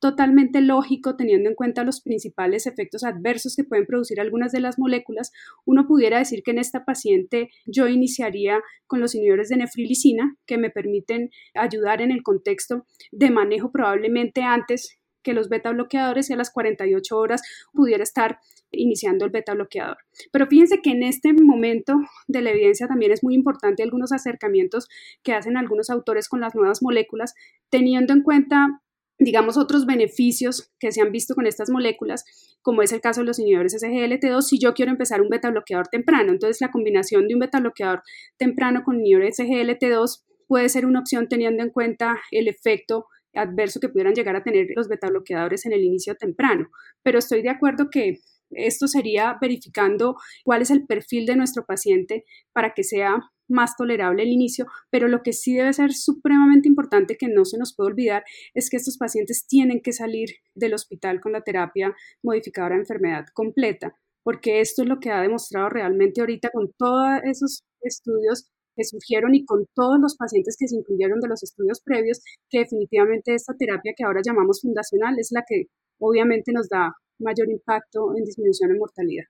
totalmente 0.05 0.61
lógico 0.61 1.17
teniendo 1.17 1.49
en 1.49 1.55
cuenta 1.55 1.83
los 1.83 2.03
principales 2.03 2.67
efectos 2.67 3.05
adversos 3.05 3.57
que 3.57 3.65
pueden 3.65 3.87
producir 3.87 4.21
algunas 4.21 4.53
de 4.53 4.61
las 4.61 4.79
moléculas, 4.79 5.33
uno 5.65 5.87
pudiera 5.87 6.19
decir 6.19 6.43
que 6.43 6.51
en 6.51 6.59
esta 6.59 6.85
paciente 6.85 7.49
yo 7.65 7.89
iniciaría 7.89 8.61
con 8.87 9.01
los 9.01 9.15
inhibidores 9.15 9.49
de 9.49 9.57
nefrilicina 9.57 10.37
que 10.45 10.59
me 10.59 10.69
permiten 10.69 11.31
ayudar 11.55 12.03
en 12.03 12.11
el 12.11 12.23
contexto 12.23 12.85
de 13.13 13.31
manejo 13.31 13.73
probablemente 13.73 14.43
antes 14.43 14.99
que 15.23 15.33
los 15.33 15.49
beta 15.49 15.71
bloqueadores 15.71 16.29
y 16.29 16.35
a 16.35 16.37
las 16.37 16.51
48 16.51 17.17
horas 17.17 17.41
pudiera 17.73 18.03
estar 18.03 18.41
iniciando 18.71 19.25
el 19.25 19.31
beta 19.31 19.55
bloqueador. 19.55 19.97
Pero 20.33 20.47
fíjense 20.47 20.83
que 20.83 20.91
en 20.91 21.03
este 21.03 21.33
momento 21.33 21.95
de 22.29 22.43
la 22.43 22.51
evidencia 22.51 22.89
también 22.89 23.11
es 23.11 23.25
muy 23.25 23.35
importante 23.35 23.83
algunos 23.83 24.13
acercamientos 24.13 24.87
que 25.23 25.33
hacen 25.33 25.57
algunos 25.57 25.89
autores 25.89 26.29
con 26.29 26.43
las 26.43 26.55
nuevas 26.55 26.83
moléculas, 26.83 27.33
teniendo 27.71 28.13
en 28.13 28.23
cuenta 28.23 28.83
digamos, 29.19 29.57
otros 29.57 29.87
beneficios 29.87 30.73
que 30.79 30.93
se 30.93 31.01
han 31.01 31.13
visto 31.13 31.35
con 31.35 31.47
estas 31.47 31.71
moléculas, 31.71 32.25
como 32.63 32.83
es 32.83 32.93
el 32.93 33.01
caso 33.01 33.21
de 33.21 33.27
los 33.27 33.39
inhibidores 33.39 33.75
SGLT2, 33.75 34.43
si 34.43 34.59
yo 34.59 34.75
quiero 34.75 34.91
empezar 34.91 35.23
un 35.23 35.29
beta 35.29 35.51
bloqueador 35.51 35.89
temprano. 35.89 36.33
Entonces, 36.33 36.61
la 36.61 36.71
combinación 36.71 37.29
de 37.29 37.35
un 37.35 37.41
beta 37.41 37.61
bloqueador 37.61 38.03
temprano 38.37 38.83
con 38.85 38.97
inhibidores 38.97 39.39
SGLT2 39.39 40.23
puede 40.47 40.69
ser 40.69 40.87
una 40.87 41.01
opción 41.01 41.29
teniendo 41.29 41.63
en 41.63 41.71
cuenta 41.71 42.21
el 42.31 42.49
efecto 42.49 43.07
adverso 43.35 43.81
que 43.81 43.89
pudieran 43.89 44.15
llegar 44.15 44.37
a 44.37 44.43
tener 44.43 44.69
los 44.77 44.89
beta 44.89 45.09
bloqueadores 45.09 45.67
en 45.67 45.73
el 45.73 45.83
inicio 45.83 46.15
temprano. 46.15 46.69
Pero 47.03 47.19
estoy 47.19 47.43
de 47.43 47.51
acuerdo 47.51 47.91
que 47.91 48.21
esto 48.51 48.87
sería 48.87 49.37
verificando 49.41 50.17
cuál 50.45 50.63
es 50.63 50.71
el 50.71 50.87
perfil 50.87 51.27
de 51.27 51.37
nuestro 51.37 51.65
paciente 51.65 52.25
para 52.53 52.73
que 52.75 52.85
sea 52.85 53.19
más 53.49 53.77
tolerable 53.77 54.23
el 54.23 54.31
inicio, 54.31 54.67
pero 54.91 55.09
lo 55.09 55.23
que 55.23 55.33
sí 55.33 55.55
debe 55.55 55.73
ser 55.73 55.93
supremamente 55.93 56.69
importante 56.69 57.17
que 57.17 57.29
no 57.29 57.45
se 57.45 57.59
nos 57.59 57.75
puede 57.75 57.91
olvidar 57.91 58.25
es 58.55 58.71
que 58.71 58.77
estos 58.77 58.97
pacientes 58.99 59.47
tienen 59.47 59.81
que 59.81 59.93
salir 59.93 60.31
del 60.55 60.75
hospital 60.75 61.21
con 61.21 61.33
la 61.33 61.43
terapia 61.43 61.95
modificadora 62.23 62.77
de 62.77 62.83
enfermedad 62.83 63.27
completa, 63.35 63.97
porque 64.23 64.61
esto 64.61 64.83
es 64.83 64.89
lo 64.89 64.99
que 64.99 65.11
ha 65.11 65.21
demostrado 65.21 65.69
realmente 65.69 66.21
ahorita 66.21 66.51
con 66.51 66.73
todos 66.79 67.21
esos 67.25 67.63
estudios 67.83 68.49
que 68.77 68.85
surgieron 68.85 69.35
y 69.35 69.45
con 69.45 69.67
todos 69.75 69.99
los 70.01 70.17
pacientes 70.17 70.57
que 70.59 70.67
se 70.67 70.77
incluyeron 70.77 71.21
de 71.21 71.29
los 71.29 71.43
estudios 71.43 71.81
previos, 71.85 72.21
que 72.51 72.61
definitivamente 72.61 73.35
esta 73.35 73.55
terapia 73.55 73.93
que 73.97 74.05
ahora 74.05 74.21
llamamos 74.25 74.61
fundacional 74.61 75.15
es 75.19 75.29
la 75.31 75.45
que 75.47 75.67
obviamente 76.01 76.53
nos 76.53 76.69
da 76.69 76.93
mayor 77.21 77.49
impacto 77.51 78.17
en 78.17 78.25
disminución 78.25 78.73
de 78.73 78.79
mortalidad. 78.79 79.25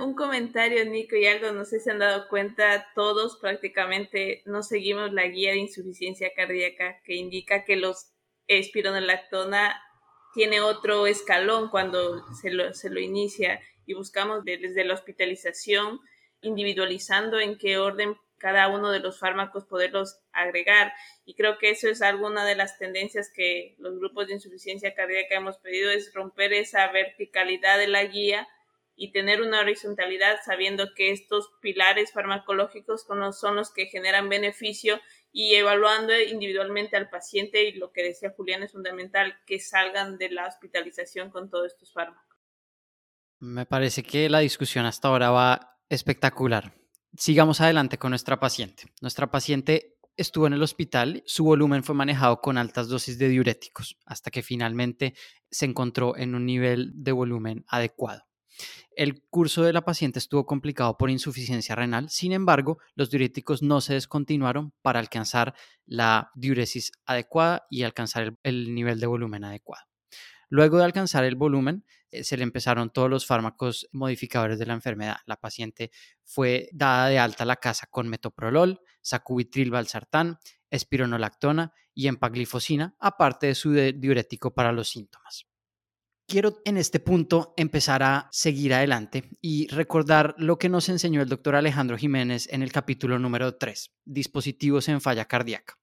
Un 0.00 0.14
comentario, 0.14 0.84
Nico 0.84 1.16
y 1.16 1.26
Aldo, 1.26 1.52
no 1.52 1.64
sé 1.64 1.80
si 1.80 1.90
han 1.90 1.98
dado 1.98 2.28
cuenta, 2.28 2.86
todos 2.94 3.36
prácticamente 3.36 4.42
no 4.46 4.62
seguimos 4.62 5.12
la 5.12 5.26
guía 5.26 5.50
de 5.50 5.58
insuficiencia 5.58 6.32
cardíaca 6.36 7.00
que 7.04 7.16
indica 7.16 7.64
que 7.64 7.74
los 7.74 8.12
espironolactona 8.46 9.82
tiene 10.34 10.60
otro 10.60 11.08
escalón 11.08 11.68
cuando 11.68 12.24
se 12.34 12.50
lo, 12.50 12.72
se 12.74 12.90
lo 12.90 13.00
inicia 13.00 13.60
y 13.86 13.94
buscamos 13.94 14.44
desde 14.44 14.84
la 14.84 14.94
hospitalización 14.94 15.98
individualizando 16.42 17.40
en 17.40 17.58
qué 17.58 17.78
orden 17.78 18.16
cada 18.36 18.68
uno 18.68 18.92
de 18.92 19.00
los 19.00 19.18
fármacos 19.18 19.64
poderlos 19.64 20.20
agregar. 20.30 20.92
Y 21.24 21.34
creo 21.34 21.58
que 21.58 21.70
eso 21.70 21.88
es 21.88 22.02
alguna 22.02 22.44
de 22.44 22.54
las 22.54 22.78
tendencias 22.78 23.32
que 23.34 23.74
los 23.78 23.98
grupos 23.98 24.28
de 24.28 24.34
insuficiencia 24.34 24.94
cardíaca 24.94 25.34
hemos 25.34 25.58
pedido, 25.58 25.90
es 25.90 26.14
romper 26.14 26.52
esa 26.52 26.86
verticalidad 26.92 27.78
de 27.78 27.88
la 27.88 28.04
guía 28.04 28.46
y 28.98 29.12
tener 29.12 29.40
una 29.40 29.60
horizontalidad 29.60 30.40
sabiendo 30.44 30.92
que 30.94 31.12
estos 31.12 31.50
pilares 31.62 32.12
farmacológicos 32.12 33.06
son 33.32 33.56
los 33.56 33.72
que 33.72 33.86
generan 33.86 34.28
beneficio 34.28 35.00
y 35.30 35.54
evaluando 35.54 36.20
individualmente 36.20 36.96
al 36.96 37.08
paciente 37.08 37.68
y 37.68 37.72
lo 37.72 37.92
que 37.92 38.02
decía 38.02 38.34
Julián 38.36 38.64
es 38.64 38.72
fundamental 38.72 39.38
que 39.46 39.60
salgan 39.60 40.18
de 40.18 40.30
la 40.30 40.48
hospitalización 40.48 41.30
con 41.30 41.48
todos 41.48 41.72
estos 41.72 41.92
fármacos. 41.92 42.36
Me 43.38 43.66
parece 43.66 44.02
que 44.02 44.28
la 44.28 44.40
discusión 44.40 44.84
hasta 44.84 45.06
ahora 45.06 45.30
va 45.30 45.78
espectacular. 45.88 46.74
Sigamos 47.16 47.60
adelante 47.60 47.98
con 47.98 48.10
nuestra 48.10 48.40
paciente. 48.40 48.92
Nuestra 49.00 49.30
paciente 49.30 49.96
estuvo 50.16 50.48
en 50.48 50.54
el 50.54 50.62
hospital, 50.62 51.22
su 51.24 51.44
volumen 51.44 51.84
fue 51.84 51.94
manejado 51.94 52.40
con 52.40 52.58
altas 52.58 52.88
dosis 52.88 53.16
de 53.16 53.28
diuréticos 53.28 53.96
hasta 54.04 54.32
que 54.32 54.42
finalmente 54.42 55.14
se 55.48 55.66
encontró 55.66 56.16
en 56.16 56.34
un 56.34 56.44
nivel 56.44 56.90
de 56.94 57.12
volumen 57.12 57.64
adecuado. 57.68 58.27
El 58.96 59.22
curso 59.30 59.62
de 59.62 59.72
la 59.72 59.84
paciente 59.84 60.18
estuvo 60.18 60.44
complicado 60.44 60.96
por 60.96 61.10
insuficiencia 61.10 61.76
renal, 61.76 62.10
sin 62.10 62.32
embargo, 62.32 62.78
los 62.96 63.10
diuréticos 63.10 63.62
no 63.62 63.80
se 63.80 63.94
descontinuaron 63.94 64.72
para 64.82 64.98
alcanzar 64.98 65.54
la 65.86 66.32
diuresis 66.34 66.90
adecuada 67.06 67.66
y 67.70 67.84
alcanzar 67.84 68.36
el, 68.42 68.74
nivel 68.74 68.98
de 68.98 69.06
volumen 69.06 69.44
adecuado. 69.44 69.84
Luego 70.50 70.78
de 70.78 70.84
alcanzar 70.84 71.24
el 71.24 71.36
volumen, 71.36 71.84
eh, 72.10 72.24
se 72.24 72.36
le 72.36 72.42
empezaron 72.42 72.90
todos 72.90 73.08
los 73.08 73.26
fármacos 73.26 73.88
modificadores 73.92 74.58
de 74.58 74.66
la 74.66 74.72
enfermedad. 74.72 75.18
La 75.26 75.36
paciente 75.36 75.90
fue 76.24 76.68
dada 76.72 77.08
de 77.08 77.18
alta 77.18 77.44
a 77.44 77.46
la 77.46 77.56
casa 77.56 77.86
con 77.88 78.08
metoprolol, 78.08 78.80
sacubitril 79.02 79.70
valsartán, 79.70 80.38
espironolactona 80.70 81.72
y 81.94 82.08
empaglifosina, 82.08 82.96
aparte 82.98 83.48
de 83.48 83.54
su 83.54 83.72
diurético 83.72 84.54
para 84.54 84.72
los 84.72 84.88
síntomas. 84.88 85.46
Quiero 86.30 86.60
en 86.66 86.76
este 86.76 87.00
punto 87.00 87.54
empezar 87.56 88.02
a 88.02 88.28
seguir 88.30 88.74
adelante 88.74 89.30
y 89.40 89.66
recordar 89.68 90.34
lo 90.36 90.58
que 90.58 90.68
nos 90.68 90.90
enseñó 90.90 91.22
el 91.22 91.28
doctor 91.30 91.56
Alejandro 91.56 91.96
Jiménez 91.96 92.50
en 92.52 92.62
el 92.62 92.70
capítulo 92.70 93.18
número 93.18 93.56
3, 93.56 93.92
dispositivos 94.04 94.88
en 94.88 95.00
falla 95.00 95.24
cardíaca. 95.24 95.78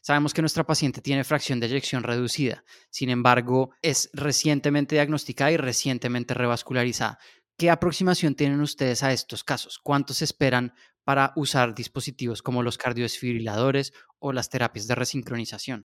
Sabemos 0.00 0.32
que 0.32 0.40
nuestra 0.40 0.64
paciente 0.64 1.02
tiene 1.02 1.22
fracción 1.22 1.60
de 1.60 1.66
eyección 1.66 2.02
reducida, 2.02 2.64
sin 2.88 3.10
embargo, 3.10 3.72
es 3.82 4.08
recientemente 4.14 4.94
diagnosticada 4.94 5.52
y 5.52 5.58
recientemente 5.58 6.32
revascularizada. 6.32 7.18
¿Qué 7.58 7.68
aproximación 7.68 8.34
tienen 8.34 8.62
ustedes 8.62 9.02
a 9.02 9.12
estos 9.12 9.44
casos? 9.44 9.78
¿Cuántos 9.78 10.22
esperan 10.22 10.72
para 11.04 11.34
usar 11.36 11.74
dispositivos 11.74 12.40
como 12.40 12.62
los 12.62 12.78
cardiodesfibriladores 12.78 13.92
o 14.18 14.32
las 14.32 14.48
terapias 14.48 14.86
de 14.86 14.94
resincronización? 14.94 15.84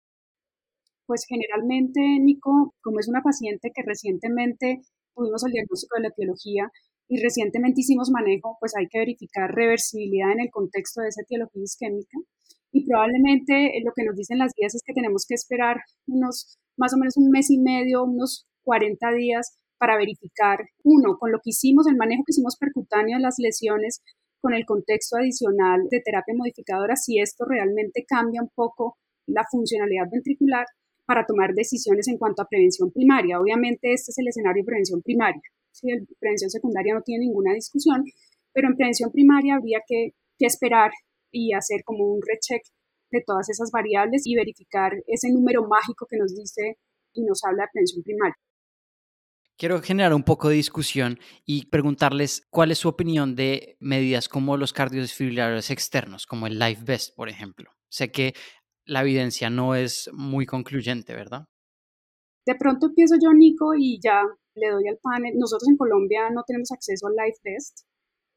Pues 1.05 1.25
generalmente, 1.27 1.99
Nico, 2.21 2.73
como 2.81 2.99
es 2.99 3.07
una 3.09 3.21
paciente 3.21 3.71
que 3.73 3.83
recientemente 3.85 4.81
tuvimos 5.15 5.43
el 5.45 5.51
diagnóstico 5.51 5.97
de 5.97 6.03
la 6.03 6.07
etiología 6.09 6.71
y 7.09 7.21
recientemente 7.21 7.81
hicimos 7.81 8.09
manejo, 8.09 8.57
pues 8.59 8.73
hay 8.77 8.87
que 8.87 8.99
verificar 8.99 9.51
reversibilidad 9.53 10.31
en 10.31 10.41
el 10.41 10.49
contexto 10.49 11.01
de 11.01 11.09
esa 11.09 11.21
etiología 11.21 11.63
isquémica. 11.63 12.17
Y 12.71 12.85
probablemente 12.87 13.71
lo 13.83 13.91
que 13.95 14.03
nos 14.03 14.15
dicen 14.15 14.39
las 14.39 14.53
guías 14.57 14.73
es 14.73 14.81
que 14.85 14.93
tenemos 14.93 15.25
que 15.27 15.35
esperar 15.35 15.77
unos 16.07 16.57
más 16.77 16.93
o 16.93 16.97
menos 16.97 17.17
un 17.17 17.29
mes 17.29 17.51
y 17.51 17.59
medio, 17.59 18.03
unos 18.03 18.47
40 18.63 19.11
días 19.11 19.57
para 19.77 19.97
verificar, 19.97 20.59
uno, 20.83 21.17
con 21.19 21.31
lo 21.31 21.39
que 21.43 21.51
hicimos, 21.51 21.85
el 21.87 21.97
manejo 21.97 22.23
que 22.25 22.31
hicimos 22.31 22.55
percutáneo 22.57 23.17
de 23.17 23.23
las 23.23 23.35
lesiones, 23.37 24.01
con 24.41 24.53
el 24.53 24.65
contexto 24.65 25.17
adicional 25.17 25.81
de 25.89 26.01
terapia 26.03 26.33
modificadora, 26.35 26.95
si 26.95 27.19
esto 27.19 27.45
realmente 27.45 28.05
cambia 28.07 28.41
un 28.41 28.49
poco 28.55 28.97
la 29.27 29.43
funcionalidad 29.49 30.09
ventricular 30.11 30.65
para 31.05 31.25
tomar 31.25 31.53
decisiones 31.53 32.07
en 32.07 32.17
cuanto 32.17 32.41
a 32.41 32.47
prevención 32.47 32.91
primaria. 32.91 33.39
Obviamente 33.39 33.93
este 33.93 34.11
es 34.11 34.17
el 34.17 34.27
escenario 34.27 34.61
de 34.61 34.65
prevención 34.65 35.01
primaria. 35.01 35.41
Si 35.71 35.89
el 35.89 36.07
prevención 36.19 36.49
secundaria 36.49 36.93
no 36.93 37.01
tiene 37.01 37.25
ninguna 37.25 37.53
discusión, 37.53 38.03
pero 38.53 38.67
en 38.67 38.75
prevención 38.75 39.11
primaria 39.11 39.55
habría 39.55 39.79
que, 39.87 40.13
esperar 40.39 40.91
y 41.31 41.53
hacer 41.53 41.83
como 41.85 42.03
un 42.03 42.19
recheck 42.21 42.61
de 43.11 43.23
todas 43.25 43.49
esas 43.49 43.71
variables 43.71 44.23
y 44.25 44.35
verificar 44.35 44.91
ese 45.07 45.31
número 45.31 45.65
mágico 45.65 46.05
que 46.05 46.17
nos 46.17 46.35
dice 46.35 46.77
y 47.13 47.23
nos 47.23 47.45
habla 47.45 47.63
de 47.63 47.69
prevención 47.71 48.03
primaria. 48.03 48.35
Quiero 49.55 49.81
generar 49.81 50.13
un 50.13 50.23
poco 50.23 50.49
de 50.49 50.55
discusión 50.55 51.17
y 51.45 51.67
preguntarles 51.67 52.45
cuál 52.49 52.71
es 52.71 52.79
su 52.79 52.89
opinión 52.89 53.37
de 53.37 53.77
medidas 53.79 54.27
como 54.27 54.57
los 54.57 54.73
cardiodesfibriladores 54.73 55.71
externos, 55.71 56.25
como 56.27 56.45
el 56.45 56.59
Life 56.59 56.83
Best, 56.83 57.15
por 57.15 57.29
ejemplo. 57.29 57.71
Sé 57.87 58.11
que 58.11 58.33
la 58.85 59.01
evidencia 59.01 59.49
no 59.49 59.75
es 59.75 60.09
muy 60.13 60.45
concluyente, 60.45 61.13
¿verdad? 61.13 61.45
De 62.45 62.55
pronto 62.55 62.87
empiezo 62.87 63.15
yo, 63.21 63.31
Nico, 63.33 63.73
y 63.77 63.99
ya 64.03 64.21
le 64.55 64.69
doy 64.69 64.87
al 64.87 64.99
panel. 65.01 65.33
Nosotros 65.37 65.69
en 65.69 65.77
Colombia 65.77 66.29
no 66.29 66.43
tenemos 66.45 66.71
acceso 66.71 67.07
al 67.07 67.15
Life 67.15 67.39
Best 67.43 67.85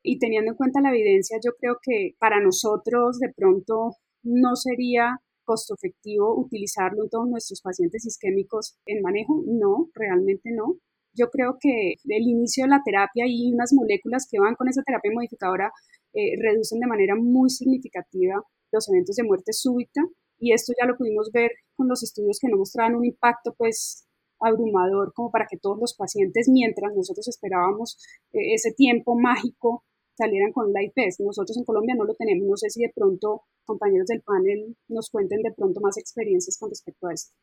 y 0.03 0.19
teniendo 0.19 0.53
en 0.53 0.57
cuenta 0.57 0.81
la 0.81 0.91
evidencia, 0.91 1.39
yo 1.45 1.53
creo 1.59 1.79
que 1.83 2.15
para 2.21 2.41
nosotros 2.41 3.19
de 3.19 3.33
pronto 3.35 3.97
no 4.23 4.55
sería 4.55 5.19
costo 5.45 5.75
efectivo 5.75 6.39
utilizarlo 6.39 7.05
en 7.05 7.11
todos 7.11 7.29
nuestros 7.29 7.61
pacientes 7.61 8.07
isquémicos 8.07 8.77
en 8.87 9.03
manejo. 9.03 9.43
No, 9.47 9.89
realmente 9.95 10.51
no. 10.53 10.79
Yo 11.13 11.31
creo 11.31 11.57
que 11.59 11.95
el 12.05 12.23
inicio 12.29 12.65
de 12.65 12.71
la 12.71 12.83
terapia 12.85 13.25
y 13.27 13.53
unas 13.53 13.73
moléculas 13.73 14.29
que 14.31 14.39
van 14.39 14.55
con 14.55 14.69
esa 14.69 14.83
terapia 14.83 15.11
modificadora 15.15 15.73
eh, 16.13 16.37
reducen 16.41 16.79
de 16.79 16.87
manera 16.87 17.15
muy 17.17 17.51
significativa 17.51 18.43
los 18.73 18.89
eventos 18.89 19.17
de 19.17 19.25
muerte 19.25 19.53
súbita 19.53 20.03
y 20.39 20.53
esto 20.53 20.73
ya 20.79 20.87
lo 20.87 20.97
pudimos 20.97 21.31
ver 21.33 21.51
con 21.77 21.89
los 21.89 22.03
estudios 22.03 22.39
que 22.41 22.49
no 22.49 22.57
mostraban 22.59 22.95
un 22.95 23.05
impacto 23.05 23.55
pues 23.57 24.07
abrumador 24.41 25.13
como 25.15 25.31
para 25.31 25.47
que 25.47 25.57
todos 25.57 25.79
los 25.79 25.95
pacientes 25.95 26.49
mientras 26.49 26.95
nosotros 26.95 27.27
esperábamos 27.29 27.99
eh, 28.33 28.55
ese 28.55 28.73
tiempo 28.73 29.19
mágico 29.19 29.85
salieran 30.17 30.53
con 30.53 30.73
Life 30.73 30.93
Best. 30.97 31.21
Nosotros 31.21 31.57
en 31.57 31.65
Colombia 31.65 31.95
no 31.95 32.05
lo 32.05 32.15
tenemos. 32.15 32.49
No 32.49 32.57
sé 32.57 32.71
si 32.71 32.83
de 32.83 32.93
pronto 32.95 33.45
compañeros 33.65 34.07
del 34.07 34.23
panel 34.23 34.77
nos 34.89 35.11
cuenten 35.11 35.43
de 35.43 35.53
pronto 35.53 35.81
más 35.81 35.99
experiencias 35.99 36.59
con 36.59 36.71
respecto 36.71 37.09
a 37.09 37.13
esto. 37.13 37.35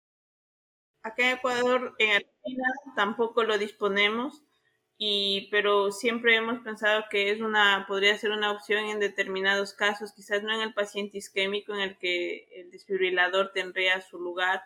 Acá 1.03 1.31
en 1.31 1.37
Ecuador, 1.37 1.93
en 1.99 2.11
Argentina, 2.11 2.63
tampoco 2.95 3.43
lo 3.43 3.57
disponemos, 3.57 4.41
y, 4.97 5.49
pero 5.51 5.91
siempre 5.91 6.35
hemos 6.35 6.59
pensado 6.59 7.05
que 7.09 7.31
es 7.31 7.41
una, 7.41 7.85
podría 7.87 8.17
ser 8.17 8.31
una 8.31 8.51
opción 8.51 8.85
en 8.85 8.99
determinados 8.99 9.73
casos, 9.73 10.13
quizás 10.13 10.43
no 10.43 10.53
en 10.53 10.61
el 10.61 10.73
paciente 10.73 11.17
isquémico 11.17 11.73
en 11.73 11.81
el 11.81 11.97
que 11.97 12.47
el 12.55 12.71
desfibrilador 12.71 13.51
tendría 13.53 14.01
su 14.01 14.19
lugar, 14.19 14.61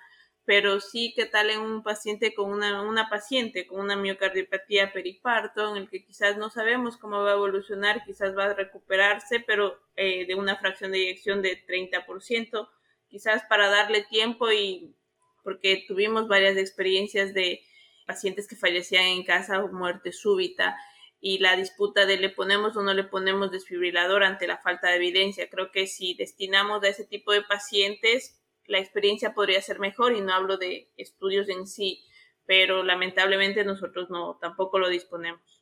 pero 0.46 0.80
sí 0.80 1.14
que 1.16 1.26
tal 1.26 1.50
en 1.50 1.60
un 1.60 1.84
paciente 1.84 2.34
con 2.34 2.52
una, 2.52 2.82
una 2.82 3.10
paciente 3.10 3.68
con 3.68 3.82
una 3.82 3.96
miocardiopatía 3.96 4.94
periparto, 4.94 5.76
en 5.76 5.84
el 5.84 5.90
que 5.90 6.06
quizás 6.06 6.38
no 6.38 6.50
sabemos 6.50 6.98
cómo 6.98 7.22
va 7.22 7.32
a 7.32 7.36
evolucionar, 7.36 8.04
quizás 8.06 8.38
va 8.38 8.46
a 8.46 8.54
recuperarse, 8.54 9.42
pero 9.42 9.78
eh, 9.96 10.26
de 10.26 10.36
una 10.36 10.56
fracción 10.58 10.92
de 10.92 11.00
eyección 11.00 11.42
de 11.42 11.66
30%, 11.66 12.70
quizás 13.10 13.44
para 13.50 13.70
darle 13.70 14.04
tiempo 14.04 14.52
y 14.52 14.96
porque 15.44 15.84
tuvimos 15.88 16.28
varias 16.28 16.58
experiencias 16.58 17.34
de 17.34 17.62
pacientes 18.08 18.48
que 18.48 18.56
fallecían 18.56 19.06
en 19.06 19.24
casa 19.24 19.64
o 19.64 19.72
muerte 19.72 20.12
súbita 20.12 20.76
y 21.20 21.40
la 21.40 21.56
disputa 21.56 22.06
de 22.06 22.18
le 22.18 22.30
ponemos 22.30 22.76
o 22.78 22.82
no 22.82 22.94
le 22.94 23.04
ponemos 23.04 23.52
desfibrilador 23.52 24.24
ante 24.24 24.48
la 24.48 24.58
falta 24.58 24.90
de 24.90 24.96
evidencia. 24.96 25.50
Creo 25.50 25.72
que 25.72 25.86
si 25.86 26.16
destinamos 26.16 26.84
a 26.84 26.88
ese 26.88 27.06
tipo 27.06 27.32
de 27.32 27.44
pacientes, 27.44 28.42
la 28.66 28.80
experiencia 28.80 29.34
podría 29.34 29.62
ser 29.62 29.80
mejor 29.80 30.16
y 30.16 30.22
no 30.22 30.34
hablo 30.34 30.58
de 30.58 30.92
estudios 30.98 31.50
en 31.50 31.68
sí, 31.68 32.04
pero 32.46 32.84
lamentablemente 32.84 33.64
nosotros 33.64 34.10
no 34.10 34.38
tampoco 34.40 34.80
lo 34.80 34.90
disponemos. 34.90 35.57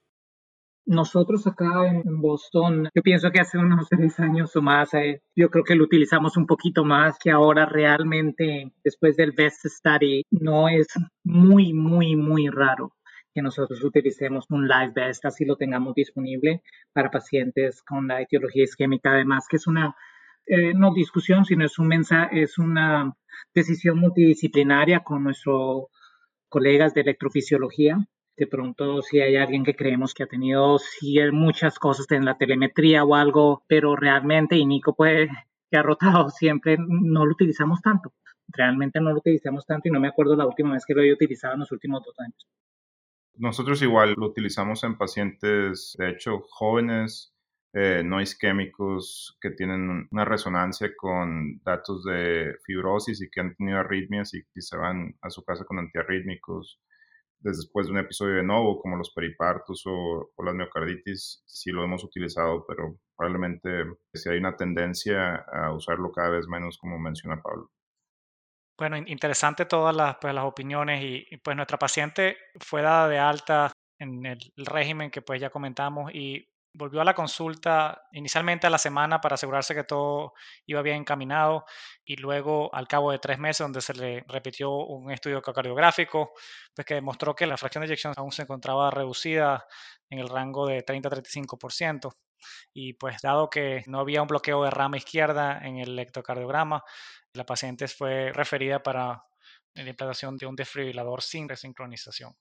Nosotros 0.88 1.48
acá 1.48 1.88
en 1.88 2.22
Boston, 2.22 2.90
yo 2.94 3.02
pienso 3.02 3.32
que 3.32 3.40
hace 3.40 3.58
unos 3.58 3.88
seis 3.90 4.20
años 4.20 4.56
o 4.56 4.62
más, 4.62 4.94
eh, 4.94 5.24
yo 5.36 5.50
creo 5.50 5.64
que 5.64 5.76
lo 5.76 5.84
utilizamos 5.84 6.38
un 6.38 6.46
poquito 6.46 6.84
más 6.84 7.18
que 7.18 7.32
ahora 7.32 7.66
realmente 7.66 8.72
después 8.84 9.18
del 9.18 9.32
Best 9.32 9.66
Study. 9.66 10.24
No 10.30 10.70
es 10.70 10.88
muy, 11.24 11.74
muy, 11.74 12.16
muy 12.16 12.50
raro 12.50 12.94
que 13.34 13.42
nosotros 13.42 13.84
utilicemos 13.84 14.46
un 14.50 14.68
live 14.68 14.94
best, 14.96 15.26
así 15.26 15.44
lo 15.44 15.58
tengamos 15.58 15.94
disponible 15.96 16.62
para 16.94 17.12
pacientes 17.12 17.82
con 17.84 18.08
la 18.08 18.22
etiología 18.22 18.64
isquémica, 18.64 19.12
además 19.12 19.48
que 19.50 19.58
es 19.58 19.68
una 19.68 19.96
eh, 20.46 20.74
no 20.74 20.94
discusión, 20.94 21.44
sino 21.44 21.66
es 21.66 21.78
un 21.80 21.88
mensaje, 21.88 22.44
es 22.44 22.58
una 22.60 23.14
decisión 23.54 23.98
multidisciplinaria 24.00 25.02
con 25.04 25.24
nuestros 25.24 25.88
colegas 26.48 26.94
de 26.94 27.02
electrofisiología 27.02 27.98
de 28.38 28.48
pronto 28.48 29.02
si 29.02 29.20
hay 29.20 29.36
alguien 29.36 29.64
que 29.64 29.76
creemos 29.76 30.14
que 30.14 30.24
ha 30.24 30.28
tenido 30.28 30.78
sí, 30.78 31.18
muchas 31.32 31.80
cosas 31.80 32.10
en 32.12 32.26
la 32.26 32.38
telemetría 32.38 33.04
o 33.04 33.16
algo, 33.16 33.64
pero 33.68 33.96
realmente, 33.96 34.58
y 34.58 34.66
Nico 34.66 34.96
puede, 34.96 35.30
que 35.72 35.78
ha 35.78 35.84
rotado 35.84 36.30
siempre, 36.30 36.78
no 36.78 37.26
lo 37.26 37.32
utilizamos 37.32 37.82
tanto. 37.82 38.14
Realmente 38.48 39.00
no 39.00 39.10
lo 39.12 39.18
utilizamos 39.18 39.66
tanto 39.66 39.88
y 39.88 39.92
no 39.92 40.00
me 40.00 40.08
acuerdo 40.08 40.36
la 40.36 40.46
última 40.46 40.74
vez 40.74 40.86
que 40.86 40.94
lo 40.94 41.02
he 41.02 41.12
utilizado 41.12 41.56
en 41.56 41.62
los 41.62 41.72
últimos 41.72 42.04
dos 42.04 42.16
años. 42.20 42.48
Nosotros 43.38 43.82
igual 43.82 44.14
lo 44.16 44.28
utilizamos 44.28 44.84
en 44.84 44.98
pacientes, 44.98 45.96
de 45.98 46.12
hecho, 46.12 46.46
jóvenes, 46.50 47.36
eh, 47.74 48.04
no 48.06 48.22
isquémicos 48.22 49.38
que 49.42 49.52
tienen 49.52 50.08
una 50.10 50.24
resonancia 50.24 50.92
con 50.96 51.60
datos 51.66 52.06
de 52.06 52.56
fibrosis 52.64 53.22
y 53.22 53.30
que 53.30 53.42
han 53.42 53.56
tenido 53.56 53.80
arritmias 53.80 54.34
y 54.34 54.44
que 54.54 54.62
se 54.62 54.78
van 54.78 55.18
a 55.22 55.30
su 55.30 55.44
casa 55.44 55.66
con 55.66 55.80
antiarrítmicos 55.80 56.80
después 57.52 57.88
de 57.88 57.94
un 57.94 58.00
episodio 58.00 58.36
de 58.36 58.44
novo, 58.44 58.80
como 58.80 58.98
los 58.98 59.12
peripartos 59.14 59.84
o, 59.86 60.32
las 60.44 60.56
miocarditis, 60.56 61.44
sí 61.46 61.72
lo 61.72 61.84
hemos 61.84 62.04
utilizado, 62.04 62.66
pero 62.68 62.98
probablemente 63.16 63.70
si 64.14 64.30
hay 64.30 64.38
una 64.38 64.56
tendencia 64.56 65.36
a 65.36 65.74
usarlo 65.74 66.12
cada 66.12 66.30
vez 66.30 66.48
menos, 66.48 66.78
como 66.78 67.00
menciona 67.00 67.42
Pablo. 67.42 67.72
Bueno, 68.78 68.98
interesante 68.98 69.66
todas 69.66 69.96
las, 69.96 70.18
pues, 70.20 70.34
las 70.34 70.44
opiniones 70.44 71.02
y, 71.02 71.26
y, 71.30 71.38
pues 71.38 71.56
nuestra 71.56 71.78
paciente 71.78 72.38
fue 72.60 72.82
dada 72.82 73.08
de 73.08 73.20
alta 73.20 73.72
en 74.00 74.26
el 74.26 74.40
régimen 74.58 75.10
que 75.10 75.22
pues 75.22 75.40
ya 75.40 75.50
comentamos 75.50 76.14
y 76.14 76.46
volvió 76.76 77.02
a 77.02 77.06
la 77.06 77.14
consulta 77.14 78.08
inicialmente 78.12 78.68
a 78.68 78.70
la 78.70 78.78
semana 78.78 79.22
para 79.22 79.36
asegurarse 79.36 79.74
que 79.74 79.84
todo 79.84 80.34
iba 80.66 80.82
bien 80.82 80.98
encaminado 80.98 81.66
y 82.04 82.18
luego 82.18 82.74
al 82.74 82.88
cabo 82.88 83.12
de 83.12 83.20
tres 83.20 83.40
meses 83.40 83.60
donde 83.60 83.82
se 83.82 83.94
le 83.94 84.24
repitió 84.28 84.72
un 84.72 85.12
estudio 85.12 85.40
ecocardiográfico 85.40 86.34
pues 86.76 86.86
que 86.86 86.96
demostró 86.96 87.36
que 87.36 87.48
la 87.48 87.58
fracción 87.58 87.82
de 87.82 87.88
eyección 87.88 88.14
aún 88.18 88.32
se 88.32 88.44
encontraba 88.44 88.92
reducida 88.92 89.66
en 90.10 90.20
el 90.20 90.30
rango 90.30 90.68
de 90.68 90.86
30-35% 90.86 92.14
y 92.74 92.94
pues 92.94 93.22
dado 93.22 93.50
que 93.50 93.84
no 93.88 94.00
había 94.00 94.22
un 94.22 94.28
bloqueo 94.28 94.64
de 94.64 94.70
rama 94.70 94.98
izquierda 94.98 95.60
en 95.64 95.78
el 95.78 95.90
electrocardiograma, 95.90 96.84
la 97.34 97.46
paciente 97.46 97.88
fue 97.88 98.32
referida 98.34 98.84
para 98.84 99.24
la 99.74 99.90
implantación 99.90 100.38
de 100.38 100.46
un 100.46 100.56
desfibrilador 100.56 101.22
sin 101.22 101.50
resincronización. 101.50 102.36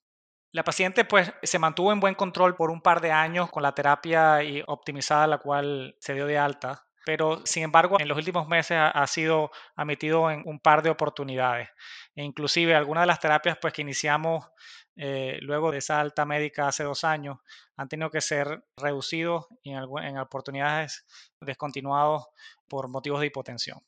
La 0.54 0.62
paciente 0.62 1.04
pues 1.04 1.32
se 1.42 1.58
mantuvo 1.58 1.90
en 1.90 1.98
buen 1.98 2.14
control 2.14 2.54
por 2.54 2.70
un 2.70 2.80
par 2.80 3.00
de 3.00 3.10
años 3.10 3.50
con 3.50 3.64
la 3.64 3.74
terapia 3.74 4.44
y 4.44 4.62
optimizada 4.68 5.26
la 5.26 5.38
cual 5.38 5.96
se 5.98 6.14
dio 6.14 6.26
de 6.26 6.38
alta, 6.38 6.86
pero 7.04 7.44
sin 7.44 7.64
embargo 7.64 7.96
en 7.98 8.06
los 8.06 8.16
últimos 8.16 8.46
meses 8.46 8.78
ha, 8.80 9.06
sido 9.08 9.50
admitido 9.74 10.30
en 10.30 10.42
un 10.44 10.60
par 10.60 10.84
de 10.84 10.90
oportunidades. 10.90 11.70
E 12.14 12.22
inclusive 12.22 12.76
algunas 12.76 13.02
de 13.02 13.06
las 13.08 13.18
terapias 13.18 13.58
pues 13.60 13.72
que 13.72 13.82
iniciamos 13.82 14.46
eh, 14.94 15.38
luego 15.40 15.72
de 15.72 15.78
esa 15.78 15.98
alta 15.98 16.24
médica 16.24 16.68
hace 16.68 16.84
dos 16.84 17.02
años 17.02 17.38
han 17.76 17.88
tenido 17.88 18.10
que 18.10 18.20
ser 18.20 18.64
reducidos 18.76 19.46
y 19.64 19.72
en, 19.72 19.82
en 20.04 20.18
oportunidades 20.18 21.04
descontinuados 21.40 22.28
por 22.68 22.86
motivos 22.86 23.18
de 23.18 23.26
hipotensión. 23.26 23.80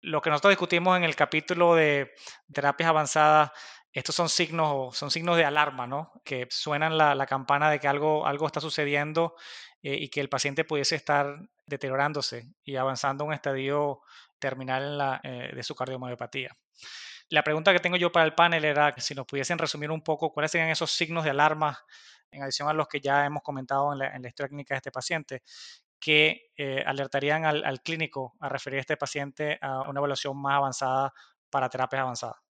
Lo 0.00 0.22
que 0.22 0.30
nosotros 0.30 0.52
discutimos 0.52 0.96
en 0.96 1.04
el 1.04 1.14
capítulo 1.14 1.74
de 1.74 2.12
terapias 2.52 2.88
avanzadas 2.88 3.50
estos 3.98 4.14
son 4.14 4.28
signos, 4.28 4.96
son 4.96 5.10
signos 5.10 5.36
de 5.36 5.44
alarma, 5.44 5.86
¿no? 5.86 6.12
Que 6.24 6.46
suenan 6.50 6.96
la, 6.96 7.26
campana 7.26 7.70
de 7.70 7.80
que 7.80 7.88
algo, 7.88 8.26
algo 8.26 8.46
está 8.46 8.60
sucediendo 8.60 9.34
eh, 9.82 9.94
y 9.94 10.08
que 10.08 10.20
el 10.20 10.28
paciente 10.28 10.64
pudiese 10.64 10.94
estar 10.94 11.38
deteriorándose 11.66 12.48
y 12.62 12.76
avanzando 12.76 13.24
a 13.24 13.26
un 13.26 13.32
estadio 13.32 14.00
terminal 14.38 15.20
eh, 15.24 15.50
de 15.54 15.62
su 15.62 15.74
cardiomyopatía. 15.74 16.56
La 17.30 17.42
pregunta 17.42 17.72
que 17.72 17.80
tengo 17.80 17.96
yo 17.96 18.12
para 18.12 18.24
el 18.24 18.34
panel 18.34 18.64
era 18.64 18.94
si 18.98 19.14
nos 19.14 19.26
pudiesen 19.26 19.58
resumir 19.58 19.90
un 19.90 20.02
poco 20.02 20.32
cuáles 20.32 20.52
serían 20.52 20.70
esos 20.70 20.92
signos 20.92 21.24
de 21.24 21.30
alarma, 21.30 21.78
en 22.30 22.42
adición 22.42 22.68
a 22.68 22.74
los 22.74 22.88
que 22.88 23.00
ya 23.00 23.26
hemos 23.26 23.42
comentado 23.42 23.92
en 23.92 23.98
la, 23.98 24.28
historia 24.28 24.48
clínica 24.48 24.74
de 24.74 24.78
este 24.78 24.92
paciente, 24.92 25.42
que 25.98 26.52
eh, 26.56 26.84
alertarían 26.86 27.44
al, 27.44 27.64
al 27.64 27.82
clínico 27.82 28.34
a 28.38 28.48
referir 28.48 28.78
a 28.78 28.80
este 28.80 28.96
paciente 28.96 29.58
a 29.60 29.82
una 29.88 29.98
evaluación 29.98 30.40
más 30.40 30.54
avanzada 30.54 31.12
para 31.50 31.68
terapias 31.68 32.02
avanzadas. 32.02 32.47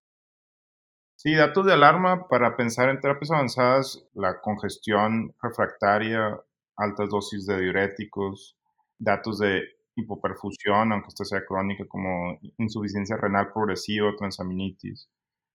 Sí, 1.21 1.35
datos 1.35 1.67
de 1.67 1.73
alarma 1.73 2.29
para 2.29 2.57
pensar 2.57 2.89
en 2.91 3.01
terapias 3.01 3.33
avanzadas, 3.33 4.07
la 4.15 4.41
congestión 4.41 5.35
refractaria, 5.43 6.39
altas 6.77 7.09
dosis 7.09 7.45
de 7.45 7.61
diuréticos, 7.61 8.57
datos 9.01 9.41
de 9.41 9.65
hipoperfusión, 9.97 10.93
aunque 10.93 11.09
esta 11.09 11.25
sea 11.25 11.45
crónica, 11.45 11.85
como 11.89 12.39
insuficiencia 12.59 13.17
renal 13.17 13.53
progresiva, 13.53 14.15
transaminitis, 14.17 15.11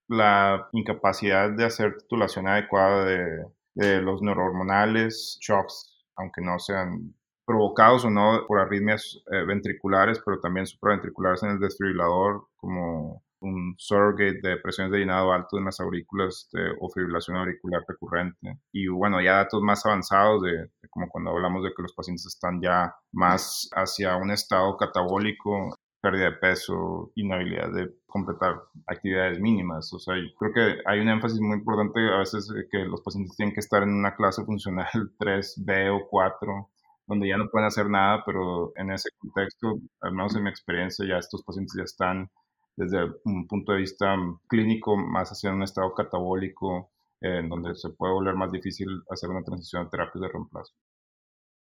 la 0.10 0.68
incapacidad 0.74 1.50
de 1.52 1.64
hacer 1.64 1.96
titulación 1.98 2.46
adecuada 2.50 3.06
de, 3.06 4.02
los 4.02 4.22
neurohormonales, 4.22 5.38
shocks, 5.40 6.06
aunque 6.18 6.42
no 6.42 6.60
sean 6.60 7.16
provocados 7.46 8.04
o 8.04 8.10
no 8.10 8.46
por 8.50 8.60
arritmias 8.60 9.24
eh, 9.32 9.46
ventriculares, 9.46 10.22
pero 10.26 10.42
también 10.42 10.68
supraventriculares 10.68 11.42
en 11.44 11.52
el 11.52 11.60
desfibrilador, 11.60 12.48
como 12.58 13.24
un 13.44 13.76
surrogate 13.78 14.40
de 14.42 14.58
presiones 14.58 14.92
de 14.92 15.00
llenado 15.00 15.32
alto 15.32 15.58
en 15.58 15.66
las 15.66 15.80
aurículas 15.80 16.50
o 16.80 16.90
fibrilación 16.90 17.38
auricular 17.38 17.84
recurrente. 17.88 18.60
Y 18.72 18.88
bueno, 18.88 19.22
ya 19.22 19.36
datos 19.38 19.62
más 19.62 19.86
avanzados 19.86 20.42
de, 20.44 20.70
como 20.90 21.08
cuando 21.10 21.32
hablamos 21.32 21.64
de 21.64 21.74
que 21.76 21.82
los 21.82 21.94
pacientes 21.94 22.26
están 22.26 22.62
ya 22.62 22.96
más 23.12 23.70
hacia 23.76 24.16
un 24.18 24.32
estado 24.32 24.76
catabólico, 24.78 25.76
pérdida 26.02 26.26
de 26.26 26.38
peso, 26.38 27.12
inhabilidad 27.16 27.72
de 27.72 27.90
completar 28.08 28.62
actividades 28.88 29.40
mínimas. 29.40 29.92
O 29.94 30.00
sea, 30.00 30.16
creo 30.38 30.54
que 30.54 30.82
hay 30.86 31.00
un 31.00 31.10
énfasis 31.10 31.40
muy 31.40 31.58
importante 31.58 32.00
a 32.14 32.20
veces 32.20 32.52
que 32.72 32.80
los 32.80 33.02
pacientes 33.02 33.36
tienen 33.38 33.54
que 33.54 33.62
estar 33.62 33.84
en 33.84 33.94
una 33.94 34.16
clase 34.16 34.44
funcional 34.44 34.88
3B 35.20 35.96
o 35.96 36.08
4 36.10 36.70
donde 37.06 37.28
ya 37.28 37.38
no 37.38 37.50
pueden 37.50 37.68
hacer 37.68 37.90
nada, 37.90 38.24
pero 38.26 38.72
en 38.78 38.92
ese 38.92 39.10
contexto, 39.18 39.76
al 40.02 40.14
menos 40.14 40.36
en 40.36 40.44
mi 40.44 40.50
experiencia, 40.50 41.06
ya 41.06 41.18
estos 41.18 41.44
pacientes 41.44 41.76
ya 41.78 41.84
están 41.84 42.30
desde 42.76 43.06
un 43.26 43.48
punto 43.48 43.72
de 43.74 43.80
vista 43.80 44.16
clínico 44.48 44.98
más 44.98 45.32
hacia 45.32 45.52
un 45.52 45.64
estado 45.64 45.94
catabólico, 45.94 46.92
en 47.22 47.48
donde 47.48 47.76
se 47.76 47.90
puede 47.90 48.14
volver 48.14 48.36
más 48.36 48.52
difícil 48.52 48.88
hacer 49.10 49.30
una 49.30 49.44
transición 49.44 49.86
a 49.86 49.90
terapias 49.90 50.22
de 50.22 50.28
reemplazo. 50.28 50.74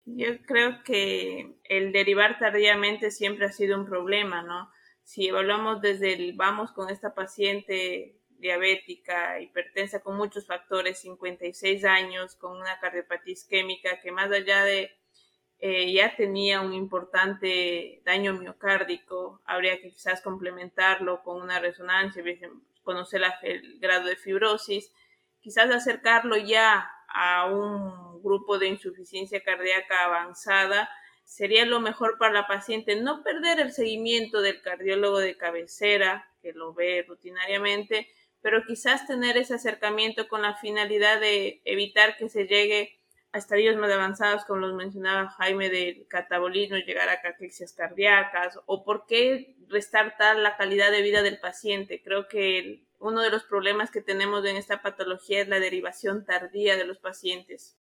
Yo 0.05 0.41
creo 0.45 0.83
que 0.83 1.55
el 1.63 1.93
derivar 1.93 2.37
tardíamente 2.39 3.11
siempre 3.11 3.45
ha 3.45 3.51
sido 3.51 3.79
un 3.79 3.85
problema, 3.85 4.41
¿no? 4.41 4.69
Si 5.03 5.27
evaluamos 5.27 5.81
desde 5.81 6.13
el 6.13 6.33
vamos 6.33 6.71
con 6.71 6.89
esta 6.89 7.13
paciente 7.13 8.19
diabética, 8.29 9.39
hipertensa, 9.39 10.01
con 10.01 10.17
muchos 10.17 10.47
factores, 10.47 10.99
56 10.99 11.85
años, 11.85 12.35
con 12.35 12.57
una 12.57 12.79
cardiopatía 12.79 13.33
isquémica, 13.33 14.01
que 14.01 14.11
más 14.11 14.31
allá 14.31 14.63
de 14.63 14.91
eh, 15.65 15.93
ya 15.93 16.13
tenía 16.13 16.59
un 16.59 16.73
importante 16.73 18.01
daño 18.03 18.33
miocárdico, 18.33 19.39
habría 19.45 19.79
que 19.79 19.91
quizás 19.91 20.19
complementarlo 20.19 21.23
con 21.23 21.41
una 21.41 21.57
resonancia, 21.57 22.21
conocer 22.83 23.21
el 23.43 23.79
grado 23.79 24.07
de 24.07 24.17
fibrosis, 24.17 24.91
quizás 25.39 25.71
acercarlo 25.71 26.35
ya 26.35 26.91
a 27.07 27.45
un 27.45 28.21
grupo 28.21 28.59
de 28.59 28.67
insuficiencia 28.67 29.41
cardíaca 29.41 30.03
avanzada 30.03 30.89
sería 31.23 31.65
lo 31.65 31.79
mejor 31.79 32.17
para 32.17 32.33
la 32.33 32.45
paciente, 32.45 32.97
no 32.97 33.23
perder 33.23 33.61
el 33.61 33.71
seguimiento 33.71 34.41
del 34.41 34.61
cardiólogo 34.61 35.19
de 35.19 35.37
cabecera 35.37 36.29
que 36.41 36.51
lo 36.51 36.73
ve 36.73 37.05
rutinariamente, 37.07 38.09
pero 38.41 38.65
quizás 38.67 39.07
tener 39.07 39.37
ese 39.37 39.53
acercamiento 39.53 40.27
con 40.27 40.41
la 40.41 40.55
finalidad 40.55 41.21
de 41.21 41.61
evitar 41.63 42.17
que 42.17 42.27
se 42.27 42.47
llegue 42.47 42.99
a 43.33 43.39
estadios 43.39 43.75
más 43.77 43.91
avanzados, 43.91 44.45
como 44.45 44.59
los 44.61 44.75
mencionaba 44.75 45.29
Jaime, 45.29 45.69
del 45.69 46.07
catabolismo, 46.07 46.77
llegar 46.77 47.09
a 47.09 47.19
caquexias 47.19 47.73
cardíacas, 47.73 48.59
o 48.67 48.83
por 48.83 49.05
qué 49.07 49.55
restar 49.67 50.15
tal 50.17 50.43
la 50.43 50.55
calidad 50.55 50.91
de 50.91 51.01
vida 51.01 51.23
del 51.23 51.39
paciente. 51.39 52.01
Creo 52.03 52.27
que 52.27 52.85
uno 52.99 53.21
de 53.21 53.31
los 53.31 53.43
problemas 53.43 53.89
que 53.89 54.01
tenemos 54.01 54.45
en 54.45 54.55
esta 54.55 54.81
patología 54.83 55.41
es 55.41 55.47
la 55.47 55.59
derivación 55.59 56.25
tardía 56.25 56.77
de 56.77 56.85
los 56.85 56.99
pacientes. 56.99 57.75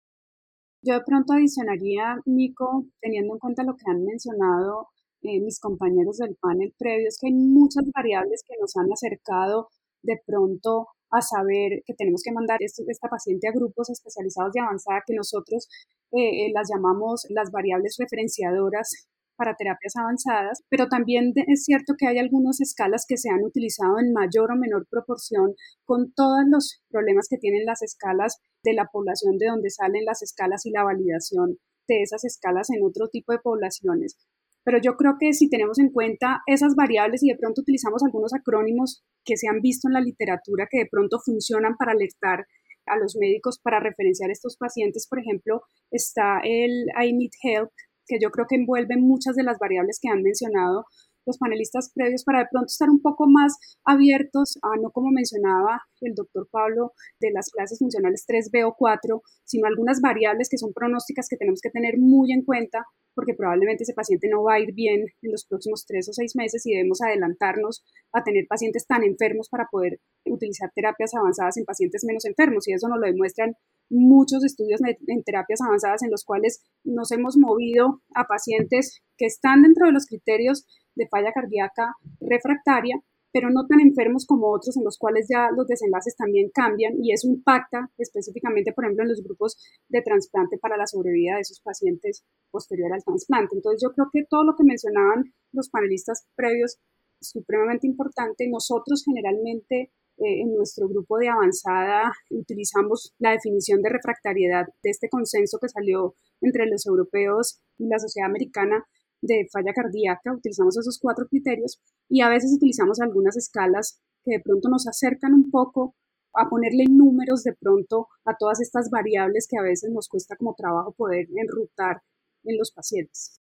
Yo 0.81 0.95
de 0.95 1.03
pronto 1.05 1.33
adicionaría, 1.33 2.15
Nico, 2.25 2.85
teniendo 3.01 3.33
en 3.33 3.39
cuenta 3.39 3.63
lo 3.63 3.75
que 3.75 3.91
han 3.91 4.03
mencionado 4.03 4.87
eh, 5.21 5.39
mis 5.41 5.59
compañeros 5.59 6.17
del 6.17 6.35
panel 6.37 6.73
previo, 6.79 7.09
es 7.09 7.19
que 7.19 7.27
hay 7.27 7.33
muchas 7.33 7.83
variables 7.93 8.43
que 8.47 8.55
nos 8.59 8.75
han 8.77 8.91
acercado 8.91 9.67
de 10.01 10.19
pronto 10.25 10.87
a 11.11 11.21
saber 11.21 11.83
que 11.85 11.93
tenemos 11.93 12.21
que 12.23 12.31
mandar 12.31 12.59
esta 12.61 13.07
paciente 13.09 13.47
a 13.47 13.51
grupos 13.51 13.89
especializados 13.89 14.53
de 14.53 14.61
avanzada 14.61 15.03
que 15.05 15.13
nosotros 15.13 15.67
eh, 16.11 16.47
eh, 16.47 16.51
las 16.53 16.69
llamamos 16.73 17.25
las 17.29 17.51
variables 17.51 17.95
referenciadoras 17.99 19.07
para 19.35 19.55
terapias 19.55 19.95
avanzadas, 19.97 20.63
pero 20.69 20.87
también 20.87 21.33
es 21.47 21.63
cierto 21.63 21.95
que 21.97 22.07
hay 22.07 22.19
algunas 22.19 22.61
escalas 22.61 23.05
que 23.07 23.17
se 23.17 23.29
han 23.29 23.43
utilizado 23.43 23.97
en 23.99 24.13
mayor 24.13 24.51
o 24.51 24.55
menor 24.55 24.85
proporción 24.87 25.55
con 25.83 26.13
todos 26.13 26.45
los 26.47 26.83
problemas 26.89 27.27
que 27.27 27.37
tienen 27.37 27.65
las 27.65 27.81
escalas 27.81 28.37
de 28.63 28.73
la 28.73 28.85
población 28.85 29.37
de 29.39 29.47
donde 29.47 29.71
salen 29.71 30.05
las 30.05 30.21
escalas 30.21 30.65
y 30.65 30.71
la 30.71 30.83
validación 30.83 31.57
de 31.87 32.03
esas 32.03 32.23
escalas 32.23 32.69
en 32.69 32.85
otro 32.85 33.07
tipo 33.09 33.31
de 33.31 33.39
poblaciones. 33.39 34.15
Pero 34.63 34.79
yo 34.81 34.95
creo 34.95 35.15
que 35.19 35.33
si 35.33 35.49
tenemos 35.49 35.79
en 35.79 35.91
cuenta 35.91 36.41
esas 36.45 36.75
variables 36.75 37.23
y 37.23 37.29
de 37.29 37.37
pronto 37.37 37.61
utilizamos 37.61 38.03
algunos 38.03 38.33
acrónimos 38.33 39.03
que 39.25 39.37
se 39.37 39.47
han 39.47 39.61
visto 39.61 39.87
en 39.87 39.93
la 39.93 40.01
literatura 40.01 40.67
que 40.69 40.79
de 40.79 40.89
pronto 40.89 41.19
funcionan 41.23 41.75
para 41.77 41.93
alertar 41.93 42.45
a 42.85 42.97
los 42.97 43.15
médicos 43.19 43.59
para 43.61 43.79
referenciar 43.79 44.31
estos 44.31 44.57
pacientes, 44.57 45.07
por 45.07 45.19
ejemplo, 45.19 45.61
está 45.91 46.39
el 46.43 46.87
I 47.01 47.13
Need 47.13 47.31
Help, 47.43 47.69
que 48.07 48.17
yo 48.21 48.29
creo 48.31 48.45
que 48.49 48.55
envuelve 48.55 48.97
muchas 48.97 49.35
de 49.35 49.43
las 49.43 49.57
variables 49.59 49.99
que 50.01 50.09
han 50.09 50.21
mencionado 50.21 50.85
los 51.25 51.37
panelistas 51.37 51.91
previos 51.93 52.23
para 52.23 52.39
de 52.39 52.47
pronto 52.49 52.67
estar 52.67 52.89
un 52.89 53.01
poco 53.01 53.27
más 53.27 53.55
abiertos 53.85 54.57
a 54.63 54.75
no 54.81 54.89
como 54.91 55.11
mencionaba 55.11 55.81
el 56.01 56.15
doctor 56.15 56.47
Pablo 56.51 56.93
de 57.19 57.31
las 57.31 57.49
clases 57.51 57.77
funcionales 57.77 58.25
3B 58.27 58.67
o 58.67 58.73
4, 58.77 59.21
sino 59.45 59.67
algunas 59.67 60.01
variables 60.01 60.49
que 60.49 60.57
son 60.57 60.73
pronósticas 60.73 61.27
que 61.29 61.37
tenemos 61.37 61.61
que 61.61 61.69
tener 61.69 61.99
muy 61.99 62.33
en 62.33 62.43
cuenta 62.43 62.85
porque 63.15 63.33
probablemente 63.33 63.83
ese 63.83 63.93
paciente 63.93 64.29
no 64.29 64.43
va 64.43 64.55
a 64.55 64.59
ir 64.59 64.73
bien 64.73 65.05
en 65.21 65.31
los 65.31 65.45
próximos 65.45 65.85
tres 65.85 66.07
o 66.09 66.13
seis 66.13 66.35
meses 66.35 66.65
y 66.65 66.71
debemos 66.71 67.01
adelantarnos 67.01 67.83
a 68.13 68.23
tener 68.23 68.45
pacientes 68.47 68.85
tan 68.87 69.03
enfermos 69.03 69.49
para 69.49 69.67
poder 69.71 69.99
utilizar 70.25 70.71
terapias 70.73 71.13
avanzadas 71.13 71.57
en 71.57 71.65
pacientes 71.65 72.03
menos 72.05 72.25
enfermos. 72.25 72.67
Y 72.67 72.73
eso 72.73 72.87
nos 72.87 72.99
lo 72.99 73.07
demuestran 73.07 73.55
muchos 73.89 74.43
estudios 74.45 74.79
en 75.07 75.23
terapias 75.23 75.61
avanzadas 75.61 76.01
en 76.03 76.11
los 76.11 76.23
cuales 76.23 76.63
nos 76.83 77.11
hemos 77.11 77.37
movido 77.37 78.01
a 78.15 78.25
pacientes 78.25 79.01
que 79.17 79.25
están 79.25 79.63
dentro 79.63 79.85
de 79.85 79.91
los 79.91 80.05
criterios 80.05 80.65
de 80.95 81.07
falla 81.07 81.31
cardíaca 81.33 81.95
refractaria, 82.19 83.01
pero 83.31 83.49
no 83.49 83.65
tan 83.67 83.79
enfermos 83.79 84.25
como 84.25 84.51
otros 84.51 84.77
en 84.77 84.83
los 84.83 84.97
cuales 84.97 85.27
ya 85.29 85.49
los 85.55 85.67
desenlaces 85.67 86.15
también 86.15 86.49
cambian 86.53 86.93
y 87.01 87.13
eso 87.13 87.27
impacta 87.27 87.89
específicamente, 87.97 88.73
por 88.73 88.85
ejemplo, 88.85 89.03
en 89.03 89.09
los 89.09 89.23
grupos 89.23 89.57
de 89.89 90.01
trasplante 90.01 90.57
para 90.57 90.77
la 90.77 90.87
sobrevida 90.87 91.35
de 91.35 91.41
esos 91.41 91.61
pacientes 91.61 92.23
posterior 92.51 92.91
al 92.93 93.03
trasplante. 93.03 93.55
Entonces 93.55 93.81
yo 93.81 93.93
creo 93.93 94.09
que 94.11 94.25
todo 94.29 94.43
lo 94.43 94.55
que 94.55 94.63
mencionaban 94.63 95.33
los 95.51 95.69
panelistas 95.69 96.27
previos 96.35 96.79
es 97.19 97.29
supremamente 97.29 97.87
importante. 97.87 98.47
Nosotros 98.49 99.03
generalmente 99.05 99.91
eh, 100.17 100.41
en 100.41 100.53
nuestro 100.53 100.87
grupo 100.87 101.17
de 101.17 101.29
avanzada 101.29 102.11
utilizamos 102.29 103.13
la 103.17 103.31
definición 103.31 103.81
de 103.81 103.89
refractariedad 103.89 104.65
de 104.83 104.89
este 104.89 105.09
consenso 105.09 105.57
que 105.59 105.69
salió 105.69 106.15
entre 106.41 106.67
los 106.67 106.85
europeos 106.85 107.61
y 107.77 107.87
la 107.87 107.99
sociedad 107.99 108.29
americana 108.29 108.85
de 109.21 109.47
falla 109.51 109.73
cardíaca, 109.73 110.33
utilizamos 110.33 110.77
esos 110.77 110.99
cuatro 110.99 111.27
criterios 111.27 111.79
y 112.09 112.21
a 112.21 112.29
veces 112.29 112.53
utilizamos 112.55 112.99
algunas 112.99 113.37
escalas 113.37 114.01
que 114.23 114.37
de 114.37 114.39
pronto 114.39 114.69
nos 114.69 114.87
acercan 114.87 115.33
un 115.33 115.49
poco 115.51 115.95
a 116.33 116.49
ponerle 116.49 116.85
números 116.89 117.43
de 117.43 117.53
pronto 117.53 118.07
a 118.25 118.35
todas 118.37 118.61
estas 118.61 118.89
variables 118.89 119.47
que 119.49 119.57
a 119.57 119.63
veces 119.63 119.91
nos 119.91 120.07
cuesta 120.07 120.35
como 120.37 120.55
trabajo 120.55 120.93
poder 120.93 121.27
enrutar 121.35 122.01
en 122.43 122.57
los 122.57 122.71
pacientes. 122.71 123.40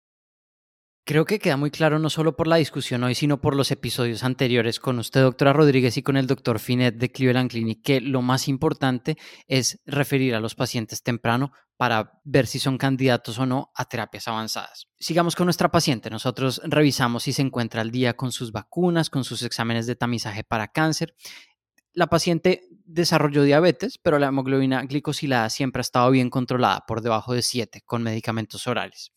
Creo 1.09 1.24
que 1.24 1.38
queda 1.38 1.56
muy 1.56 1.70
claro 1.70 1.98
no 1.98 2.11
solo 2.11 2.36
por 2.36 2.46
la 2.46 2.56
discusión 2.56 3.02
hoy, 3.02 3.14
sino 3.14 3.40
por 3.40 3.56
los 3.56 3.70
episodios 3.70 4.24
anteriores 4.24 4.78
con 4.78 4.98
usted, 4.98 5.22
doctora 5.22 5.54
Rodríguez, 5.54 5.96
y 5.96 6.02
con 6.02 6.18
el 6.18 6.26
doctor 6.26 6.59
Finet 6.59 6.96
de 6.96 7.11
Cleveland 7.11 7.50
Clinic, 7.50 7.80
que 7.82 8.02
lo 8.02 8.20
más 8.20 8.46
importante 8.46 9.16
es 9.46 9.80
referir 9.86 10.34
a 10.34 10.40
los 10.40 10.54
pacientes 10.54 11.02
temprano 11.02 11.50
para 11.78 12.20
ver 12.24 12.46
si 12.46 12.59
son 12.59 12.76
candidatos 12.76 13.38
o 13.38 13.46
no 13.46 13.72
a 13.74 13.86
terapias 13.86 14.28
avanzadas. 14.28 14.88
Sigamos 15.00 15.34
con 15.34 15.46
nuestra 15.46 15.70
paciente. 15.70 16.11
Nosotros 16.11 16.61
revisamos 16.62 17.22
si 17.22 17.32
se 17.32 17.40
encuentra 17.40 17.80
al 17.80 17.90
día 17.90 18.12
con 18.12 18.30
sus 18.30 18.52
vacunas, 18.52 19.09
con 19.09 19.24
sus 19.24 19.42
exámenes 19.42 19.86
de 19.86 19.96
tamizaje 19.96 20.44
para 20.44 20.68
cáncer. 20.68 21.14
La 21.94 22.09
paciente 22.09 22.68
desarrolló 22.89 23.43
diabetes, 23.43 23.99
pero 23.99 24.18
la 24.18 24.28
hemoglobina 24.28 24.82
glicosilada 24.82 25.51
siempre 25.51 25.80
ha 25.80 25.82
estado 25.82 26.11
bien 26.11 26.30
controlada, 26.30 26.84
por 26.86 27.03
debajo 27.03 27.34
de 27.34 27.43
7, 27.43 27.82
con 27.86 28.03
medicamentos 28.03 28.66
orales 28.66 29.12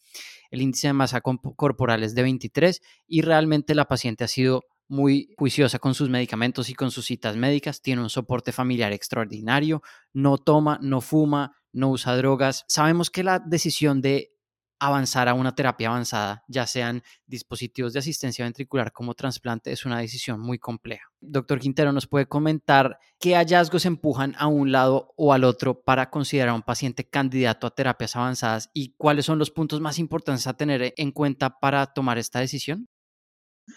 el 0.52 0.62
índice 0.62 0.88
de 0.88 0.94
masa 0.94 1.22
corporal 1.22 2.04
es 2.04 2.14
de 2.14 2.22
23 2.22 2.82
y 3.08 3.22
realmente 3.22 3.74
la 3.74 3.86
paciente 3.86 4.26
ha 4.26 4.28
sido 4.28 4.66
muy 4.88 5.34
juiciosa 5.38 5.80
con 5.80 5.96
sus 5.96 6.10
medicamentos 6.10 6.70
y 6.70 6.74
con 6.74 6.92
sus 6.92 7.06
citas 7.06 7.38
médicas, 7.38 7.82
tiene 7.82 8.02
un 8.02 8.10
soporte 8.10 8.52
familiar 8.52 8.92
extraordinario, 8.92 9.82
no 10.12 10.38
toma, 10.38 10.78
no 10.82 11.00
fuma, 11.00 11.56
no 11.72 11.90
usa 11.90 12.18
drogas. 12.18 12.66
Sabemos 12.68 13.10
que 13.10 13.24
la 13.24 13.40
decisión 13.40 14.02
de 14.02 14.34
avanzar 14.82 15.30
a 15.30 15.36
una 15.36 15.54
terapia 15.54 15.90
avanzada, 15.90 16.44
ya 16.48 16.66
sean 16.66 17.04
dispositivos 17.28 17.94
de 17.94 18.00
asistencia 18.00 18.46
ventricular 18.46 18.92
como 18.92 19.14
trasplante, 19.14 19.72
es 19.72 19.86
una 19.86 20.00
decisión 20.00 20.40
muy 20.40 20.58
compleja. 20.58 21.06
Doctor 21.20 21.60
Quintero, 21.60 21.92
¿nos 21.92 22.08
puede 22.08 22.26
comentar 22.26 22.98
qué 23.20 23.36
hallazgos 23.36 23.86
empujan 23.86 24.34
a 24.40 24.48
un 24.48 24.72
lado 24.72 25.14
o 25.18 25.34
al 25.34 25.44
otro 25.44 25.84
para 25.84 26.10
considerar 26.10 26.50
a 26.50 26.56
un 26.56 26.64
paciente 26.64 27.08
candidato 27.08 27.68
a 27.68 27.76
terapias 27.76 28.16
avanzadas 28.16 28.72
y 28.74 28.96
cuáles 28.98 29.26
son 29.26 29.38
los 29.38 29.52
puntos 29.52 29.82
más 29.82 30.00
importantes 30.00 30.48
a 30.48 30.54
tener 30.54 30.96
en 30.98 31.12
cuenta 31.12 31.60
para 31.60 31.86
tomar 31.86 32.18
esta 32.18 32.40
decisión? 32.40 32.90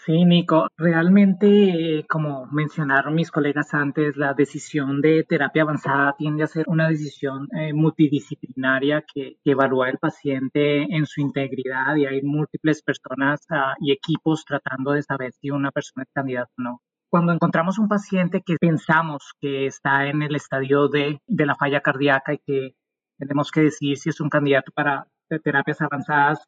Sí, 0.03 0.25
Nico, 0.25 0.67
realmente, 0.77 1.99
eh, 1.99 2.05
como 2.07 2.47
mencionaron 2.47 3.15
mis 3.15 3.31
colegas 3.31 3.73
antes, 3.73 4.17
la 4.17 4.33
decisión 4.33 4.99
de 4.99 5.23
terapia 5.23 5.61
avanzada 5.61 6.15
tiende 6.17 6.43
a 6.43 6.47
ser 6.47 6.65
una 6.67 6.89
decisión 6.89 7.47
eh, 7.53 7.71
multidisciplinaria 7.73 9.03
que, 9.13 9.37
evalúa 9.45 9.89
el 9.89 9.97
paciente 9.99 10.83
en 10.83 11.05
su 11.05 11.21
integridad 11.21 11.95
y 11.95 12.05
hay 12.05 12.21
múltiples 12.23 12.81
personas 12.81 13.45
ah, 13.51 13.75
y 13.79 13.91
equipos 13.91 14.43
tratando 14.43 14.91
de 14.91 15.03
saber 15.03 15.31
si 15.33 15.51
una 15.51 15.71
persona 15.71 16.03
es 16.03 16.11
candidata 16.13 16.51
o 16.57 16.61
no. 16.61 16.81
Cuando 17.09 17.31
encontramos 17.31 17.79
un 17.79 17.87
paciente 17.87 18.41
que 18.45 18.57
pensamos 18.59 19.33
que 19.39 19.67
está 19.67 20.07
en 20.07 20.21
el 20.23 20.35
estadio 20.35 20.87
de, 20.89 21.19
de 21.27 21.45
la 21.45 21.55
falla 21.55 21.81
cardíaca 21.81 22.33
y 22.33 22.39
que 22.39 22.75
tenemos 23.17 23.51
que 23.51 23.61
decidir 23.61 23.97
si 23.97 24.09
es 24.09 24.19
un 24.19 24.29
candidato 24.29 24.71
para 24.73 25.07
terapias 25.43 25.81
avanzadas, 25.81 26.45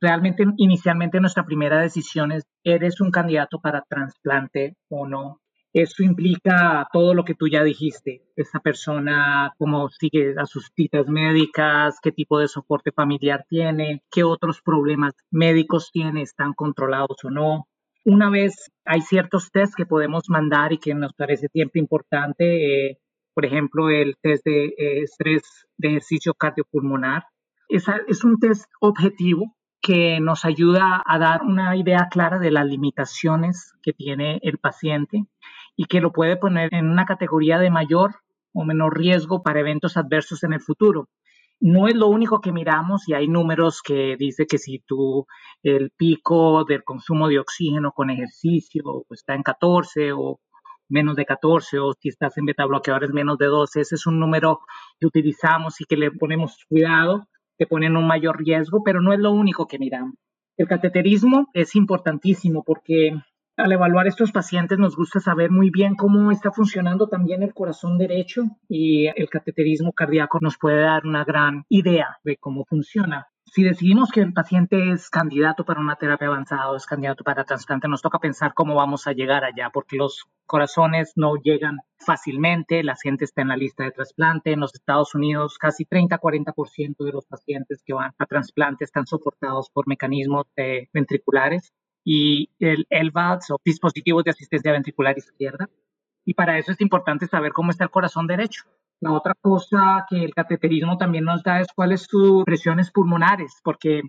realmente 0.00 0.44
inicialmente 0.56 1.20
nuestra 1.20 1.44
primera 1.44 1.80
decisión 1.80 2.32
es, 2.32 2.44
¿eres 2.64 3.00
un 3.00 3.10
candidato 3.10 3.60
para 3.60 3.82
trasplante 3.82 4.76
o 4.88 5.06
no? 5.06 5.40
Eso 5.72 6.02
implica 6.02 6.88
todo 6.90 7.12
lo 7.12 7.24
que 7.24 7.34
tú 7.34 7.48
ya 7.48 7.62
dijiste, 7.62 8.22
esa 8.34 8.60
persona, 8.60 9.52
cómo 9.58 9.90
sigue 9.90 10.34
a 10.38 10.46
sus 10.46 10.70
citas 10.74 11.06
médicas, 11.06 11.98
qué 12.02 12.12
tipo 12.12 12.38
de 12.38 12.48
soporte 12.48 12.92
familiar 12.92 13.44
tiene, 13.46 14.02
qué 14.10 14.24
otros 14.24 14.62
problemas 14.62 15.12
médicos 15.30 15.90
tiene, 15.92 16.22
están 16.22 16.54
controlados 16.54 17.18
o 17.24 17.30
no. 17.30 17.68
Una 18.06 18.30
vez 18.30 18.70
hay 18.86 19.02
ciertos 19.02 19.50
test 19.50 19.74
que 19.76 19.84
podemos 19.84 20.30
mandar 20.30 20.72
y 20.72 20.78
que 20.78 20.94
nos 20.94 21.12
parece 21.12 21.48
siempre 21.48 21.80
importante, 21.80 22.86
eh, 22.90 22.98
por 23.34 23.44
ejemplo, 23.44 23.90
el 23.90 24.16
test 24.22 24.46
de 24.46 24.68
eh, 24.78 25.02
estrés 25.02 25.42
de 25.76 25.88
ejercicio 25.88 26.32
cardiopulmonar. 26.32 27.24
es 27.68 28.24
un 28.24 28.38
test 28.38 28.64
objetivo 28.80 29.56
que 29.86 30.18
nos 30.18 30.44
ayuda 30.44 31.00
a 31.06 31.16
dar 31.16 31.42
una 31.42 31.76
idea 31.76 32.08
clara 32.10 32.40
de 32.40 32.50
las 32.50 32.66
limitaciones 32.66 33.72
que 33.82 33.92
tiene 33.92 34.40
el 34.42 34.58
paciente 34.58 35.26
y 35.76 35.84
que 35.84 36.00
lo 36.00 36.10
puede 36.10 36.36
poner 36.36 36.74
en 36.74 36.90
una 36.90 37.04
categoría 37.04 37.60
de 37.60 37.70
mayor 37.70 38.16
o 38.52 38.64
menor 38.64 38.98
riesgo 38.98 39.44
para 39.44 39.60
eventos 39.60 39.96
adversos 39.96 40.42
en 40.42 40.54
el 40.54 40.60
futuro. 40.60 41.08
No 41.60 41.86
es 41.86 41.94
lo 41.94 42.08
único 42.08 42.40
que 42.40 42.50
miramos 42.50 43.08
y 43.08 43.14
hay 43.14 43.28
números 43.28 43.80
que 43.80 44.16
dice 44.18 44.44
que 44.46 44.58
si 44.58 44.80
tú 44.80 45.28
el 45.62 45.92
pico 45.96 46.64
del 46.64 46.82
consumo 46.82 47.28
de 47.28 47.38
oxígeno 47.38 47.92
con 47.92 48.10
ejercicio 48.10 49.04
está 49.10 49.36
en 49.36 49.44
14 49.44 50.10
o 50.14 50.40
menos 50.88 51.14
de 51.14 51.26
14 51.26 51.78
o 51.78 51.92
si 51.92 52.08
estás 52.08 52.36
en 52.38 52.46
beta 52.46 52.66
bloqueadores 52.66 53.12
menos 53.12 53.38
de 53.38 53.46
12, 53.46 53.82
ese 53.82 53.94
es 53.94 54.04
un 54.08 54.18
número 54.18 54.62
que 54.98 55.06
utilizamos 55.06 55.80
y 55.80 55.84
que 55.84 55.96
le 55.96 56.10
ponemos 56.10 56.64
cuidado 56.68 57.28
te 57.56 57.66
ponen 57.66 57.96
un 57.96 58.06
mayor 58.06 58.38
riesgo, 58.38 58.82
pero 58.84 59.00
no 59.00 59.12
es 59.12 59.18
lo 59.18 59.32
único 59.32 59.66
que 59.66 59.78
miramos. 59.78 60.14
El 60.56 60.68
cateterismo 60.68 61.48
es 61.52 61.76
importantísimo 61.76 62.62
porque 62.64 63.12
al 63.56 63.72
evaluar 63.72 64.06
estos 64.06 64.32
pacientes 64.32 64.78
nos 64.78 64.96
gusta 64.96 65.20
saber 65.20 65.50
muy 65.50 65.70
bien 65.70 65.94
cómo 65.94 66.30
está 66.30 66.50
funcionando 66.50 67.08
también 67.08 67.42
el 67.42 67.54
corazón 67.54 67.98
derecho 67.98 68.42
y 68.68 69.06
el 69.06 69.28
cateterismo 69.30 69.92
cardíaco 69.92 70.38
nos 70.40 70.58
puede 70.58 70.80
dar 70.80 71.06
una 71.06 71.24
gran 71.24 71.64
idea 71.68 72.18
de 72.22 72.36
cómo 72.36 72.64
funciona. 72.64 73.26
Si 73.52 73.62
decidimos 73.62 74.10
que 74.10 74.20
el 74.20 74.32
paciente 74.32 74.90
es 74.90 75.08
candidato 75.08 75.64
para 75.64 75.80
una 75.80 75.96
terapia 75.96 76.26
avanzada 76.26 76.70
o 76.70 76.76
es 76.76 76.84
candidato 76.84 77.22
para 77.22 77.44
trasplante, 77.44 77.86
nos 77.88 78.02
toca 78.02 78.18
pensar 78.18 78.54
cómo 78.54 78.74
vamos 78.74 79.06
a 79.06 79.12
llegar 79.12 79.44
allá, 79.44 79.70
porque 79.72 79.96
los 79.96 80.26
corazones 80.46 81.12
no 81.14 81.36
llegan 81.36 81.78
fácilmente, 81.98 82.82
la 82.82 82.96
gente 82.96 83.24
está 83.24 83.42
en 83.42 83.48
la 83.48 83.56
lista 83.56 83.84
de 83.84 83.92
trasplante. 83.92 84.52
En 84.52 84.60
los 84.60 84.74
Estados 84.74 85.14
Unidos, 85.14 85.58
casi 85.58 85.84
30-40% 85.84 87.04
de 87.04 87.12
los 87.12 87.24
pacientes 87.26 87.82
que 87.84 87.94
van 87.94 88.12
a 88.18 88.26
trasplante 88.26 88.84
están 88.84 89.06
soportados 89.06 89.70
por 89.70 89.86
mecanismos 89.86 90.46
ventriculares 90.92 91.72
y 92.04 92.50
el 92.58 92.86
LVADs 92.90 93.52
o 93.52 93.60
dispositivos 93.64 94.24
de 94.24 94.32
asistencia 94.32 94.72
ventricular 94.72 95.16
izquierda. 95.16 95.70
Y 96.24 96.34
para 96.34 96.58
eso 96.58 96.72
es 96.72 96.80
importante 96.80 97.26
saber 97.26 97.52
cómo 97.52 97.70
está 97.70 97.84
el 97.84 97.90
corazón 97.90 98.26
derecho. 98.26 98.64
La 99.00 99.12
otra 99.12 99.34
cosa 99.40 100.06
que 100.08 100.24
el 100.24 100.34
cateterismo 100.34 100.96
también 100.96 101.24
nos 101.24 101.42
da 101.42 101.60
es 101.60 101.68
cuáles 101.74 102.02
sus 102.02 102.44
presiones 102.44 102.90
pulmonares, 102.90 103.60
porque 103.62 104.02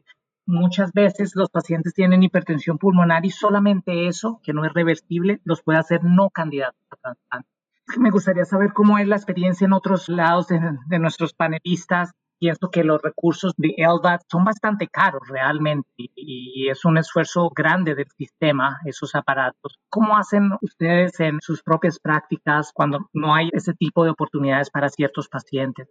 muchas 0.45 0.93
veces 0.93 1.33
los 1.35 1.49
pacientes 1.49 1.93
tienen 1.93 2.23
hipertensión 2.23 2.77
pulmonar 2.77 3.25
y 3.25 3.31
solamente 3.31 4.07
eso, 4.07 4.39
que 4.43 4.53
no 4.53 4.65
es 4.65 4.73
reversible, 4.73 5.41
los 5.43 5.61
puede 5.61 5.79
hacer 5.79 6.03
no 6.03 6.29
candidatos 6.29 6.81
a 6.89 6.95
trasplante. 6.95 7.49
Me 7.97 8.11
gustaría 8.11 8.45
saber 8.45 8.73
cómo 8.73 8.97
es 8.97 9.07
la 9.07 9.15
experiencia 9.15 9.65
en 9.65 9.73
otros 9.73 10.09
lados 10.09 10.47
de 10.47 10.99
nuestros 10.99 11.33
panelistas 11.33 12.13
pienso 12.39 12.69
que 12.71 12.83
los 12.83 13.01
recursos 13.01 13.53
de 13.57 13.73
LVAD 13.77 14.21
son 14.29 14.45
bastante 14.45 14.87
caros 14.87 15.27
realmente 15.27 15.89
y 15.97 16.69
es 16.69 16.85
un 16.85 16.97
esfuerzo 16.97 17.49
grande 17.55 17.95
del 17.95 18.09
sistema, 18.17 18.79
esos 18.85 19.15
aparatos. 19.15 19.79
¿Cómo 19.89 20.17
hacen 20.17 20.51
ustedes 20.61 21.19
en 21.19 21.39
sus 21.41 21.63
propias 21.63 21.99
prácticas 21.99 22.71
cuando 22.73 23.09
no 23.13 23.35
hay 23.35 23.49
ese 23.53 23.73
tipo 23.73 24.03
de 24.03 24.11
oportunidades 24.11 24.69
para 24.69 24.89
ciertos 24.89 25.27
pacientes? 25.29 25.87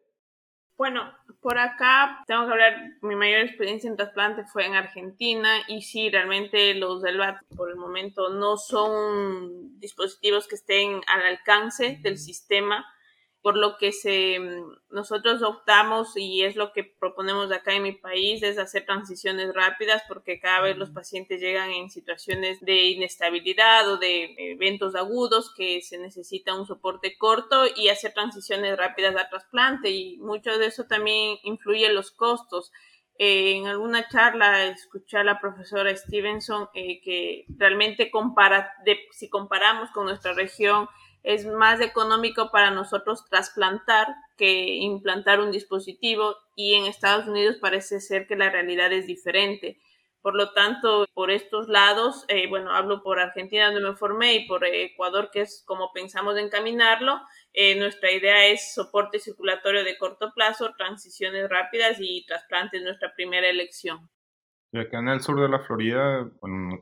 Bueno, 0.77 1.11
por 1.41 1.59
acá 1.59 2.23
tengo 2.27 2.45
que 2.45 2.53
hablar, 2.53 2.75
mi 3.01 3.17
mayor 3.17 3.41
experiencia 3.41 3.89
en 3.89 3.97
trasplante 3.97 4.45
fue 4.45 4.67
en 4.67 4.75
Argentina 4.75 5.49
y 5.69 5.81
sí, 5.81 6.11
realmente 6.11 6.75
los 6.75 7.03
LVAD 7.03 7.37
por 7.57 7.71
el 7.71 7.77
momento 7.77 8.29
no 8.29 8.59
son 8.59 9.81
dispositivos 9.81 10.47
que 10.47 10.57
estén 10.57 11.01
al 11.07 11.23
alcance 11.23 11.99
del 12.03 12.19
sistema 12.19 12.85
por 13.47 13.57
lo 13.57 13.77
que 13.77 13.93
se, 13.93 14.41
mm, 14.41 14.79
nosotros 14.91 15.41
optamos 15.45 16.17
y 16.17 16.43
es 16.43 16.57
lo 16.57 16.73
que 16.73 16.83
proponemos 16.83 17.53
acá 17.53 17.75
en 17.75 17.85
mi 17.85 17.93
país, 17.93 18.43
es 18.43 18.59
hacer 18.59 18.85
transiciones 18.85 19.55
rápidas 19.55 20.03
porque 20.09 20.41
cada 20.41 20.63
vez 20.63 20.77
los 20.77 20.91
pacientes 20.91 21.41
llegan 21.41 21.71
en 21.71 21.89
situaciones 21.89 22.61
de 22.61 22.87
inestabilidad 22.87 23.89
o 23.89 23.99
de 23.99 24.35
eventos 24.37 24.97
agudos 24.97 25.55
que 25.57 25.81
se 25.81 25.97
necesita 25.97 26.59
un 26.59 26.67
soporte 26.67 27.17
corto 27.17 27.67
y 27.77 27.89
hacer 27.89 28.15
transiciones 28.15 28.77
rápidas 28.77 29.15
a 29.15 29.29
trasplante 29.29 29.93
y 29.93 30.17
mucho 30.17 30.59
de 30.59 30.67
eso 30.67 30.87
también 30.89 31.39
influye 31.45 31.87
en 31.87 31.95
los 31.95 32.11
costos. 32.11 32.73
Eh, 33.17 33.53
en 33.59 33.69
alguna 33.69 34.09
charla 34.09 34.65
escuché 34.65 35.19
a 35.19 35.25
la 35.25 35.39
profesora 35.39 35.97
Stevenson 35.97 36.69
eh, 36.75 37.01
que 37.01 37.45
realmente 37.51 38.11
compara, 38.11 38.73
de, 38.85 38.99
si 39.13 39.29
comparamos 39.31 39.93
con 39.93 40.07
nuestra 40.07 40.33
región, 40.33 40.89
es 41.27 41.45
más 41.45 41.81
económico 41.81 42.53
para 42.53 42.71
nosotros 42.71 43.25
trasplantar 43.29 44.07
que 44.37 44.77
implantar 44.77 45.41
un 45.41 45.51
dispositivo 45.51 46.37
y 46.55 46.75
en 46.75 46.87
Estados 46.87 47.27
Unidos 47.27 47.57
parece 47.61 48.01
ser 48.01 48.29
que 48.29 48.37
la 48.37 48.49
realidad 48.49 48.93
es 48.93 49.09
diferente. 49.09 49.81
Por 50.23 50.37
lo 50.37 50.53
tanto, 50.53 51.05
por 51.15 51.33
estos 51.33 51.67
lados, 51.67 52.25
eh, 52.29 52.47
bueno, 52.49 52.71
hablo 52.71 53.03
por 53.03 53.19
Argentina 53.19 53.67
donde 53.67 53.81
me 53.81 53.97
formé 53.97 54.37
y 54.37 54.47
por 54.47 54.65
Ecuador, 54.65 55.31
que 55.33 55.41
es 55.41 55.65
como 55.67 55.93
pensamos 55.93 56.39
encaminarlo, 56.39 57.21
eh, 57.53 57.77
nuestra 57.77 58.13
idea 58.13 58.47
es 58.47 58.73
soporte 58.73 59.19
circulatorio 59.19 59.83
de 59.83 59.99
corto 59.99 60.33
plazo, 60.33 60.75
transiciones 60.79 61.49
rápidas 61.51 61.97
y 61.99 62.25
trasplante 62.25 62.77
es 62.77 62.85
nuestra 62.85 63.13
primera 63.17 63.49
elección. 63.49 64.09
Y 64.71 64.79
acá 64.79 65.01
en 65.01 65.09
el 65.09 65.21
sur 65.21 65.41
de 65.41 65.49
la 65.49 65.59
Florida, 65.59 66.31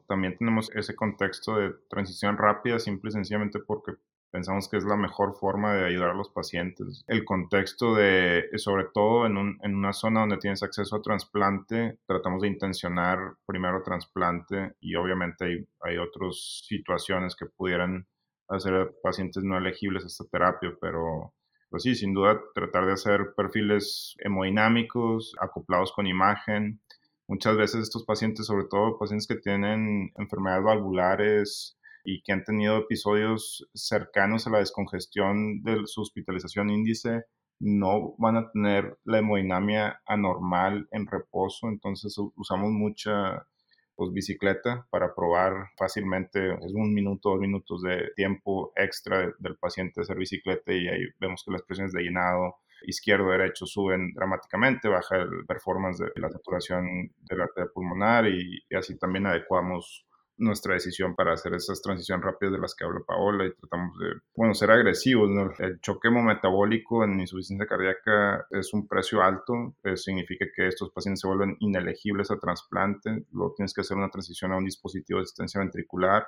también 0.07 0.37
tenemos 0.37 0.71
ese 0.75 0.95
contexto 0.95 1.57
de 1.57 1.73
transición 1.89 2.37
rápida, 2.37 2.79
simple 2.79 3.09
y 3.09 3.13
sencillamente 3.13 3.59
porque 3.59 3.93
pensamos 4.35 4.69
que 4.69 4.79
es 4.79 4.85
la 4.85 4.97
mejor 4.97 5.37
forma 5.37 5.75
de 5.75 5.87
ayudar 5.87 6.11
a 6.11 6.15
los 6.15 6.29
pacientes. 6.29 7.05
El 7.07 7.25
contexto 7.25 7.95
de, 7.95 8.49
sobre 8.57 8.87
todo 8.93 9.27
en, 9.27 9.37
un, 9.37 9.61
en 9.63 9.77
una 9.77 9.93
zona 9.93 10.21
donde 10.21 10.39
tienes 10.39 10.65
acceso 10.65 10.97
a 10.97 11.03
trasplante, 11.03 12.01
tratamos 12.05 12.43
de 12.43 12.49
intencionar 12.49 13.37
primero 13.47 13.85
trasplante 13.85 14.73
y 14.81 14.97
obviamente 14.97 15.45
hay, 15.45 15.69
hay 15.83 15.99
otras 15.99 16.65
situaciones 16.67 17.37
que 17.37 17.47
pudieran 17.47 18.09
hacer 18.49 18.75
a 18.75 18.91
pacientes 19.05 19.45
no 19.45 19.57
elegibles 19.57 20.03
a 20.03 20.09
esta 20.09 20.25
terapia, 20.25 20.77
pero 20.81 21.33
pues 21.71 21.85
sí, 21.85 21.95
sin 21.95 22.13
duda 22.13 22.41
tratar 22.57 22.87
de 22.87 22.95
hacer 22.95 23.35
perfiles 23.37 24.17
hemodinámicos 24.19 25.37
acoplados 25.41 25.93
con 25.93 26.09
imagen. 26.09 26.81
Muchas 27.29 27.57
veces 27.57 27.83
estos 27.83 28.05
pacientes, 28.05 28.47
sobre 28.47 28.65
todo 28.69 28.99
pacientes 28.99 29.29
que 29.29 29.37
tienen 29.37 30.11
enfermedades 30.17 30.65
valvulares, 30.65 31.79
y 32.05 32.23
que 32.23 32.33
han 32.33 32.45
tenido 32.45 32.79
episodios 32.79 33.69
cercanos 33.75 34.47
a 34.47 34.51
la 34.51 34.59
descongestión 34.59 35.63
de 35.63 35.87
su 35.87 36.03
hospitalización 36.03 36.71
índice 36.71 37.25
no 37.61 38.15
van 38.19 38.37
a 38.37 38.51
tener 38.51 38.99
la 39.05 39.19
hemodinamia 39.19 40.01
anormal 40.07 40.89
en 40.91 41.07
reposo, 41.07 41.69
entonces 41.69 42.15
usamos 42.37 42.71
mucha 42.71 43.47
pues, 43.95 44.13
bicicleta 44.13 44.87
para 44.91 45.15
probar 45.15 45.71
fácilmente, 45.79 46.53
es 46.53 46.75
un 46.75 46.93
minuto, 46.93 47.31
dos 47.31 47.41
minutos 47.41 47.83
de 47.83 48.11
tiempo 48.17 48.73
extra 48.77 49.33
del 49.39 49.57
paciente 49.57 50.03
hacer 50.03 50.17
bicicleta 50.19 50.73
y 50.73 50.89
ahí 50.89 51.01
vemos 51.21 51.43
que 51.45 51.53
las 51.53 51.63
presiones 51.63 51.93
de 51.93 52.03
llenado 52.03 52.57
izquierdo-derecho 52.87 53.65
suben 53.65 54.13
dramáticamente, 54.13 54.89
baja 54.89 55.17
el 55.17 55.47
performance 55.47 56.01
de 56.01 56.21
la 56.21 56.29
saturación 56.29 56.85
de 57.19 57.37
la 57.37 57.45
arteria 57.45 57.71
pulmonar 57.73 58.27
y 58.29 58.63
así 58.77 58.99
también 58.99 59.27
adecuamos 59.27 60.05
nuestra 60.37 60.75
decisión 60.75 61.15
para 61.15 61.35
hacer 61.35 61.55
esas 61.55 61.81
transiciones 61.81 62.25
rápidas 62.25 62.55
de 62.55 62.61
las 62.61 62.75
que 62.75 62.85
habla 62.85 63.01
Paola 63.07 63.47
y 63.47 63.55
tratamos 63.55 63.99
de, 63.99 64.07
bueno, 64.35 64.55
ser 64.55 64.71
agresivos. 64.71 65.31
El 65.59 65.81
choque 65.81 66.09
hemometabólico 66.09 67.05
en 67.05 67.21
insuficiencia 67.21 67.67
cardíaca 67.67 68.47
es 68.51 68.73
un 68.75 68.89
precio 68.89 69.23
alto, 69.23 69.77
eh, 69.85 69.97
significa 69.97 70.47
que 70.55 70.69
estos 70.69 70.91
pacientes 70.91 71.21
se 71.21 71.29
vuelven 71.29 71.57
inelegibles 71.61 72.31
a 72.31 72.39
trasplante, 72.39 73.27
luego 73.33 73.55
tienes 73.57 73.73
que 73.73 73.83
hacer 73.83 73.97
una 73.97 74.11
transición 74.11 74.53
a 74.53 74.57
un 74.57 74.65
dispositivo 74.65 75.19
de 75.19 75.25
asistencia 75.25 75.61
ventricular 75.61 76.27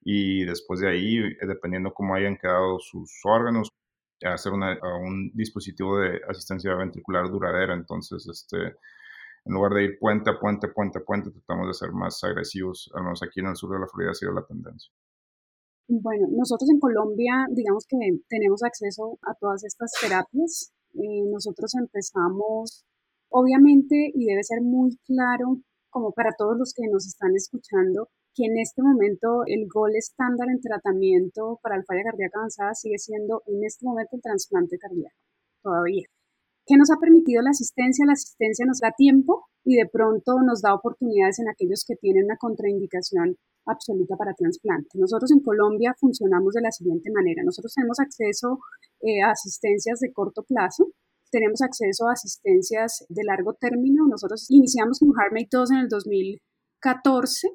y 0.00 0.44
después 0.44 0.80
de 0.80 0.88
ahí, 0.88 1.18
eh, 1.18 1.46
dependiendo 1.46 1.92
cómo 1.92 2.14
hayan 2.14 2.36
quedado 2.36 2.78
sus 2.80 3.20
órganos, 3.24 3.68
hacer 4.24 4.52
un 4.52 5.32
dispositivo 5.34 5.98
de 5.98 6.20
asistencia 6.28 6.74
ventricular 6.74 7.28
duradera. 7.28 7.74
Entonces, 7.74 8.26
este, 8.28 8.76
en 9.44 9.54
lugar 9.54 9.72
de 9.72 9.84
ir 9.84 9.98
puente 9.98 10.30
a 10.30 10.38
puente, 10.38 10.68
puente 10.68 10.98
a 10.98 11.04
puente, 11.04 11.30
tratamos 11.30 11.68
de 11.68 11.74
ser 11.74 11.92
más 11.92 12.22
agresivos, 12.24 12.90
al 12.94 13.02
menos 13.02 13.22
aquí 13.22 13.40
en 13.40 13.48
el 13.48 13.56
sur 13.56 13.72
de 13.72 13.80
la 13.80 13.86
Florida 13.86 14.12
ha 14.12 14.14
sido 14.14 14.32
la 14.32 14.44
tendencia. 14.46 14.92
Bueno, 15.88 16.26
nosotros 16.30 16.70
en 16.70 16.78
Colombia, 16.78 17.46
digamos 17.50 17.84
que 17.86 17.96
tenemos 18.28 18.62
acceso 18.62 19.18
a 19.22 19.34
todas 19.34 19.64
estas 19.64 19.92
terapias. 20.00 20.72
Eh, 20.94 21.24
nosotros 21.30 21.74
empezamos, 21.74 22.84
obviamente, 23.28 24.10
y 24.14 24.26
debe 24.26 24.42
ser 24.44 24.62
muy 24.62 24.96
claro, 25.04 25.58
como 25.90 26.12
para 26.12 26.30
todos 26.38 26.56
los 26.56 26.72
que 26.72 26.88
nos 26.88 27.06
están 27.06 27.34
escuchando, 27.34 28.08
que 28.34 28.46
en 28.46 28.58
este 28.58 28.80
momento 28.82 29.42
el 29.46 29.66
gol 29.68 29.94
estándar 29.96 30.48
en 30.48 30.60
tratamiento 30.60 31.58
para 31.62 31.76
la 31.76 31.84
falla 31.84 32.04
cardíaca 32.04 32.38
avanzada 32.38 32.74
sigue 32.74 32.98
siendo 32.98 33.42
en 33.46 33.64
este 33.64 33.84
momento 33.84 34.16
el 34.16 34.22
trasplante 34.22 34.78
cardíaco, 34.78 35.16
todavía. 35.62 36.06
¿Qué 36.66 36.76
nos 36.76 36.90
ha 36.90 37.00
permitido 37.00 37.42
la 37.42 37.50
asistencia? 37.50 38.06
La 38.06 38.12
asistencia 38.12 38.64
nos 38.66 38.78
da 38.78 38.92
tiempo 38.96 39.46
y 39.64 39.76
de 39.76 39.88
pronto 39.92 40.40
nos 40.44 40.62
da 40.62 40.74
oportunidades 40.74 41.38
en 41.40 41.48
aquellos 41.48 41.84
que 41.86 41.96
tienen 41.96 42.24
una 42.24 42.36
contraindicación 42.36 43.36
absoluta 43.66 44.16
para 44.16 44.34
trasplante. 44.34 44.98
Nosotros 44.98 45.30
en 45.32 45.40
Colombia 45.40 45.94
funcionamos 45.98 46.54
de 46.54 46.62
la 46.62 46.70
siguiente 46.70 47.10
manera. 47.10 47.42
Nosotros 47.44 47.72
tenemos 47.74 47.98
acceso 48.00 48.58
eh, 49.00 49.22
a 49.22 49.30
asistencias 49.30 50.00
de 50.00 50.12
corto 50.12 50.42
plazo, 50.42 50.92
tenemos 51.30 51.62
acceso 51.62 52.08
a 52.08 52.12
asistencias 52.12 53.06
de 53.08 53.24
largo 53.24 53.54
término. 53.54 54.06
Nosotros 54.06 54.46
iniciamos 54.50 54.98
con 55.00 55.12
HeartMate 55.16 55.48
2 55.50 55.70
en 55.70 55.78
el 55.78 55.88
2014. 55.88 57.48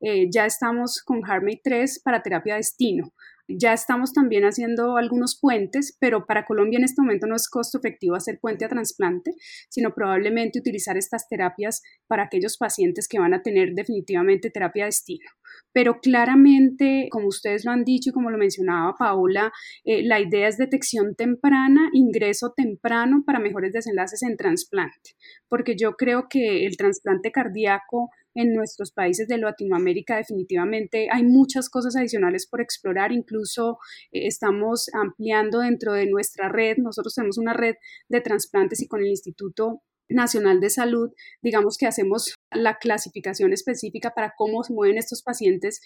Eh, 0.00 0.28
ya 0.30 0.44
estamos 0.44 1.02
con 1.02 1.22
HeartMate 1.24 1.60
3 1.64 2.02
para 2.04 2.22
terapia 2.22 2.56
destino. 2.56 3.12
Ya 3.46 3.74
estamos 3.74 4.14
también 4.14 4.44
haciendo 4.44 4.96
algunos 4.96 5.38
puentes, 5.38 5.96
pero 6.00 6.24
para 6.24 6.46
Colombia 6.46 6.78
en 6.78 6.84
este 6.84 7.02
momento 7.02 7.26
no 7.26 7.36
es 7.36 7.48
costo 7.48 7.76
efectivo 7.78 8.16
hacer 8.16 8.38
puente 8.40 8.64
a 8.64 8.68
trasplante, 8.68 9.32
sino 9.68 9.94
probablemente 9.94 10.58
utilizar 10.58 10.96
estas 10.96 11.28
terapias 11.28 11.82
para 12.06 12.24
aquellos 12.24 12.56
pacientes 12.56 13.06
que 13.06 13.18
van 13.18 13.34
a 13.34 13.42
tener 13.42 13.74
definitivamente 13.74 14.50
terapia 14.50 14.84
de 14.84 14.88
destino. 14.88 15.28
Pero 15.72 16.00
claramente, 16.00 17.08
como 17.10 17.28
ustedes 17.28 17.64
lo 17.64 17.72
han 17.72 17.84
dicho 17.84 18.10
y 18.10 18.12
como 18.12 18.30
lo 18.30 18.38
mencionaba 18.38 18.94
Paula, 18.98 19.52
eh, 19.84 20.02
la 20.04 20.20
idea 20.20 20.48
es 20.48 20.56
detección 20.56 21.14
temprana, 21.14 21.90
ingreso 21.92 22.54
temprano 22.56 23.24
para 23.26 23.40
mejores 23.40 23.72
desenlaces 23.72 24.22
en 24.22 24.36
trasplante, 24.36 25.10
porque 25.48 25.76
yo 25.76 25.92
creo 25.92 26.28
que 26.30 26.64
el 26.64 26.76
trasplante 26.76 27.30
cardíaco 27.30 28.10
en 28.34 28.52
nuestros 28.52 28.92
países 28.92 29.28
de 29.28 29.38
Latinoamérica 29.38 30.16
definitivamente 30.16 31.08
hay 31.10 31.22
muchas 31.22 31.68
cosas 31.68 31.96
adicionales 31.96 32.46
por 32.46 32.60
explorar, 32.60 33.12
incluso 33.12 33.78
eh, 34.12 34.26
estamos 34.26 34.90
ampliando 34.92 35.60
dentro 35.60 35.92
de 35.92 36.06
nuestra 36.06 36.48
red, 36.48 36.76
nosotros 36.78 37.14
tenemos 37.14 37.38
una 37.38 37.54
red 37.54 37.76
de 38.08 38.20
trasplantes 38.20 38.80
y 38.82 38.88
con 38.88 39.00
el 39.00 39.08
Instituto 39.08 39.82
Nacional 40.08 40.60
de 40.60 40.70
Salud, 40.70 41.10
digamos 41.42 41.78
que 41.78 41.86
hacemos 41.86 42.34
la 42.50 42.76
clasificación 42.78 43.52
específica 43.52 44.10
para 44.14 44.34
cómo 44.36 44.62
se 44.62 44.74
mueven 44.74 44.98
estos 44.98 45.22
pacientes 45.22 45.80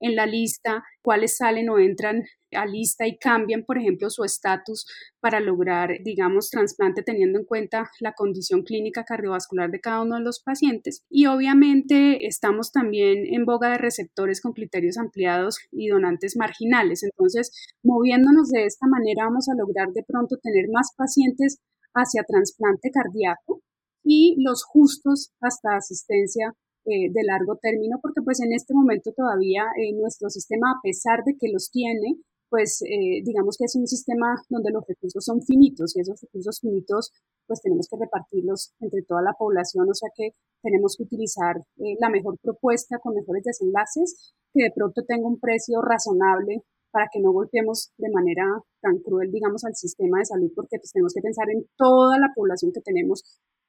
en 0.00 0.16
la 0.16 0.26
lista, 0.26 0.82
cuáles 1.02 1.36
salen 1.36 1.70
o 1.70 1.78
entran 1.78 2.24
a 2.52 2.66
lista 2.66 3.06
y 3.06 3.16
cambian, 3.18 3.64
por 3.64 3.78
ejemplo, 3.78 4.10
su 4.10 4.24
estatus 4.24 4.86
para 5.20 5.40
lograr, 5.40 5.98
digamos, 6.02 6.50
trasplante 6.50 7.02
teniendo 7.02 7.38
en 7.38 7.44
cuenta 7.44 7.90
la 8.00 8.12
condición 8.12 8.62
clínica 8.62 9.04
cardiovascular 9.04 9.70
de 9.70 9.80
cada 9.80 10.02
uno 10.02 10.16
de 10.16 10.22
los 10.22 10.40
pacientes. 10.42 11.04
Y 11.08 11.26
obviamente 11.26 12.26
estamos 12.26 12.72
también 12.72 13.24
en 13.32 13.44
boga 13.44 13.70
de 13.70 13.78
receptores 13.78 14.40
con 14.40 14.52
criterios 14.52 14.98
ampliados 14.98 15.58
y 15.70 15.88
donantes 15.88 16.36
marginales. 16.36 17.02
Entonces, 17.02 17.52
moviéndonos 17.82 18.48
de 18.48 18.64
esta 18.64 18.86
manera 18.86 19.24
vamos 19.26 19.48
a 19.48 19.54
lograr 19.54 19.88
de 19.92 20.02
pronto 20.02 20.36
tener 20.42 20.66
más 20.72 20.90
pacientes 20.96 21.58
hacia 21.94 22.24
trasplante 22.24 22.90
cardíaco 22.90 23.60
y 24.02 24.36
los 24.38 24.64
justos 24.64 25.32
hasta 25.40 25.76
asistencia 25.76 26.54
eh, 26.90 27.06
de 27.14 27.22
largo 27.22 27.54
término, 27.54 28.00
porque 28.02 28.20
pues 28.20 28.40
en 28.40 28.52
este 28.52 28.74
momento 28.74 29.12
todavía 29.14 29.62
eh, 29.78 29.94
nuestro 29.94 30.28
sistema, 30.28 30.72
a 30.72 30.82
pesar 30.82 31.22
de 31.24 31.36
que 31.38 31.46
los 31.46 31.70
tiene, 31.70 32.18
pues 32.48 32.82
eh, 32.82 33.22
digamos 33.22 33.56
que 33.56 33.66
es 33.66 33.76
un 33.76 33.86
sistema 33.86 34.34
donde 34.48 34.72
los 34.72 34.82
recursos 34.88 35.24
son 35.24 35.40
finitos 35.40 35.94
y 35.94 36.00
esos 36.00 36.20
recursos 36.20 36.58
finitos 36.58 37.12
pues 37.46 37.62
tenemos 37.62 37.86
que 37.86 37.96
repartirlos 37.96 38.74
entre 38.80 39.02
toda 39.02 39.22
la 39.22 39.34
población, 39.38 39.88
o 39.88 39.94
sea 39.94 40.10
que 40.16 40.30
tenemos 40.62 40.96
que 40.96 41.04
utilizar 41.04 41.62
la 42.00 42.10
mejor 42.10 42.38
propuesta 42.42 42.98
con 42.98 43.14
mejores 43.14 43.44
desenlaces, 43.44 44.34
que 44.52 44.64
de 44.64 44.72
pronto 44.74 45.02
tenga 45.06 45.28
un 45.28 45.38
precio 45.38 45.80
razonable 45.82 46.64
para 46.90 47.06
que 47.12 47.20
no 47.20 47.30
golpeemos 47.30 47.92
de 47.98 48.10
manera 48.10 48.46
tan 48.82 48.98
cruel, 48.98 49.30
digamos, 49.30 49.62
al 49.64 49.76
sistema 49.76 50.18
de 50.18 50.24
salud, 50.24 50.50
porque 50.56 50.78
pues 50.78 50.90
tenemos 50.90 51.14
que 51.14 51.22
pensar 51.22 51.46
en 51.54 51.66
toda 51.76 52.18
la 52.18 52.32
población 52.34 52.72
que 52.74 52.80
tenemos 52.80 53.22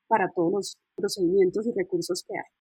para 0.07 0.32
todos 0.34 0.51
los 0.51 0.78
procedimientos 0.95 1.67
y 1.67 1.72
recursos 1.78 2.26
que 2.28 2.34
hay 2.34 2.61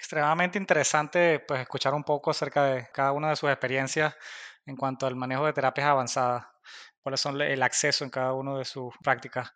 extremadamente 0.00 0.58
interesante 0.58 1.40
pues, 1.40 1.60
escuchar 1.60 1.92
un 1.92 2.04
poco 2.04 2.30
acerca 2.30 2.64
de 2.64 2.88
cada 2.92 3.12
una 3.12 3.28
de 3.28 3.36
sus 3.36 3.50
experiencias 3.50 4.16
en 4.64 4.76
cuanto 4.76 5.06
al 5.06 5.14
manejo 5.14 5.44
de 5.44 5.52
terapias 5.52 5.86
avanzadas, 5.86 6.46
cuáles 7.02 7.20
son 7.20 7.38
el 7.40 7.62
acceso 7.62 8.02
en 8.04 8.10
cada 8.10 8.32
una 8.32 8.56
de 8.58 8.64
sus 8.64 8.94
prácticas. 9.02 9.52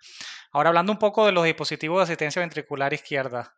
Ahora, 0.52 0.68
hablando 0.68 0.92
un 0.92 0.98
poco 0.98 1.24
de 1.24 1.32
los 1.32 1.44
dispositivos 1.44 1.98
de 1.98 2.02
asistencia 2.04 2.40
ventricular 2.40 2.92
izquierda, 2.92 3.54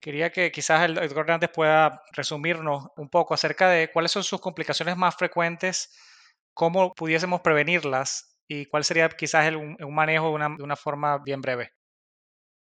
quería 0.00 0.30
que 0.30 0.52
quizás 0.52 0.84
el 0.84 0.94
doctor 0.94 1.24
Hernández 1.24 1.50
pueda 1.52 2.02
resumirnos 2.12 2.86
un 2.96 3.08
poco 3.10 3.34
acerca 3.34 3.68
de 3.68 3.90
cuáles 3.90 4.12
son 4.12 4.22
sus 4.22 4.40
complicaciones 4.40 4.96
más 4.96 5.16
frecuentes, 5.16 5.90
cómo 6.54 6.92
pudiésemos 6.94 7.40
prevenirlas 7.40 8.38
y 8.46 8.66
cuál 8.66 8.84
sería 8.84 9.08
quizás 9.08 9.52
un 9.56 9.94
manejo 9.94 10.38
de 10.38 10.62
una 10.62 10.76
forma 10.76 11.18
bien 11.18 11.40
breve. 11.40 11.72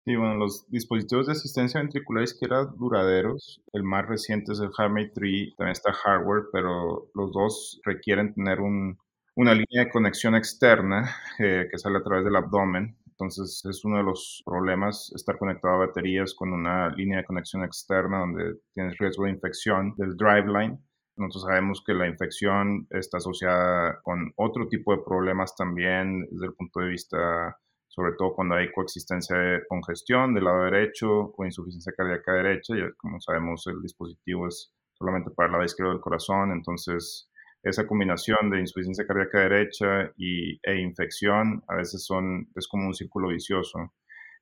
Sí, 0.03 0.15
bueno, 0.15 0.35
los 0.35 0.67
dispositivos 0.71 1.27
de 1.27 1.33
asistencia 1.33 1.79
ventricular 1.79 2.23
izquierda 2.23 2.65
duraderos, 2.65 3.61
el 3.71 3.83
más 3.83 4.07
reciente 4.07 4.51
es 4.51 4.59
el 4.59 4.71
HeartMate 4.75 5.11
3, 5.13 5.55
también 5.55 5.73
está 5.73 5.93
hardware, 5.93 6.45
pero 6.51 7.11
los 7.13 7.31
dos 7.31 7.79
requieren 7.85 8.33
tener 8.33 8.61
un, 8.61 8.97
una 9.35 9.53
línea 9.53 9.85
de 9.85 9.89
conexión 9.91 10.35
externa 10.35 11.15
eh, 11.39 11.67
que 11.69 11.77
sale 11.77 11.99
a 11.99 12.03
través 12.03 12.25
del 12.25 12.35
abdomen. 12.35 12.97
Entonces 13.11 13.63
es 13.69 13.85
uno 13.85 13.97
de 13.97 14.03
los 14.03 14.41
problemas 14.43 15.11
estar 15.15 15.37
conectado 15.37 15.75
a 15.75 15.85
baterías 15.85 16.33
con 16.33 16.51
una 16.51 16.89
línea 16.89 17.19
de 17.19 17.25
conexión 17.25 17.63
externa 17.63 18.21
donde 18.21 18.55
tienes 18.73 18.97
riesgo 18.97 19.25
de 19.25 19.31
infección 19.31 19.93
del 19.97 20.17
driveline. 20.17 20.79
Nosotros 21.15 21.43
sabemos 21.43 21.83
que 21.85 21.93
la 21.93 22.07
infección 22.07 22.87
está 22.89 23.17
asociada 23.17 24.01
con 24.01 24.33
otro 24.37 24.67
tipo 24.67 24.95
de 24.95 25.03
problemas 25.05 25.55
también 25.55 26.27
desde 26.31 26.47
el 26.47 26.53
punto 26.53 26.79
de 26.79 26.89
vista 26.89 27.55
sobre 27.91 28.13
todo 28.17 28.33
cuando 28.33 28.55
hay 28.55 28.71
coexistencia 28.71 29.35
de 29.37 29.67
congestión 29.67 30.33
del 30.33 30.45
lado 30.45 30.63
derecho 30.63 31.33
o 31.35 31.45
insuficiencia 31.45 31.91
cardíaca 31.95 32.31
derecha. 32.33 32.73
Y 32.73 32.93
como 32.93 33.19
sabemos, 33.19 33.67
el 33.67 33.81
dispositivo 33.81 34.47
es 34.47 34.73
solamente 34.93 35.29
para 35.31 35.47
el 35.47 35.51
lado 35.51 35.65
izquierdo 35.65 35.91
del 35.91 36.01
corazón, 36.01 36.51
entonces 36.51 37.29
esa 37.63 37.85
combinación 37.85 38.49
de 38.49 38.61
insuficiencia 38.61 39.05
cardíaca 39.05 39.41
derecha 39.41 40.11
y, 40.17 40.57
e 40.63 40.79
infección 40.79 41.63
a 41.67 41.75
veces 41.75 42.05
son, 42.05 42.47
es 42.55 42.67
como 42.67 42.87
un 42.87 42.93
círculo 42.93 43.27
vicioso. 43.27 43.93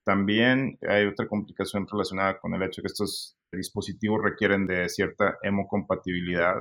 También 0.05 0.77
hay 0.87 1.07
otra 1.07 1.27
complicación 1.27 1.87
relacionada 1.91 2.39
con 2.39 2.53
el 2.53 2.61
hecho 2.61 2.81
de 2.81 2.83
que 2.83 2.91
estos 2.93 3.35
dispositivos 3.51 4.21
requieren 4.23 4.67
de 4.67 4.87
cierta 4.89 5.37
hemocompatibilidad 5.41 6.55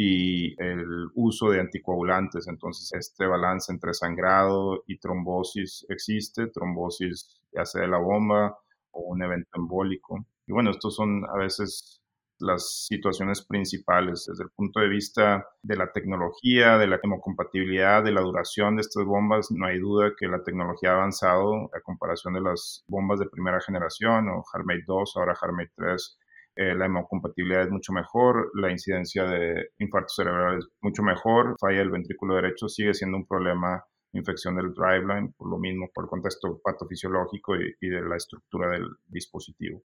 y 0.00 0.54
el 0.62 1.10
uso 1.16 1.50
de 1.50 1.58
anticoagulantes. 1.58 2.46
Entonces, 2.46 2.92
este 2.92 3.26
balance 3.26 3.72
entre 3.72 3.92
sangrado 3.92 4.84
y 4.86 4.96
trombosis 5.00 5.84
existe, 5.88 6.46
trombosis 6.46 7.40
ya 7.52 7.64
sea 7.64 7.82
de 7.82 7.88
la 7.88 7.98
bomba 7.98 8.56
o 8.92 9.00
un 9.00 9.24
evento 9.24 9.50
embólico. 9.54 10.24
Y 10.46 10.52
bueno, 10.52 10.70
estos 10.70 10.94
son 10.94 11.24
a 11.24 11.36
veces 11.36 12.00
las 12.38 12.86
situaciones 12.86 13.44
principales 13.44 14.26
desde 14.28 14.44
el 14.44 14.50
punto 14.50 14.78
de 14.78 14.88
vista 14.88 15.44
de 15.64 15.74
la 15.74 15.90
tecnología, 15.90 16.78
de 16.78 16.86
la 16.86 17.00
hemocompatibilidad, 17.02 18.04
de 18.04 18.12
la 18.12 18.20
duración 18.20 18.76
de 18.76 18.82
estas 18.82 19.04
bombas. 19.04 19.50
No 19.50 19.66
hay 19.66 19.80
duda 19.80 20.12
que 20.16 20.28
la 20.28 20.44
tecnología 20.44 20.92
ha 20.92 20.98
avanzado 20.98 21.70
a 21.74 21.80
comparación 21.82 22.34
de 22.34 22.42
las 22.42 22.84
bombas 22.86 23.18
de 23.18 23.28
primera 23.28 23.60
generación 23.60 24.28
o 24.28 24.44
HeartMate 24.44 24.84
2, 24.86 25.16
ahora 25.16 25.34
HeartMate 25.34 25.72
3 25.74 26.17
eh, 26.58 26.74
la 26.74 26.86
hemocompatibilidad 26.86 27.62
es 27.62 27.70
mucho 27.70 27.92
mejor, 27.92 28.50
la 28.54 28.72
incidencia 28.72 29.22
de 29.24 29.70
infarto 29.78 30.08
cerebral 30.08 30.58
es 30.58 30.66
mucho 30.82 31.04
mejor, 31.04 31.54
falla 31.60 31.78
del 31.78 31.90
ventrículo 31.90 32.34
derecho 32.34 32.68
sigue 32.68 32.94
siendo 32.94 33.16
un 33.16 33.28
problema 33.28 33.84
infección 34.12 34.56
del 34.56 34.74
driveline, 34.74 35.32
por 35.36 35.48
lo 35.48 35.58
mismo, 35.58 35.88
por 35.94 36.04
el 36.04 36.10
contexto 36.10 36.60
patofisiológico 36.64 37.54
y, 37.54 37.74
y 37.80 37.88
de 37.88 38.02
la 38.02 38.16
estructura 38.16 38.70
del 38.70 38.88
dispositivo. 39.06 39.82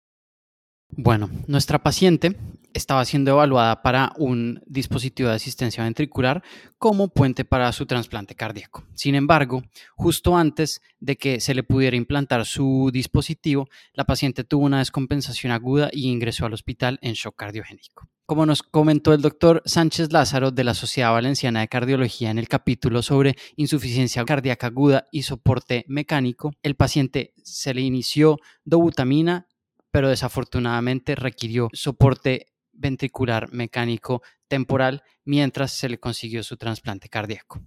Bueno, 0.99 1.29
nuestra 1.47 1.83
paciente 1.83 2.37
estaba 2.73 3.05
siendo 3.05 3.31
evaluada 3.31 3.83
para 3.83 4.13
un 4.17 4.63
dispositivo 4.67 5.29
de 5.29 5.35
asistencia 5.35 5.85
ventricular 5.85 6.43
como 6.79 7.09
puente 7.09 7.45
para 7.45 7.71
su 7.73 7.85
trasplante 7.85 8.35
cardíaco. 8.35 8.83
Sin 8.95 9.15
embargo, 9.15 9.63
justo 9.95 10.39
antes 10.39 10.81
de 10.99 11.17
que 11.17 11.41
se 11.41 11.55
le 11.55 11.63
pudiera 11.63 11.99
implantar 11.99 12.47
su 12.47 12.89
dispositivo, 12.91 13.69
la 13.93 14.05
paciente 14.05 14.43
tuvo 14.43 14.65
una 14.65 14.79
descompensación 14.79 15.53
aguda 15.53 15.91
y 15.93 16.09
ingresó 16.09 16.47
al 16.47 16.55
hospital 16.55 16.99
en 17.03 17.13
shock 17.13 17.37
cardiogénico. 17.37 18.09
Como 18.25 18.47
nos 18.47 18.63
comentó 18.63 19.13
el 19.13 19.21
doctor 19.21 19.63
Sánchez 19.67 20.13
Lázaro 20.13 20.51
de 20.51 20.65
la 20.65 20.73
Sociedad 20.73 21.13
Valenciana 21.13 21.61
de 21.61 21.69
Cardiología 21.69 22.31
en 22.31 22.39
el 22.39 22.49
capítulo 22.49 23.03
sobre 23.03 23.37
insuficiencia 23.55 24.25
cardíaca 24.25 24.69
aguda 24.69 25.07
y 25.13 25.23
soporte 25.23 25.85
mecánico, 25.89 26.53
el 26.63 26.75
paciente 26.75 27.35
se 27.45 27.75
le 27.75 27.83
inició 27.83 28.39
dobutamina 28.65 29.47
pero 29.97 30.11
desafortunadamente 30.11 31.15
requirió 31.15 31.71
soporte 31.73 32.49
ventricular 32.71 33.51
mecánico 33.55 34.21
temporal 34.47 35.03
mientras 35.25 35.73
se 35.73 35.89
le 35.89 35.99
consiguió 35.99 36.43
su 36.43 36.59
trasplante 36.59 37.09
cardíaco. 37.09 37.63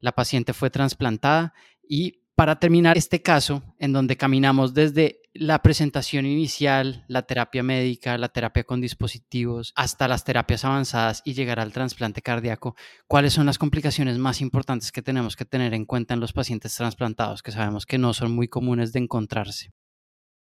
La 0.00 0.10
paciente 0.10 0.54
fue 0.54 0.70
trasplantada 0.70 1.54
y 1.88 2.24
para 2.34 2.58
terminar 2.58 2.98
este 2.98 3.22
caso, 3.22 3.62
en 3.78 3.92
donde 3.92 4.16
caminamos 4.16 4.74
desde 4.74 5.20
la 5.32 5.62
presentación 5.62 6.26
inicial, 6.26 7.04
la 7.06 7.22
terapia 7.22 7.62
médica, 7.62 8.18
la 8.18 8.28
terapia 8.28 8.64
con 8.64 8.80
dispositivos, 8.80 9.72
hasta 9.76 10.08
las 10.08 10.24
terapias 10.24 10.64
avanzadas 10.64 11.22
y 11.24 11.34
llegar 11.34 11.60
al 11.60 11.72
trasplante 11.72 12.22
cardíaco, 12.22 12.74
¿cuáles 13.06 13.34
son 13.34 13.46
las 13.46 13.56
complicaciones 13.56 14.18
más 14.18 14.40
importantes 14.40 14.90
que 14.90 15.00
tenemos 15.00 15.36
que 15.36 15.44
tener 15.44 15.74
en 15.74 15.84
cuenta 15.84 16.14
en 16.14 16.18
los 16.18 16.32
pacientes 16.32 16.74
trasplantados, 16.74 17.44
que 17.44 17.52
sabemos 17.52 17.86
que 17.86 17.98
no 17.98 18.14
son 18.14 18.32
muy 18.32 18.48
comunes 18.48 18.92
de 18.92 18.98
encontrarse? 18.98 19.70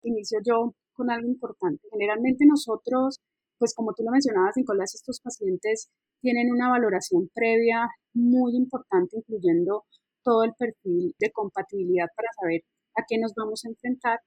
Inicio 0.07 0.39
yo 0.45 0.73
con 0.93 1.09
algo 1.09 1.27
importante. 1.27 1.87
Generalmente 1.91 2.45
nosotros, 2.45 3.19
pues 3.57 3.73
como 3.75 3.93
tú 3.93 4.03
lo 4.03 4.11
mencionabas, 4.11 4.55
Nicolás, 4.55 4.95
estos 4.95 5.19
pacientes 5.19 5.89
tienen 6.21 6.51
una 6.51 6.69
valoración 6.69 7.29
previa 7.33 7.87
muy 8.13 8.55
importante, 8.55 9.17
incluyendo 9.17 9.83
todo 10.23 10.43
el 10.43 10.53
perfil 10.57 11.13
de 11.19 11.31
compatibilidad 11.31 12.07
para 12.15 12.29
saber 12.39 12.61
a 12.95 13.03
qué 13.07 13.17
nos 13.17 13.33
vamos 13.35 13.63
a 13.65 13.69
enfrentar. 13.69 14.19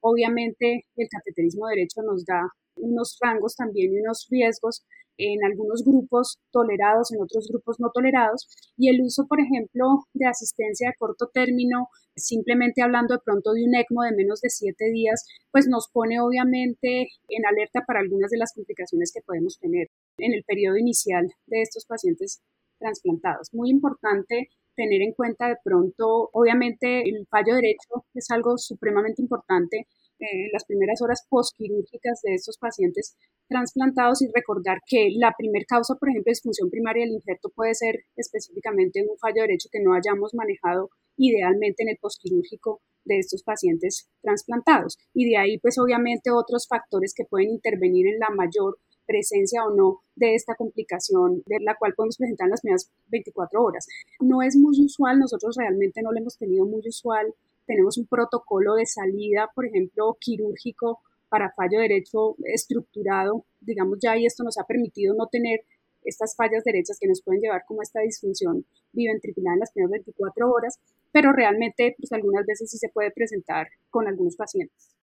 Obviamente 0.00 0.84
el 0.96 1.08
cateterismo 1.08 1.66
derecho 1.68 2.02
nos 2.02 2.24
da 2.24 2.42
unos 2.76 3.18
rangos 3.20 3.56
también 3.56 3.92
y 3.92 4.00
unos 4.00 4.26
riesgos 4.30 4.84
en 5.18 5.44
algunos 5.44 5.84
grupos 5.84 6.38
tolerados, 6.50 7.12
en 7.12 7.22
otros 7.22 7.48
grupos 7.48 7.76
no 7.80 7.90
tolerados, 7.92 8.48
y 8.76 8.88
el 8.88 9.00
uso, 9.02 9.26
por 9.26 9.40
ejemplo, 9.40 10.06
de 10.14 10.26
asistencia 10.26 10.88
de 10.88 10.96
corto 10.98 11.28
término, 11.32 11.88
simplemente 12.16 12.82
hablando 12.82 13.14
de 13.14 13.20
pronto 13.24 13.52
de 13.52 13.64
un 13.64 13.74
ECMO 13.74 14.02
de 14.02 14.16
menos 14.16 14.40
de 14.40 14.50
siete 14.50 14.90
días, 14.90 15.26
pues 15.50 15.66
nos 15.68 15.88
pone 15.92 16.20
obviamente 16.20 17.08
en 17.28 17.46
alerta 17.46 17.82
para 17.86 18.00
algunas 18.00 18.30
de 18.30 18.38
las 18.38 18.52
complicaciones 18.54 19.12
que 19.12 19.22
podemos 19.22 19.58
tener 19.58 19.88
en 20.18 20.32
el 20.32 20.44
periodo 20.44 20.76
inicial 20.76 21.32
de 21.46 21.62
estos 21.62 21.84
pacientes 21.86 22.40
trasplantados. 22.78 23.48
Muy 23.52 23.70
importante 23.70 24.48
tener 24.76 25.02
en 25.02 25.12
cuenta 25.12 25.48
de 25.48 25.56
pronto, 25.64 26.28
obviamente 26.32 27.08
el 27.08 27.26
fallo 27.26 27.54
derecho 27.54 28.04
es 28.14 28.30
algo 28.30 28.58
supremamente 28.58 29.22
importante 29.22 29.86
en 30.18 30.52
las 30.52 30.64
primeras 30.64 31.00
horas 31.02 31.26
postquirúrgicas 31.28 32.20
de 32.22 32.34
estos 32.34 32.58
pacientes 32.58 33.16
trasplantados 33.48 34.22
y 34.22 34.28
recordar 34.34 34.78
que 34.86 35.10
la 35.16 35.32
primera 35.36 35.64
causa, 35.68 35.94
por 35.94 36.08
ejemplo, 36.08 36.30
de 36.30 36.32
disfunción 36.32 36.70
primaria 36.70 37.04
del 37.04 37.14
injerto 37.14 37.50
puede 37.54 37.74
ser 37.74 38.04
específicamente 38.16 39.04
un 39.08 39.18
fallo 39.18 39.42
derecho 39.42 39.68
que 39.70 39.82
no 39.82 39.94
hayamos 39.94 40.34
manejado 40.34 40.90
idealmente 41.16 41.82
en 41.82 41.90
el 41.90 41.98
postquirúrgico 41.98 42.80
de 43.04 43.18
estos 43.18 43.42
pacientes 43.42 44.08
trasplantados. 44.22 44.98
Y 45.14 45.30
de 45.30 45.36
ahí, 45.36 45.58
pues 45.58 45.78
obviamente 45.78 46.30
otros 46.30 46.66
factores 46.68 47.14
que 47.14 47.24
pueden 47.24 47.50
intervenir 47.50 48.06
en 48.06 48.18
la 48.18 48.30
mayor 48.30 48.78
presencia 49.06 49.64
o 49.64 49.74
no 49.74 50.00
de 50.16 50.34
esta 50.34 50.56
complicación 50.56 51.42
de 51.46 51.60
la 51.60 51.76
cual 51.76 51.94
podemos 51.94 52.16
presentar 52.16 52.46
en 52.46 52.50
las 52.50 52.60
primeras 52.60 52.90
24 53.08 53.62
horas. 53.62 53.86
No 54.20 54.42
es 54.42 54.56
muy 54.56 54.84
usual, 54.84 55.20
nosotros 55.20 55.56
realmente 55.56 56.02
no 56.02 56.10
lo 56.10 56.18
hemos 56.18 56.36
tenido 56.36 56.66
muy 56.66 56.82
usual 56.88 57.32
tenemos 57.66 57.98
un 57.98 58.06
protocolo 58.06 58.74
de 58.74 58.86
salida, 58.86 59.50
por 59.54 59.66
ejemplo, 59.66 60.16
quirúrgico 60.20 61.00
para 61.28 61.52
fallo 61.52 61.80
derecho 61.80 62.36
estructurado, 62.44 63.44
digamos 63.60 63.98
ya, 64.00 64.16
y 64.16 64.26
esto 64.26 64.44
nos 64.44 64.58
ha 64.58 64.64
permitido 64.64 65.14
no 65.14 65.26
tener 65.26 65.60
estas 66.04 66.36
fallas 66.36 66.64
derechas 66.64 66.98
que 67.00 67.08
nos 67.08 67.22
pueden 67.22 67.42
llevar 67.42 67.64
como 67.66 67.82
esta 67.82 68.00
disfunción 68.00 68.64
biventricular 68.92 69.54
en 69.54 69.60
las 69.60 69.72
primeras 69.72 70.04
24 70.04 70.50
horas, 70.50 70.78
pero 71.12 71.32
realmente 71.32 71.94
pues 71.98 72.12
algunas 72.12 72.46
veces 72.46 72.70
sí 72.70 72.78
se 72.78 72.88
puede 72.88 73.10
presentar 73.10 73.68
con 73.90 74.06
algunos 74.06 74.36
pacientes. 74.36 74.96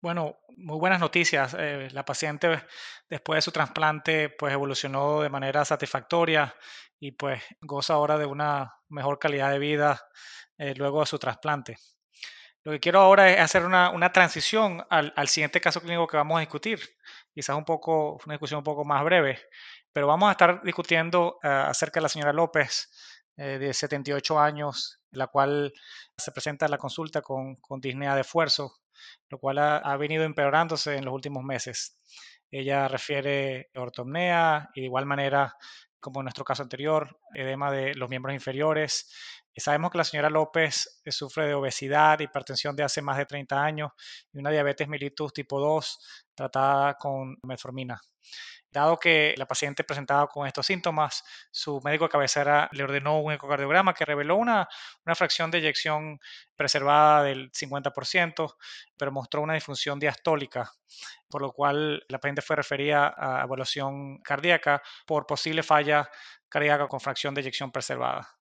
Bueno, 0.00 0.38
muy 0.56 0.78
buenas 0.78 1.00
noticias. 1.00 1.56
Eh, 1.58 1.88
la 1.92 2.04
paciente 2.04 2.48
después 3.08 3.38
de 3.38 3.42
su 3.42 3.50
trasplante 3.50 4.28
pues 4.28 4.52
evolucionó 4.52 5.22
de 5.22 5.28
manera 5.28 5.64
satisfactoria 5.64 6.54
y 7.00 7.12
pues 7.12 7.42
goza 7.60 7.94
ahora 7.94 8.16
de 8.16 8.26
una 8.26 8.74
mejor 8.88 9.18
calidad 9.18 9.50
de 9.50 9.58
vida 9.58 10.00
eh, 10.56 10.74
luego 10.76 11.00
de 11.00 11.06
su 11.06 11.18
trasplante. 11.18 11.76
Lo 12.68 12.72
que 12.72 12.80
quiero 12.80 13.00
ahora 13.00 13.32
es 13.32 13.40
hacer 13.40 13.64
una, 13.64 14.12
transición 14.12 14.84
al, 14.90 15.28
siguiente 15.28 15.58
caso 15.58 15.80
clínico 15.80 16.06
que 16.06 16.18
vamos 16.18 16.36
a 16.36 16.40
discutir. 16.40 16.78
Quizás 17.32 17.56
un 17.56 17.64
poco, 17.64 18.18
una 18.26 18.34
discusión 18.34 18.58
un 18.58 18.64
poco 18.64 18.84
más 18.84 19.02
breve, 19.04 19.38
pero 19.90 20.06
vamos 20.06 20.28
a 20.28 20.32
estar 20.32 20.62
discutiendo 20.62 21.38
eh, 21.42 21.48
acerca 21.48 21.98
de 21.98 22.02
la 22.02 22.10
señora 22.10 22.34
López, 22.34 22.90
eh, 23.38 23.56
de 23.58 23.72
78 23.72 24.38
años, 24.38 25.00
la 25.12 25.28
cual 25.28 25.72
se 26.14 26.30
presenta 26.30 26.66
en 26.66 26.72
la 26.72 26.76
consulta 26.76 27.22
con, 27.22 27.56
con 27.56 27.80
disnea 27.80 28.14
de 28.14 28.20
esfuerzo, 28.20 28.74
lo 29.30 29.38
cual 29.38 29.56
ha, 29.56 29.78
ha, 29.78 29.96
venido 29.96 30.24
empeorándose 30.24 30.94
en 30.94 31.06
los 31.06 31.14
últimos 31.14 31.42
meses. 31.42 31.96
Ella 32.50 32.86
refiere 32.86 33.70
ortomnea 33.76 34.68
y 34.74 34.82
de 34.82 34.86
igual 34.88 35.06
manera, 35.06 35.56
como 36.00 36.20
en 36.20 36.24
nuestro 36.24 36.44
caso 36.44 36.64
anterior, 36.64 37.18
edema 37.32 37.72
de 37.72 37.94
los 37.94 38.10
miembros 38.10 38.34
inferiores, 38.34 39.10
sabemos 39.60 39.90
que 39.90 39.98
la 39.98 40.04
señora 40.04 40.30
López 40.30 41.00
eh, 41.04 41.12
sufre 41.12 41.46
de 41.46 41.54
obesidad, 41.54 42.20
hipertensión 42.20 42.76
de 42.76 42.84
hace 42.84 43.02
más 43.02 43.16
de 43.18 43.26
30 43.26 43.62
años 43.62 43.92
y 44.32 44.38
una 44.38 44.50
diabetes 44.50 44.88
mellitus 44.88 45.32
tipo 45.32 45.60
2 45.60 46.26
tratada 46.34 46.94
con 46.94 47.38
metformina. 47.42 48.00
Dado 48.70 48.98
que 48.98 49.34
la 49.38 49.46
paciente 49.46 49.82
presentaba 49.82 50.26
con 50.26 50.46
estos 50.46 50.66
síntomas, 50.66 51.24
su 51.50 51.80
médico 51.82 52.04
de 52.04 52.10
cabecera 52.10 52.68
le 52.72 52.84
ordenó 52.84 53.18
un 53.20 53.32
ecocardiograma 53.32 53.94
que 53.94 54.04
reveló 54.04 54.36
una, 54.36 54.68
una 55.06 55.14
fracción 55.14 55.50
de 55.50 55.58
eyección 55.58 56.20
preservada 56.54 57.22
del 57.22 57.50
50%, 57.50 58.56
pero 58.98 59.10
mostró 59.10 59.40
una 59.40 59.54
disfunción 59.54 59.98
diastólica, 59.98 60.70
por 61.30 61.40
lo 61.40 61.52
cual 61.52 62.04
la 62.08 62.18
paciente 62.18 62.42
fue 62.42 62.56
referida 62.56 63.14
a 63.16 63.44
evaluación 63.44 64.18
cardíaca 64.18 64.82
por 65.06 65.26
posible 65.26 65.62
falla 65.62 66.10
cardíaca 66.50 66.88
con 66.88 67.00
fracción 67.00 67.34
de 67.34 67.40
eyección 67.40 67.72
preservada. 67.72 68.37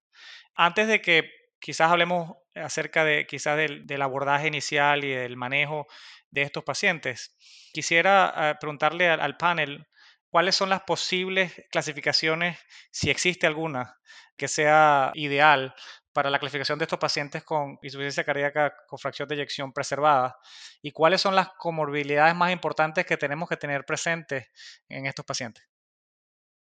Antes 0.58 0.88
de 0.88 1.01
que 1.01 1.32
quizás 1.60 1.91
hablemos 1.91 2.36
acerca 2.55 3.03
de 3.03 3.28
quizás 3.28 3.55
del, 3.58 4.01
abordaje 4.01 4.47
inicial 4.47 5.03
y 5.03 5.10
del 5.10 5.38
manejo 5.38 5.86
de 6.32 6.41
estos 6.41 6.64
pacientes, 6.64 7.36
quisiera 7.74 8.26
ah, 8.49 8.58
preguntarle 8.60 9.08
al, 9.08 9.38
panel 9.38 9.88
cuáles 10.30 10.55
son 10.55 10.70
las 10.70 10.82
posibles 10.82 11.53
clasificaciones, 11.70 12.58
si 12.91 13.12
existe 13.12 13.45
alguna, 13.45 13.97
que 14.36 14.47
sea 14.47 15.12
ideal 15.14 15.76
para 16.12 16.32
la 16.32 16.39
clasificación 16.39 16.80
de 16.80 16.86
estos 16.86 16.97
pacientes 16.97 17.43
con 17.43 17.78
insuficiencia 17.84 18.24
cardíaca 18.24 18.74
con 18.88 18.97
fracción 18.97 19.28
de 19.28 19.36
eyección 19.36 19.72
preservada 19.72 20.39
y 20.82 20.91
cuáles 20.91 21.22
son 21.22 21.36
las 21.36 21.49
comorbilidades 21.49 22.36
más 22.36 22.51
importantes 22.51 23.05
que 23.05 23.18
tenemos 23.18 23.47
que 23.47 23.58
tener 23.58 23.86
presentes 23.86 24.47
en 24.89 25.05
estos 25.05 25.24
pacientes. 25.24 25.64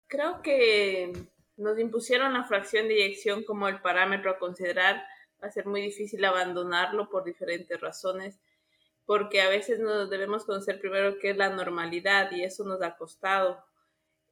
Creo 0.08 0.44
que 0.44 1.12
nos 1.62 1.80
impusieron 1.80 2.34
la 2.34 2.44
fracción 2.44 2.88
de 2.88 2.96
eyección 2.96 3.44
como 3.44 3.68
el 3.68 3.82
parámetro 3.82 4.32
a 4.32 4.40
considerar, 4.40 5.04
va 5.42 5.48
a 5.48 5.52
ser 5.52 5.66
muy 5.66 5.82
difícil 5.82 6.24
abandonarlo 6.26 7.10
por 7.10 7.24
diferentes 7.24 7.80
razones, 7.80 8.40
porque 9.06 9.42
a 9.42 9.50
veces 9.50 9.80
nos 9.80 10.10
debemos 10.10 10.46
conocer 10.46 10.80
primero 10.80 11.18
qué 11.20 11.32
es 11.32 11.38
la 11.38 11.50
normalidad 11.50 12.32
y 12.32 12.44
eso 12.44 12.64
nos 12.64 12.82
ha 12.82 12.98
costado. 12.98 13.64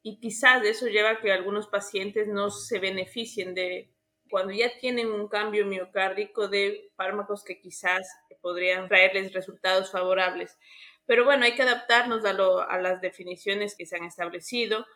Y 0.02 0.18
quizás 0.18 0.64
eso 0.64 0.86
lleva 0.86 1.10
a 1.10 1.20
que 1.20 1.32
algunos 1.32 1.66
pacientes 1.66 2.28
no 2.28 2.50
se 2.50 2.78
beneficien 2.78 3.54
de 3.54 3.90
cuando 4.30 4.52
ya 4.52 4.70
tienen 4.78 5.12
un 5.12 5.28
cambio 5.28 5.66
miocárdico 5.66 6.48
de 6.48 6.90
fármacos 6.96 7.44
que 7.44 7.60
quizás 7.60 8.08
podrían 8.40 8.88
traerles 8.88 9.32
resultados 9.32 9.90
favorables. 9.90 10.56
Pero 11.04 11.24
bueno, 11.24 11.44
hay 11.44 11.54
que 11.54 11.62
adaptarnos 11.62 12.24
a, 12.24 12.30
a 12.30 12.80
las 12.80 13.00
definiciones 13.00 13.74
que 13.76 13.86
se 13.86 13.96
han 13.96 14.04
establecido 14.04 14.86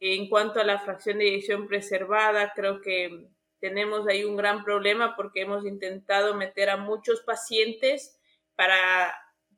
en 0.00 0.28
cuanto 0.28 0.60
a 0.60 0.64
la 0.64 0.78
fracción 0.78 1.18
de 1.18 1.28
eyección 1.28 1.66
preservada, 1.66 2.52
creo 2.54 2.80
que 2.80 3.28
tenemos 3.60 4.06
ahí 4.06 4.24
un 4.24 4.36
gran 4.36 4.64
problema 4.64 5.16
porque 5.16 5.42
hemos 5.42 5.66
intentado 5.66 6.34
meter 6.34 6.70
a 6.70 6.76
muchos 6.76 7.20
pacientes 7.22 8.18
para 8.54 9.14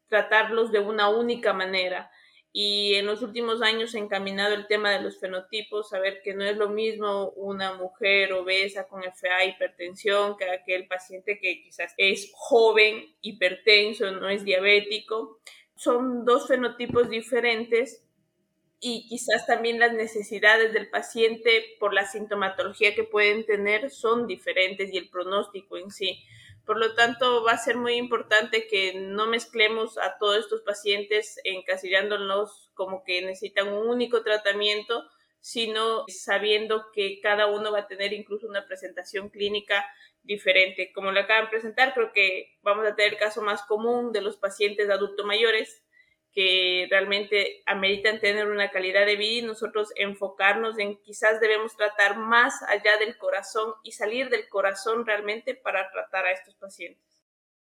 tratarlos 0.08 0.72
de 0.72 0.80
una 0.80 1.08
única 1.08 1.52
manera. 1.52 2.10
y 2.52 2.94
en 2.94 3.06
los 3.06 3.22
últimos 3.22 3.62
años 3.62 3.94
encaminado 3.94 4.54
el 4.56 4.66
tema 4.66 4.90
de 4.90 5.00
los 5.00 5.20
fenotipos, 5.20 5.88
saber 5.90 6.20
que 6.24 6.34
no 6.34 6.44
es 6.44 6.56
lo 6.56 6.68
mismo 6.68 7.30
una 7.36 7.74
mujer 7.74 8.32
obesa 8.32 8.88
con 8.88 9.04
FA 9.04 9.44
hipertensión 9.44 10.36
que 10.36 10.50
aquel 10.50 10.88
paciente 10.88 11.38
que 11.38 11.62
quizás 11.62 11.94
es 11.96 12.32
joven, 12.34 13.14
hipertenso, 13.20 14.10
no 14.10 14.28
es 14.28 14.42
diabético. 14.44 15.38
Son 15.76 16.24
dos 16.24 16.48
fenotipos 16.48 17.08
diferentes 17.08 18.04
y 18.80 19.06
quizás 19.06 19.46
también 19.46 19.78
las 19.78 19.92
necesidades 19.92 20.72
del 20.72 20.88
paciente 20.88 21.76
por 21.78 21.92
la 21.92 22.06
sintomatología 22.06 22.94
que 22.94 23.04
pueden 23.04 23.44
tener 23.44 23.90
son 23.90 24.26
diferentes 24.26 24.92
y 24.92 24.96
el 24.96 25.10
pronóstico 25.10 25.76
en 25.76 25.90
sí. 25.90 26.24
Por 26.64 26.78
lo 26.78 26.94
tanto, 26.94 27.44
va 27.44 27.52
a 27.52 27.58
ser 27.58 27.76
muy 27.76 27.94
importante 27.94 28.66
que 28.68 28.94
no 28.94 29.26
mezclemos 29.26 29.98
a 29.98 30.16
todos 30.18 30.38
estos 30.38 30.62
pacientes 30.62 31.38
encasillándolos 31.44 32.70
como 32.74 33.04
que 33.04 33.20
necesitan 33.22 33.68
un 33.68 33.88
único 33.88 34.22
tratamiento, 34.22 35.04
sino 35.40 36.04
sabiendo 36.08 36.86
que 36.92 37.20
cada 37.20 37.46
uno 37.48 37.72
va 37.72 37.80
a 37.80 37.86
tener 37.86 38.12
incluso 38.12 38.46
una 38.46 38.66
presentación 38.66 39.28
clínica 39.28 39.84
diferente. 40.22 40.92
Como 40.94 41.12
le 41.12 41.20
acaban 41.20 41.46
de 41.46 41.50
presentar, 41.50 41.92
creo 41.92 42.12
que 42.12 42.56
vamos 42.62 42.86
a 42.86 42.94
tener 42.94 43.14
el 43.14 43.18
caso 43.18 43.42
más 43.42 43.62
común 43.62 44.12
de 44.12 44.22
los 44.22 44.36
pacientes 44.36 44.88
adultos 44.88 45.26
mayores, 45.26 45.82
que 46.32 46.86
realmente 46.90 47.62
ameritan 47.66 48.20
tener 48.20 48.48
una 48.48 48.70
calidad 48.70 49.06
de 49.06 49.16
vida 49.16 49.38
y 49.38 49.42
nosotros 49.42 49.92
enfocarnos 49.96 50.78
en 50.78 50.96
quizás 51.02 51.40
debemos 51.40 51.76
tratar 51.76 52.18
más 52.18 52.62
allá 52.64 52.98
del 52.98 53.16
corazón 53.18 53.72
y 53.82 53.92
salir 53.92 54.28
del 54.28 54.48
corazón 54.48 55.04
realmente 55.04 55.54
para 55.54 55.90
tratar 55.90 56.26
a 56.26 56.32
estos 56.32 56.54
pacientes. 56.56 57.04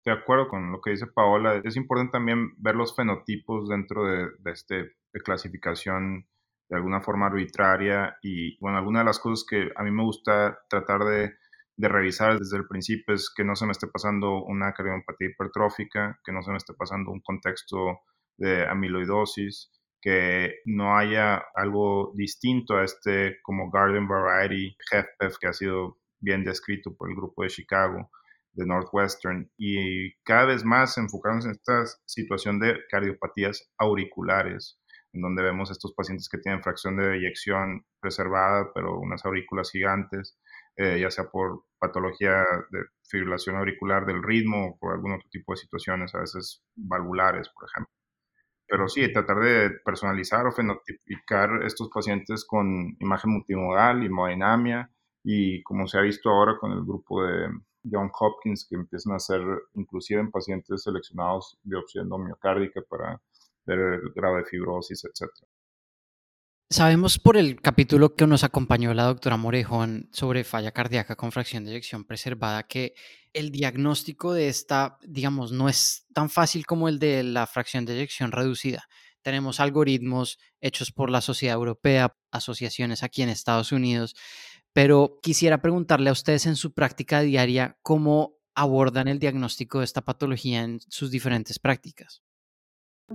De 0.03 0.11
acuerdo 0.11 0.47
con 0.47 0.71
lo 0.71 0.81
que 0.81 0.91
dice 0.91 1.07
Paola, 1.07 1.61
es 1.63 1.75
importante 1.75 2.13
también 2.13 2.53
ver 2.57 2.75
los 2.75 2.95
fenotipos 2.95 3.67
dentro 3.67 4.05
de, 4.05 4.27
de 4.39 4.51
este 4.51 4.97
de 5.13 5.21
clasificación 5.21 6.27
de 6.69 6.75
alguna 6.75 7.01
forma 7.01 7.27
arbitraria 7.27 8.17
y 8.21 8.57
bueno, 8.59 8.77
alguna 8.77 8.99
de 8.99 9.05
las 9.05 9.19
cosas 9.19 9.45
que 9.49 9.69
a 9.75 9.83
mí 9.83 9.91
me 9.91 10.03
gusta 10.03 10.59
tratar 10.69 11.03
de, 11.05 11.33
de 11.77 11.87
revisar 11.87 12.37
desde 12.37 12.57
el 12.57 12.67
principio 12.67 13.15
es 13.15 13.31
que 13.33 13.43
no 13.43 13.55
se 13.55 13.65
me 13.65 13.71
esté 13.71 13.87
pasando 13.87 14.43
una 14.43 14.73
cardiopatía 14.73 15.29
hipertrófica, 15.29 16.19
que 16.23 16.31
no 16.31 16.41
se 16.41 16.51
me 16.51 16.57
esté 16.57 16.73
pasando 16.73 17.11
un 17.11 17.21
contexto 17.21 18.01
de 18.37 18.67
amiloidosis, 18.67 19.71
que 20.01 20.59
no 20.65 20.97
haya 20.97 21.43
algo 21.55 22.13
distinto 22.15 22.77
a 22.77 22.83
este 22.83 23.39
como 23.41 23.69
Garden 23.71 24.07
Variety 24.07 24.77
HFpEF 24.91 25.37
que 25.39 25.47
ha 25.47 25.53
sido 25.53 25.97
bien 26.19 26.43
descrito 26.43 26.95
por 26.95 27.09
el 27.09 27.15
grupo 27.15 27.43
de 27.43 27.49
Chicago, 27.49 28.09
de 28.53 28.65
Northwestern, 28.65 29.51
y 29.57 30.13
cada 30.23 30.45
vez 30.45 30.63
más 30.63 30.97
enfocarnos 30.97 31.45
en 31.45 31.51
esta 31.51 31.85
situación 32.05 32.59
de 32.59 32.79
cardiopatías 32.89 33.69
auriculares, 33.77 34.79
en 35.13 35.21
donde 35.21 35.43
vemos 35.43 35.71
estos 35.71 35.93
pacientes 35.93 36.27
que 36.29 36.39
tienen 36.39 36.63
fracción 36.63 36.97
de 36.97 37.17
eyección 37.17 37.85
preservada, 37.99 38.71
pero 38.73 38.99
unas 38.99 39.25
aurículas 39.25 39.71
gigantes, 39.71 40.39
eh, 40.75 40.99
ya 40.99 41.11
sea 41.11 41.29
por 41.29 41.65
patología 41.79 42.45
de 42.71 42.79
fibrilación 43.09 43.57
auricular 43.57 44.05
del 44.05 44.23
ritmo 44.23 44.69
o 44.69 44.77
por 44.79 44.93
algún 44.93 45.13
otro 45.13 45.27
tipo 45.29 45.53
de 45.53 45.57
situaciones, 45.57 46.15
a 46.15 46.19
veces 46.19 46.63
valvulares, 46.75 47.49
por 47.49 47.67
ejemplo 47.69 47.96
pero 48.67 48.87
sí, 48.89 49.11
tratar 49.11 49.39
de 49.39 49.69
personalizar 49.83 50.45
o 50.45 50.51
fenotipicar 50.51 51.63
estos 51.63 51.89
pacientes 51.89 52.45
con 52.45 52.95
imagen 52.99 53.31
multimodal, 53.31 54.03
hemodinamia 54.03 54.91
y 55.23 55.63
como 55.63 55.87
se 55.87 55.97
ha 55.97 56.01
visto 56.01 56.29
ahora 56.29 56.57
con 56.59 56.71
el 56.71 56.83
grupo 56.83 57.23
de 57.23 57.47
John 57.89 58.11
Hopkins 58.19 58.67
que 58.69 58.75
empiezan 58.75 59.13
a 59.13 59.17
hacer 59.17 59.41
inclusive 59.75 60.19
en 60.19 60.31
pacientes 60.31 60.83
seleccionados 60.83 61.57
biopsia 61.63 62.01
endomiocárdica 62.01 62.81
para 62.89 63.21
ver 63.65 63.79
el 63.79 64.11
grado 64.13 64.37
de 64.37 64.45
fibrosis, 64.45 65.03
etcétera. 65.05 65.47
Sabemos 66.69 67.17
por 67.17 67.37
el 67.37 67.61
capítulo 67.61 68.15
que 68.15 68.27
nos 68.27 68.43
acompañó 68.43 68.93
la 68.93 69.05
doctora 69.05 69.37
Morejón 69.37 70.09
sobre 70.11 70.43
falla 70.43 70.73
cardíaca 70.73 71.15
con 71.15 71.31
fracción 71.31 71.63
de 71.63 71.71
eyección 71.71 72.03
preservada 72.03 72.63
que 72.63 72.93
el 73.37 73.51
diagnóstico 73.51 74.33
de 74.33 74.47
esta, 74.47 74.97
digamos, 75.03 75.51
no 75.51 75.69
es 75.69 76.07
tan 76.13 76.29
fácil 76.29 76.65
como 76.65 76.89
el 76.89 76.97
de 76.97 77.23
la 77.23 77.45
fracción 77.45 77.85
de 77.85 77.93
eyección 77.93 78.31
reducida. 78.31 78.87
Tenemos 79.21 79.59
algoritmos 79.59 80.39
hechos 80.59 80.91
por 80.91 81.11
la 81.11 81.21
Sociedad 81.21 81.55
Europea, 81.55 82.15
asociaciones 82.31 83.03
aquí 83.03 83.21
en 83.21 83.29
Estados 83.29 83.71
Unidos, 83.71 84.15
pero 84.73 85.19
quisiera 85.21 85.61
preguntarle 85.61 86.09
a 86.09 86.13
ustedes 86.13 86.47
en 86.47 86.55
su 86.55 86.73
práctica 86.73 87.21
diaria 87.21 87.77
cómo 87.83 88.37
abordan 88.55 89.07
el 89.07 89.19
diagnóstico 89.19 89.79
de 89.79 89.85
esta 89.85 90.01
patología 90.01 90.63
en 90.63 90.79
sus 90.79 91.11
diferentes 91.11 91.59
prácticas. 91.59 92.23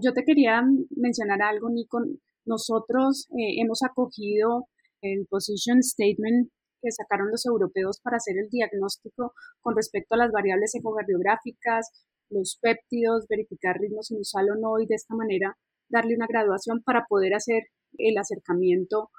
Yo 0.01 0.13
te 0.13 0.23
quería 0.25 0.63
mencionar 0.91 1.43
algo, 1.43 1.69
Nico, 1.69 1.99
nosotros 2.45 3.27
eh, 3.31 3.61
hemos 3.61 3.83
acogido 3.83 4.69
el 5.01 5.27
position 5.29 5.83
statement 5.83 6.49
que 6.83 6.91
sacaron 6.91 7.31
los 7.31 7.47
europeos 7.47 8.01
para 8.03 8.17
hacer 8.17 8.37
el 8.39 8.51
diagnóstico 8.51 9.33
con 9.61 9.77
respecto 9.77 10.15
a 10.15 10.19
las 10.19 10.33
variables 10.33 10.75
ecocardiográficas, 10.75 11.91
los 12.29 12.59
péptidos, 12.61 13.27
verificar 13.29 13.79
ritmo 13.79 14.03
sinusal 14.03 14.51
o 14.51 14.55
no 14.57 14.81
y 14.81 14.87
de 14.87 14.97
esta 14.97 15.15
manera 15.15 15.57
darle 15.89 16.17
una 16.17 16.27
graduación 16.27 16.83
para 16.83 17.05
poder 17.09 17.35
hacer 17.35 17.65
el 17.99 18.19
acercamiento 18.19 19.11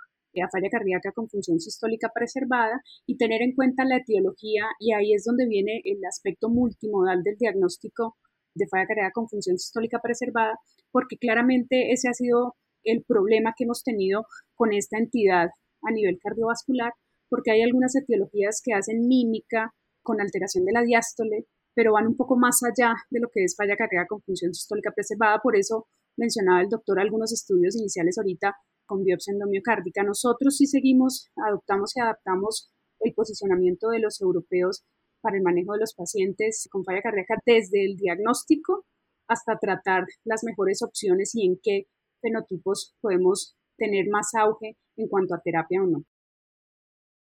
a 0.42 0.50
falla 0.50 0.70
cardíaca 0.70 1.12
con 1.12 1.30
función 1.30 1.60
sistólica 1.60 2.10
preservada 2.14 2.82
y 3.06 3.18
tener 3.18 3.44
en 3.44 3.54
cuenta 3.54 3.86
la 3.86 3.98
etiología 3.98 4.66
y 4.80 4.94
ahí 4.94 5.14
es 5.14 5.24
donde 5.26 5.46
viene 5.48 5.82
el 5.84 6.04
aspecto 6.06 6.50
multimodal 6.50 7.22
del 7.22 7.38
diagnóstico 7.38 8.18
de 8.56 8.68
falla 8.68 8.88
cardíaca 8.88 9.12
con 9.14 9.30
función 9.30 9.60
sistólica 9.60 10.00
preservada 10.02 10.58
porque 10.92 11.18
claramente 11.18 11.92
ese 11.92 12.10
ha 12.10 12.14
sido 12.14 12.56
el 12.84 13.04
problema 13.04 13.54
que 13.56 13.66
hemos 13.66 13.84
tenido 13.84 14.26
con 14.56 14.74
esta 14.74 14.98
entidad 14.98 15.50
a 15.82 15.92
nivel 15.92 16.20
cardiovascular, 16.22 16.94
porque 17.30 17.52
hay 17.52 17.62
algunas 17.62 17.96
etiologías 17.96 18.62
que 18.64 18.74
hacen 18.74 19.08
mímica 19.08 19.74
con 20.02 20.22
alteración 20.22 20.66
de 20.66 20.74
la 20.74 20.84
diástole, 20.84 21.48
pero 21.74 21.94
van 21.94 22.08
un 22.08 22.16
poco 22.16 22.38
más 22.38 22.62
allá 22.64 22.94
de 23.10 23.20
lo 23.20 23.30
que 23.30 23.44
es 23.44 23.56
falla 23.56 23.76
cardíaca 23.76 24.08
con 24.08 24.22
función 24.22 24.54
sistólica 24.54 24.92
preservada. 24.92 25.40
Por 25.40 25.56
eso 25.56 25.88
mencionaba 26.18 26.62
el 26.62 26.70
doctor 26.70 27.00
algunos 27.00 27.34
estudios 27.34 27.76
iniciales 27.76 28.18
ahorita 28.18 28.56
con 28.86 29.04
biopsia 29.04 29.34
endomiocárdica. 29.34 30.04
Nosotros 30.04 30.58
sí 30.58 30.68
seguimos, 30.68 31.32
adoptamos 31.48 31.96
y 31.96 32.02
adaptamos 32.02 32.72
el 33.00 33.14
posicionamiento 33.14 33.90
de 33.90 34.00
los 34.00 34.22
europeos 34.22 34.84
para 35.22 35.38
el 35.38 35.44
manejo 35.44 35.74
de 35.74 35.80
los 35.80 35.94
pacientes 35.94 36.68
con 36.70 36.84
falla 36.84 37.02
cardíaca 37.02 37.36
desde 37.46 37.86
el 37.86 37.96
diagnóstico 37.96 38.86
hasta 39.28 39.58
tratar 39.58 40.06
las 40.26 40.44
mejores 40.44 40.82
opciones 40.82 41.34
y 41.34 41.46
en 41.46 41.60
qué 41.62 41.88
fenotipos 42.22 42.96
podemos 43.02 43.56
tener 43.78 44.08
más 44.10 44.34
auge 44.36 44.78
en 44.98 45.08
cuanto 45.08 45.34
a 45.34 45.42
terapia 45.42 45.82
o 45.82 45.88
no. 45.88 46.04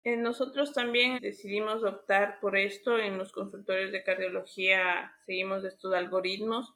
Eh, 0.06 0.16
nosotros 0.16 0.72
también 0.72 1.18
decidimos 1.18 1.82
optar 1.82 2.38
por 2.38 2.56
esto 2.56 2.96
en 2.96 3.18
los 3.18 3.32
consultorios 3.32 3.90
de 3.90 4.04
cardiología, 4.04 5.12
seguimos 5.26 5.64
estos 5.64 5.92
algoritmos, 5.94 6.72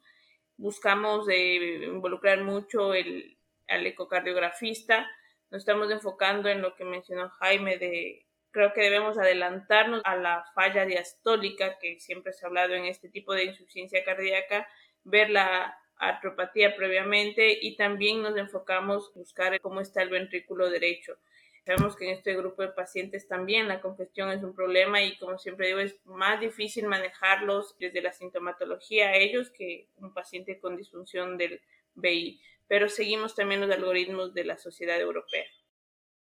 buscamos 0.57 1.29
involucrar 1.29 2.43
mucho 2.43 2.93
el, 2.93 3.37
al 3.69 3.87
ecocardiografista, 3.87 5.09
nos 5.49 5.59
estamos 5.59 5.89
enfocando 5.91 6.49
en 6.49 6.61
lo 6.61 6.75
que 6.75 6.83
mencionó 6.83 7.29
Jaime 7.29 7.77
de 7.77 8.25
creo 8.51 8.73
que 8.73 8.81
debemos 8.81 9.17
adelantarnos 9.17 10.01
a 10.03 10.17
la 10.17 10.43
falla 10.53 10.85
diastólica 10.85 11.79
que 11.79 12.01
siempre 12.01 12.33
se 12.33 12.45
ha 12.45 12.49
hablado 12.49 12.73
en 12.73 12.83
este 12.83 13.07
tipo 13.07 13.33
de 13.33 13.45
insuficiencia 13.45 14.03
cardíaca, 14.03 14.67
ver 15.05 15.29
la 15.29 15.77
artropatía 15.95 16.75
previamente 16.75 17.57
y 17.61 17.77
también 17.77 18.23
nos 18.23 18.35
enfocamos 18.35 19.09
en 19.15 19.21
buscar 19.21 19.61
cómo 19.61 19.79
está 19.79 20.01
el 20.01 20.09
ventrículo 20.09 20.69
derecho. 20.69 21.17
Sabemos 21.65 21.95
que 21.95 22.09
en 22.09 22.17
este 22.17 22.35
grupo 22.35 22.63
de 22.63 22.69
pacientes 22.69 23.27
también 23.27 23.67
la 23.67 23.81
congestión 23.81 24.31
es 24.31 24.43
un 24.43 24.55
problema 24.55 25.01
y 25.03 25.17
como 25.17 25.37
siempre 25.37 25.67
digo 25.67 25.79
es 25.79 25.99
más 26.05 26.39
difícil 26.39 26.87
manejarlos 26.87 27.75
desde 27.79 28.01
la 28.01 28.11
sintomatología 28.11 29.09
a 29.09 29.15
ellos 29.15 29.51
que 29.51 29.87
un 29.97 30.11
paciente 30.11 30.59
con 30.59 30.75
disfunción 30.75 31.37
del 31.37 31.61
BI, 31.93 32.41
pero 32.67 32.89
seguimos 32.89 33.35
también 33.35 33.61
los 33.61 33.69
algoritmos 33.69 34.33
de 34.33 34.45
la 34.45 34.57
sociedad 34.57 34.99
europea. 34.99 35.45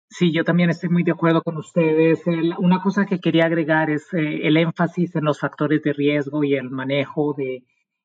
Sí, 0.08 0.32
yo 0.32 0.44
también 0.44 0.70
estoy 0.70 0.90
muy 0.90 1.04
de 1.04 1.14
acuerdo 1.14 1.42
con 1.42 1.58
ustedes. 1.58 2.22
una 2.60 2.84
cosa 2.84 3.08
que 3.08 3.20
quería 3.20 3.46
agregar 3.46 3.90
es 3.90 4.14
eh, 4.14 4.42
el 4.44 4.58
énfasis 4.58 5.16
en 5.16 5.26
los 5.26 5.40
factores 5.40 5.82
de 5.82 5.94
riesgo 5.94 6.44
y 6.44 6.54
el 6.54 6.70
manejo 6.70 7.34
de 7.34 7.64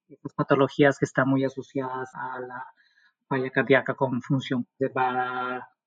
estas 0.08 0.32
patologías 0.32 0.98
que 0.98 1.04
están 1.04 1.28
muy 1.28 1.44
asociadas 1.44 2.08
a 2.14 2.40
la 2.40 2.64
falla 3.28 3.50
cardíaca 3.50 3.94
con 3.94 4.22
función 4.22 4.66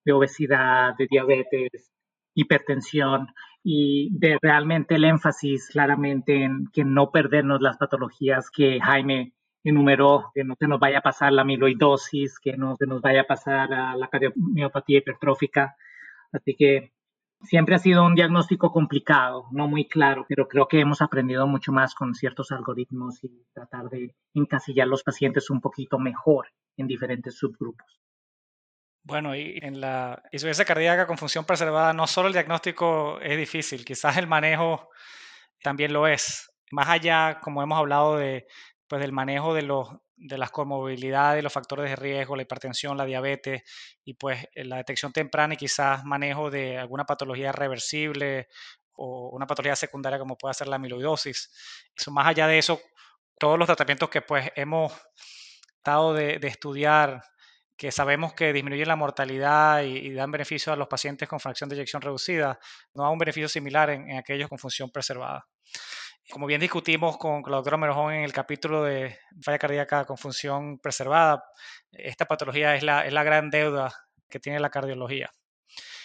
de 0.06 0.14
obesidad, 0.14 0.96
de 0.98 1.08
diabetes, 1.10 1.92
hipertensión 2.34 3.28
y 3.64 4.10
de 4.18 4.38
realmente 4.42 4.96
el 4.96 5.06
énfasis 5.06 5.70
claramente 5.72 6.44
en 6.44 6.68
que 6.74 6.84
no 6.84 7.12
perdernos 7.12 7.62
las 7.62 7.78
patologías 7.78 8.50
que 8.50 8.80
Jaime 8.82 9.34
enumeró, 9.64 10.32
que 10.34 10.44
no 10.44 10.56
se 10.60 10.68
nos 10.68 10.80
vaya 10.80 11.00
a 11.00 11.02
pasar 11.02 11.34
la 11.34 11.44
amiloidosis, 11.44 12.40
que 12.40 12.58
no 12.58 12.76
se 12.78 12.88
nos 12.88 13.02
vaya 13.02 13.22
a 13.22 13.28
pasar 13.28 13.70
la 13.70 14.08
cardiomiopatía 14.10 15.00
hipertrófica. 15.00 15.76
Así 16.32 16.56
que 16.56 16.92
Siempre 17.44 17.74
ha 17.74 17.80
sido 17.80 18.06
un 18.06 18.14
diagnóstico 18.14 18.72
complicado, 18.72 19.48
no 19.52 19.68
muy 19.68 19.88
claro, 19.88 20.26
pero 20.30 20.48
creo 20.48 20.68
que 20.68 20.80
hemos 20.80 21.02
aprendido 21.02 21.48
mucho 21.48 21.72
más 21.72 21.96
con 21.96 22.14
ciertos 22.14 22.52
algoritmos 22.52 23.24
y 23.24 23.46
tratar 23.52 23.90
de 23.90 24.14
encasillar 24.36 24.88
los 24.88 25.02
pacientes 25.02 25.50
un 25.50 25.60
poquito 25.60 25.98
mejor 25.98 26.50
en 26.78 26.86
diferentes 26.86 27.36
subgrupos. 27.36 28.00
Bueno, 29.04 29.36
y 29.36 29.58
en 29.62 29.82
la 29.82 30.22
insuficiencia 30.32 30.66
cardíaca 30.66 31.08
con 31.08 31.18
función 31.18 31.44
preservada, 31.46 31.94
no 31.94 32.06
solo 32.08 32.28
el 32.28 32.34
diagnóstico 32.34 33.20
es 33.20 33.38
difícil, 33.38 33.84
quizás 33.84 34.18
el 34.18 34.28
manejo 34.28 34.90
también 35.64 35.94
lo 35.94 36.08
es. 36.08 36.52
Más 36.72 36.88
allá, 36.90 37.40
como 37.42 37.64
hemos 37.64 37.78
hablado 37.80 38.18
de, 38.18 38.46
pues, 38.88 39.02
del 39.02 39.12
manejo 39.12 39.54
de, 39.54 39.64
los, 39.64 39.90
de 40.16 40.38
las 40.38 40.52
comorbilidades, 40.52 41.44
los 41.44 41.54
factores 41.54 41.90
de 41.90 41.96
riesgo, 41.96 42.36
la 42.36 42.44
hipertensión, 42.44 42.98
la 42.98 43.06
diabetes 43.06 43.64
y 44.04 44.14
pues 44.14 44.46
la 44.54 44.78
detección 44.78 45.12
temprana 45.14 45.56
y 45.56 45.58
quizás 45.58 46.04
manejo 46.06 46.52
de 46.52 46.78
alguna 46.78 47.06
patología 47.06 47.52
reversible 47.52 48.50
o 48.94 49.30
una 49.34 49.48
patología 49.48 49.76
secundaria 49.76 50.20
como 50.20 50.38
puede 50.38 50.54
ser 50.54 50.68
la 50.68 50.76
amiloidosis. 50.76 51.52
Eso, 51.96 52.12
más 52.12 52.28
allá 52.28 52.48
de 52.48 52.60
eso, 52.60 52.80
todos 53.40 53.58
los 53.58 53.66
tratamientos 53.66 54.10
que 54.10 54.22
pues 54.22 54.52
hemos 54.56 54.94
tratado 55.82 56.14
de, 56.14 56.40
estudiar 56.44 57.24
que 57.82 57.92
sabemos 57.92 58.36
que 58.36 58.54
disminuyen 58.54 58.88
la 58.88 58.96
mortalidad 58.96 59.82
y, 59.82 60.14
dan 60.14 60.30
beneficio 60.30 60.72
a 60.72 60.76
los 60.76 60.88
pacientes 60.88 61.28
con 61.28 61.40
fracción 61.40 61.68
de 61.68 61.78
eyección 61.78 62.00
reducida, 62.00 62.60
no 62.94 63.02
da 63.02 63.10
un 63.10 63.18
beneficio 63.18 63.50
similar 63.50 63.90
en, 63.90 64.20
aquellos 64.20 64.50
con 64.50 64.60
función 64.60 64.92
preservada. 64.92 65.48
Como 66.30 66.46
bien 66.46 66.62
discutimos 66.62 67.18
con, 67.18 67.42
la 67.48 67.56
doctora 67.56 67.78
Merojón 67.78 68.14
en 68.14 68.24
el 68.24 68.34
capítulo 68.34 68.84
de 68.84 69.18
falla 69.42 69.58
cardíaca 69.58 70.06
con 70.06 70.20
función 70.20 70.78
preservada, 70.78 71.44
esta 71.92 72.26
patología 72.26 72.76
es 72.76 72.84
la, 72.84 73.04
es 73.04 73.14
la 73.14 73.24
gran 73.24 73.50
deuda 73.50 73.92
que 74.30 74.40
tiene 74.40 74.60
la 74.60 74.70
cardiología. 74.70 75.32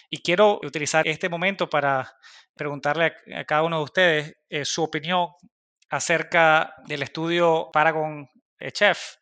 Y 0.09 0.23
quiero 0.23 0.59
utilizar 0.63 1.07
este 1.07 1.29
momento 1.29 1.69
para 1.69 2.11
preguntarle 2.55 3.13
a, 3.37 3.45
cada 3.45 3.65
uno 3.65 3.77
de 3.77 3.85
ustedes 3.85 4.37
eh, 4.49 4.65
su 4.65 4.83
opinión 4.83 5.29
acerca 5.91 6.75
del 6.87 7.03
estudio 7.03 7.69
Paragon 7.71 8.27
Chef 8.73 9.17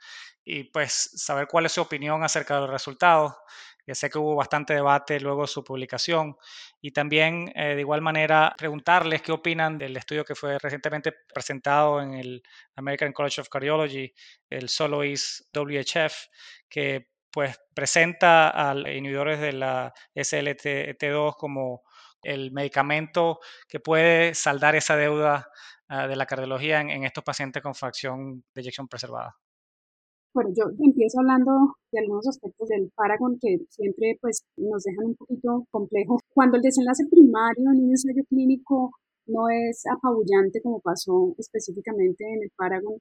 y 0.44 0.64
pues 0.64 1.10
saber 1.14 1.46
cuál 1.48 1.66
es 1.66 1.72
su 1.72 1.80
opinión 1.80 2.22
acerca 2.22 2.54
de 2.54 2.60
los 2.62 2.70
resultados. 2.70 3.34
Ya 3.86 3.94
sé 3.94 4.08
que 4.08 4.18
hubo 4.18 4.34
bastante 4.34 4.74
debate 4.74 5.20
luego 5.20 5.42
de 5.42 5.48
su 5.48 5.62
publicación 5.62 6.36
y 6.80 6.92
también 6.92 7.52
eh, 7.54 7.74
de 7.74 7.80
igual 7.80 8.00
manera 8.00 8.54
preguntarles 8.56 9.20
qué 9.20 9.32
opinan 9.32 9.76
del 9.76 9.96
estudio 9.96 10.24
que 10.24 10.34
fue 10.34 10.58
recientemente 10.58 11.12
presentado 11.32 12.00
en 12.00 12.14
el 12.14 12.42
American 12.76 13.12
College 13.12 13.42
of 13.42 13.48
Cardiology, 13.50 14.12
el 14.48 14.68
SOLOIS 14.70 15.50
WHF, 15.52 16.14
que 16.68 17.08
pues 17.30 17.60
presenta 17.74 18.70
a 18.70 18.74
inhibidores 18.90 19.40
de 19.40 19.52
la 19.52 19.92
SLT2 20.14 21.34
como 21.36 21.82
el 22.22 22.52
medicamento 22.52 23.40
que 23.68 23.80
puede 23.80 24.34
saldar 24.34 24.76
esa 24.76 24.96
deuda 24.96 25.48
ah, 25.88 26.06
de 26.06 26.16
la 26.16 26.26
cardiología 26.26 26.80
en, 26.80 27.04
estos 27.04 27.24
pacientes 27.24 27.62
con 27.62 27.74
fracción 27.74 28.44
de 28.54 28.60
eyección 28.62 28.88
preservada. 28.88 29.36
Bueno, 30.34 30.50
yo 30.52 30.64
empiezo 30.84 31.20
hablando 31.20 31.76
de 31.92 32.00
algunos 32.00 32.26
aspectos 32.26 32.68
del 32.68 32.90
Paragon 32.96 33.38
que 33.40 33.60
siempre 33.70 34.18
pues 34.20 34.42
nos 34.56 34.82
dejan 34.82 35.06
un 35.06 35.14
poquito 35.14 35.64
complejo. 35.70 36.18
Cuando 36.34 36.56
el 36.56 36.62
desenlace 36.62 37.06
primario 37.08 37.70
en 37.70 37.84
un 37.84 37.90
ensayo 37.90 38.24
clínico 38.28 38.90
no 39.26 39.48
es 39.48 39.84
apabullante 39.86 40.60
como 40.60 40.80
pasó 40.80 41.36
específicamente 41.38 42.24
en 42.24 42.42
el 42.42 42.50
Paragon, 42.56 42.98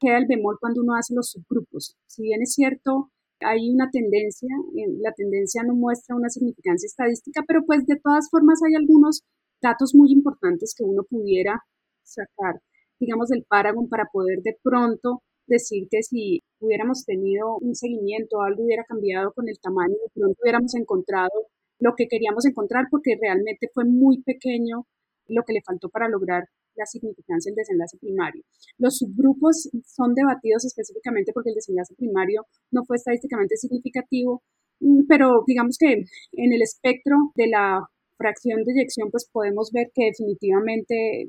queda 0.00 0.18
el 0.18 0.26
bemol 0.26 0.58
cuando 0.60 0.82
uno 0.82 0.96
hace 0.96 1.14
los 1.14 1.30
subgrupos. 1.30 1.94
Si 2.08 2.22
bien 2.24 2.42
es 2.42 2.52
cierto, 2.54 3.10
hay 3.38 3.70
una 3.70 3.88
tendencia, 3.90 4.50
eh, 4.76 4.90
la 5.00 5.12
tendencia 5.12 5.62
no 5.62 5.74
muestra 5.74 6.16
una 6.16 6.30
significancia 6.30 6.88
estadística, 6.88 7.44
pero 7.46 7.60
pues 7.64 7.86
de 7.86 8.00
todas 8.02 8.28
formas 8.28 8.58
hay 8.66 8.74
algunos 8.74 9.22
datos 9.62 9.94
muy 9.94 10.10
importantes 10.10 10.74
que 10.76 10.82
uno 10.82 11.04
pudiera 11.08 11.62
sacar, 12.02 12.60
digamos, 12.98 13.28
del 13.28 13.44
Paragon 13.48 13.88
para 13.88 14.06
poder 14.12 14.42
de 14.42 14.58
pronto 14.64 15.22
decir 15.52 15.86
que 15.90 16.02
si 16.02 16.40
hubiéramos 16.60 17.04
tenido 17.04 17.56
un 17.60 17.74
seguimiento, 17.74 18.40
algo 18.40 18.64
hubiera 18.64 18.84
cambiado 18.84 19.32
con 19.32 19.48
el 19.48 19.58
tamaño, 19.60 19.94
de 19.94 20.10
pronto 20.14 20.38
hubiéramos 20.42 20.74
encontrado 20.74 21.48
lo 21.78 21.94
que 21.96 22.06
queríamos 22.08 22.46
encontrar 22.46 22.86
porque 22.90 23.16
realmente 23.20 23.68
fue 23.74 23.84
muy 23.84 24.22
pequeño 24.22 24.86
lo 25.28 25.42
que 25.44 25.52
le 25.52 25.62
faltó 25.62 25.88
para 25.88 26.08
lograr 26.08 26.44
la 26.74 26.86
significancia 26.86 27.50
del 27.50 27.56
desenlace 27.56 27.98
primario. 27.98 28.42
Los 28.78 28.98
subgrupos 28.98 29.68
son 29.84 30.14
debatidos 30.14 30.64
específicamente 30.64 31.32
porque 31.32 31.50
el 31.50 31.56
desenlace 31.56 31.94
primario 31.94 32.46
no 32.70 32.84
fue 32.84 32.96
estadísticamente 32.96 33.56
significativo, 33.56 34.42
mm, 34.80 35.02
pero 35.08 35.44
digamos 35.46 35.76
que 35.78 35.92
en 36.32 36.52
el 36.52 36.62
espectro 36.62 37.16
de 37.34 37.48
la 37.48 37.82
fracción 38.16 38.64
de 38.64 38.72
eyección, 38.72 39.10
pues 39.10 39.28
podemos 39.30 39.70
ver 39.72 39.90
que 39.94 40.06
definitivamente 40.06 41.28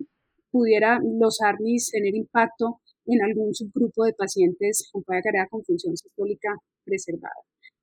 pudiera 0.52 1.00
los 1.04 1.42
ARNIs 1.42 1.90
tener 1.92 2.16
impacto 2.16 2.80
en 3.06 3.22
algún 3.22 3.54
subgrupo 3.54 4.06
de 4.06 4.14
pacientes 4.14 4.90
con 4.92 5.04
falla 5.04 5.48
con 5.50 5.64
función 5.64 5.96
sistólica 5.98 6.56
preservada. 6.86 7.42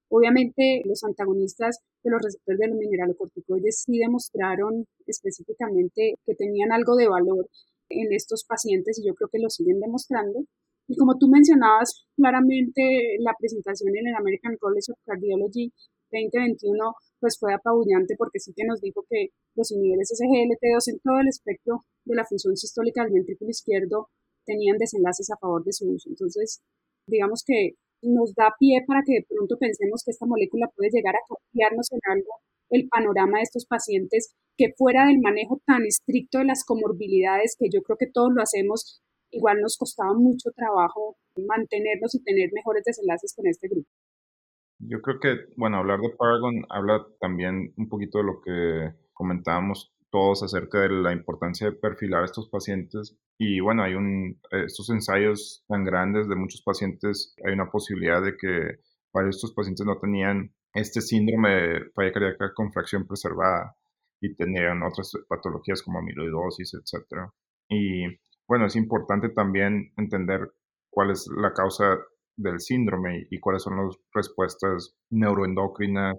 Obviamente, 0.09 0.83
los 0.85 1.05
antagonistas 1.05 1.79
de 2.03 2.11
los 2.11 2.21
receptores 2.21 2.59
de 2.59 2.69
los 2.69 2.79
mineralocorticoides 2.79 3.85
sí 3.87 3.99
demostraron 3.99 4.85
específicamente 5.07 6.15
que 6.27 6.35
tenían 6.35 6.73
algo 6.73 6.97
de 6.97 7.09
valor 7.09 7.47
en 7.89 8.13
estos 8.13 8.45
pacientes 8.45 8.99
y 8.99 9.07
yo 9.07 9.15
creo 9.15 9.29
que 9.31 9.39
lo 9.39 9.49
siguen 9.49 9.79
demostrando. 9.79 10.41
Y 10.89 10.97
como 10.97 11.17
tú 11.17 11.29
mencionabas 11.29 12.07
claramente, 12.17 12.83
la 13.21 13.35
presentación 13.39 13.97
en 13.97 14.09
el 14.09 14.15
American 14.17 14.57
College 14.59 14.91
of 14.91 14.99
Cardiology 15.05 15.73
2021 16.11 16.95
pues 17.21 17.37
fue 17.39 17.55
apabullante 17.55 18.17
porque 18.19 18.41
sí 18.41 18.53
que 18.57 18.67
nos 18.67 18.81
dijo 18.81 19.05
que 19.09 19.29
los 19.55 19.71
inhibidores 19.71 20.11
SGLT2 20.11 20.93
en 20.93 20.99
todo 21.01 21.21
el 21.21 21.29
espectro 21.29 21.85
de 22.05 22.17
la 22.17 22.25
función 22.25 22.57
sistólica 22.57 23.05
del 23.05 23.13
ventrículo 23.13 23.51
izquierdo 23.51 24.09
tenían 24.51 24.79
desenlaces 24.79 25.31
a 25.31 25.39
favor 25.39 25.63
de 25.63 25.73
su 25.73 25.87
uso. 25.87 26.11
Entonces, 26.11 26.61
digamos 27.07 27.45
que 27.47 27.79
nos 28.03 28.35
da 28.35 28.51
pie 28.59 28.83
para 28.87 29.03
que 29.07 29.23
de 29.23 29.27
pronto 29.29 29.57
pensemos 29.59 30.03
que 30.05 30.11
esta 30.11 30.27
molécula 30.27 30.67
puede 30.75 30.91
llegar 30.91 31.15
a 31.15 31.27
cambiarnos 31.29 31.87
en 31.93 32.01
algo 32.11 32.33
el 32.71 32.89
panorama 32.89 33.39
de 33.39 33.43
estos 33.43 33.67
pacientes 33.67 34.35
que 34.57 34.73
fuera 34.77 35.07
del 35.07 35.21
manejo 35.21 35.61
tan 35.67 35.85
estricto 35.85 36.39
de 36.39 36.47
las 36.47 36.65
comorbilidades 36.65 37.57
que 37.59 37.69
yo 37.71 37.83
creo 37.83 37.97
que 37.99 38.11
todos 38.13 38.31
lo 38.33 38.43
hacemos, 38.43 39.03
igual 39.31 39.61
nos 39.61 39.77
costaba 39.77 40.15
mucho 40.15 40.51
trabajo 40.55 41.17
mantenernos 41.37 42.15
y 42.15 42.23
tener 42.23 42.51
mejores 42.53 42.85
desenlaces 42.85 43.35
con 43.35 43.47
este 43.47 43.69
grupo. 43.69 43.89
Yo 44.79 45.01
creo 45.03 45.21
que, 45.21 45.53
bueno, 45.57 45.79
hablar 45.79 46.01
de 46.01 46.11
Paragon 46.17 46.65
habla 46.71 47.07
también 47.21 47.73
un 47.77 47.89
poquito 47.89 48.19
de 48.19 48.25
lo 48.25 48.41
que 48.41 48.95
comentábamos 49.13 49.93
todos 50.11 50.43
acerca 50.43 50.81
de 50.81 50.91
la 50.91 51.13
importancia 51.13 51.71
de 51.71 51.77
perfilar 51.77 52.23
a 52.23 52.27
estos 52.27 52.49
pacientes. 52.49 53.17
Y 53.39 53.61
bueno, 53.61 53.83
hay 53.83 53.95
un, 53.95 54.41
estos 54.51 54.91
ensayos 54.91 55.65
tan 55.69 55.85
grandes 55.85 56.29
de 56.29 56.37
muchos 56.37 56.63
pacientes, 56.63 57.35
hay 57.45 57.55
una 57.55 57.71
posibilidad 57.71 58.23
de 58.23 58.37
que 58.37 58.81
varios 59.13 59.37
de 59.37 59.39
estos 59.39 59.55
pacientes 59.55 59.87
no 59.87 59.99
tenían 59.99 60.53
este 60.75 61.01
síndrome 61.01 61.51
de 61.51 61.91
falla 61.95 62.13
cardíaca 62.13 62.53
con 62.55 62.73
fracción 62.73 63.07
preservada 63.07 63.77
y 64.21 64.35
tenían 64.35 64.83
otras 64.83 65.13
patologías 65.29 65.83
como 65.83 65.99
amiloidosis, 65.99 66.75
etc. 66.75 67.31
Y 67.69 68.05
bueno, 68.47 68.67
es 68.67 68.77
importante 68.77 69.31
también 69.31 69.93
entender 69.97 70.53
cuál 70.91 71.11
es 71.11 71.29
la 71.37 71.53
causa 71.53 71.99
del 72.37 72.61
síndrome 72.61 73.27
y 73.31 73.39
cuáles 73.39 73.63
son 73.63 73.77
las 73.77 73.97
respuestas 74.13 74.97
neuroendocrinas 75.11 76.17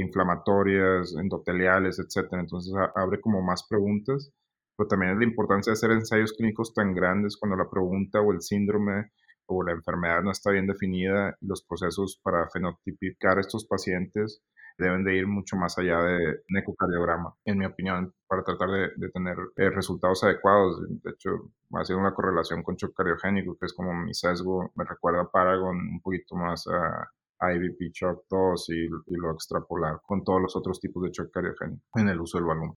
inflamatorias, 0.00 1.14
endoteliales, 1.14 1.98
etcétera. 1.98 2.42
Entonces 2.42 2.72
abre 2.94 3.20
como 3.20 3.42
más 3.42 3.66
preguntas, 3.68 4.32
pero 4.76 4.88
también 4.88 5.12
es 5.12 5.18
la 5.18 5.24
importancia 5.24 5.70
de 5.70 5.74
hacer 5.74 5.90
ensayos 5.92 6.32
clínicos 6.32 6.74
tan 6.74 6.94
grandes 6.94 7.36
cuando 7.36 7.56
la 7.56 7.70
pregunta 7.70 8.20
o 8.20 8.32
el 8.32 8.42
síndrome 8.42 9.10
o 9.46 9.62
la 9.62 9.72
enfermedad 9.72 10.22
no 10.22 10.30
está 10.30 10.50
bien 10.50 10.66
definida 10.66 11.36
los 11.40 11.64
procesos 11.64 12.20
para 12.22 12.48
fenotipicar 12.50 13.38
a 13.38 13.40
estos 13.40 13.66
pacientes 13.66 14.42
deben 14.78 15.04
de 15.04 15.16
ir 15.16 15.26
mucho 15.26 15.56
más 15.56 15.76
allá 15.78 15.98
de 16.02 16.42
un 16.48 16.56
ecocardiograma, 16.58 17.34
en 17.44 17.58
mi 17.58 17.66
opinión, 17.66 18.14
para 18.26 18.42
tratar 18.42 18.68
de, 18.70 19.10
tener 19.10 19.36
eh, 19.56 19.70
resultados 19.70 20.24
adecuados. 20.24 20.80
De 20.88 21.10
hecho, 21.10 21.50
haciendo 21.74 22.00
una 22.00 22.14
correlación 22.14 22.62
con 22.62 22.76
shock 22.76 22.94
cardiogénico, 22.96 23.56
que 23.58 23.66
es 23.66 23.74
como 23.74 23.92
mi 23.94 24.14
sesgo, 24.14 24.72
me 24.74 24.84
recuerda 24.84 25.22
a 25.22 25.30
Paragon 25.30 25.76
un 25.76 26.00
poquito 26.00 26.36
más 26.36 26.66
a, 26.66 27.10
IVP 27.42 27.90
shock 27.92 28.24
2 28.30 28.68
y, 28.70 28.88
lo 29.16 29.32
extrapolar 29.32 30.00
con 30.06 30.22
todos 30.22 30.40
los 30.42 30.56
otros 30.56 30.80
tipos 30.80 31.02
de 31.02 31.10
shock 31.10 31.30
cariogénico 31.32 31.82
en 31.96 32.08
el 32.08 32.20
uso 32.20 32.38
del 32.38 32.46
balón. 32.46 32.74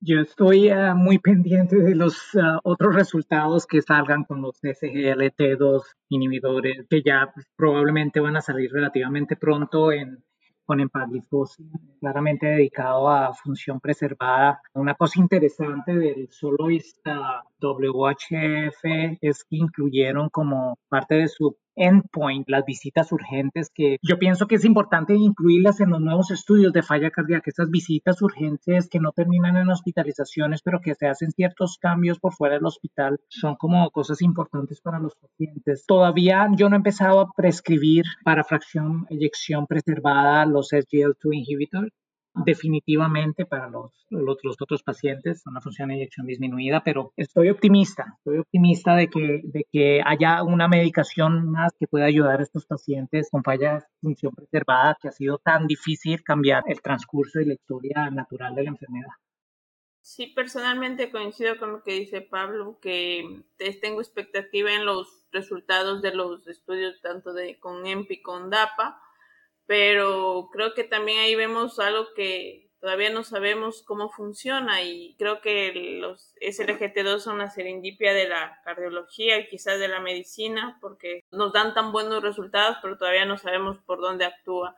Yo 0.00 0.20
estoy 0.20 0.68
ah, 0.68 0.94
muy 0.94 1.18
pendiente 1.18 1.76
de 1.76 1.94
los 1.96 2.16
ah, 2.40 2.60
otros 2.62 2.94
resultados 2.94 3.66
que 3.66 3.82
salgan 3.82 4.24
con 4.24 4.40
los 4.42 4.62
SGLT2 4.62 5.82
inhibidores 6.08 6.86
que 6.88 7.02
ya 7.02 7.30
pues, 7.34 7.46
probablemente 7.56 8.20
van 8.20 8.36
a 8.36 8.40
salir 8.40 8.70
relativamente 8.72 9.34
pronto 9.34 9.90
en, 9.90 10.22
con 10.68 10.80
empagliflozin, 10.80 11.72
claramente 11.98 12.46
dedicado 12.46 13.08
a 13.08 13.32
función 13.32 13.80
preservada. 13.80 14.60
Una 14.74 14.94
cosa 14.94 15.18
interesante 15.18 15.96
del 15.96 16.28
solo 16.30 16.66
WHF 17.60 18.84
es 19.22 19.44
que 19.44 19.56
incluyeron 19.56 20.28
como 20.28 20.78
parte 20.90 21.14
de 21.14 21.28
su 21.28 21.56
endpoint, 21.78 22.48
las 22.48 22.64
visitas 22.64 23.10
urgentes, 23.12 23.70
que 23.74 23.98
yo 24.02 24.18
pienso 24.18 24.46
que 24.46 24.56
es 24.56 24.64
importante 24.64 25.14
incluirlas 25.14 25.80
en 25.80 25.90
los 25.90 26.00
nuevos 26.00 26.30
estudios 26.30 26.72
de 26.72 26.82
falla 26.82 27.10
cardíaca, 27.10 27.50
esas 27.50 27.70
visitas 27.70 28.20
urgentes 28.20 28.88
que 28.88 29.00
no 29.00 29.12
terminan 29.12 29.56
en 29.56 29.70
hospitalizaciones, 29.70 30.62
pero 30.62 30.80
que 30.80 30.94
se 30.94 31.06
hacen 31.06 31.30
ciertos 31.30 31.78
cambios 31.78 32.18
por 32.18 32.34
fuera 32.34 32.56
del 32.56 32.66
hospital, 32.66 33.20
son 33.28 33.56
como 33.56 33.90
cosas 33.90 34.22
importantes 34.22 34.80
para 34.80 34.98
los 34.98 35.14
pacientes. 35.14 35.84
Todavía 35.86 36.48
yo 36.56 36.68
no 36.68 36.76
he 36.76 36.78
empezado 36.78 37.20
a 37.20 37.30
prescribir 37.32 38.04
para 38.24 38.44
fracción 38.44 39.06
eyección 39.08 39.66
preservada 39.66 40.46
los 40.46 40.72
SGL2 40.72 41.34
inhibitors, 41.34 41.92
definitivamente 42.34 43.44
para 43.46 43.68
los, 43.68 43.92
otros 44.60 44.82
pacientes, 44.82 45.42
una 45.46 45.60
función 45.60 45.88
de 45.88 45.96
inyección 45.96 46.26
disminuida, 46.26 46.82
pero 46.84 47.12
estoy 47.16 47.50
optimista, 47.50 48.14
estoy 48.18 48.38
optimista 48.38 48.94
de 48.94 49.08
que, 49.08 49.40
de 49.44 49.64
que 49.70 50.00
haya 50.04 50.42
una 50.42 50.68
medicación 50.68 51.50
más 51.50 51.72
que 51.78 51.86
pueda 51.86 52.06
ayudar 52.06 52.40
a 52.40 52.42
estos 52.42 52.66
pacientes 52.66 53.28
con 53.30 53.42
falla 53.42 53.74
de 53.74 53.80
función 54.00 54.32
preservada, 54.34 54.96
que 55.00 55.08
ha 55.08 55.12
sido 55.12 55.38
tan 55.38 55.66
difícil 55.66 56.22
cambiar 56.22 56.64
el 56.66 56.80
transcurso 56.80 57.40
y 57.40 57.46
la 57.46 57.54
historia 57.54 58.10
natural 58.10 58.54
de 58.54 58.62
la 58.64 58.70
enfermedad. 58.70 59.12
Sí, 60.00 60.28
personalmente 60.28 61.10
coincido 61.10 61.58
con 61.58 61.70
lo 61.70 61.82
que 61.82 61.92
dice 61.92 62.22
Pablo, 62.22 62.78
que 62.80 63.42
tengo 63.82 64.00
expectativa 64.00 64.72
en 64.72 64.86
los 64.86 65.26
resultados 65.32 66.00
de 66.00 66.14
los 66.14 66.46
estudios 66.48 66.98
tanto 67.02 67.34
de 67.34 67.58
con 67.58 67.86
EMPI 67.86 68.22
con 68.22 68.48
DAPA 68.48 69.02
pero 69.68 70.48
creo 70.50 70.72
que 70.72 70.82
también 70.82 71.18
ahí 71.20 71.34
vemos 71.34 71.78
algo 71.78 72.14
que 72.14 72.70
todavía 72.80 73.10
no 73.10 73.22
sabemos 73.22 73.82
cómo 73.82 74.08
funciona 74.08 74.80
y 74.80 75.14
creo 75.18 75.42
que 75.42 75.98
los 76.00 76.34
SLGT2 76.36 77.18
son 77.18 77.36
la 77.36 77.50
serendipia 77.50 78.14
de 78.14 78.30
la 78.30 78.62
cardiología 78.64 79.38
y 79.38 79.46
quizás 79.50 79.78
de 79.78 79.88
la 79.88 80.00
medicina 80.00 80.78
porque 80.80 81.22
nos 81.30 81.52
dan 81.52 81.74
tan 81.74 81.92
buenos 81.92 82.22
resultados, 82.22 82.78
pero 82.80 82.96
todavía 82.96 83.26
no 83.26 83.36
sabemos 83.36 83.76
por 83.84 84.00
dónde 84.00 84.24
actúa. 84.24 84.74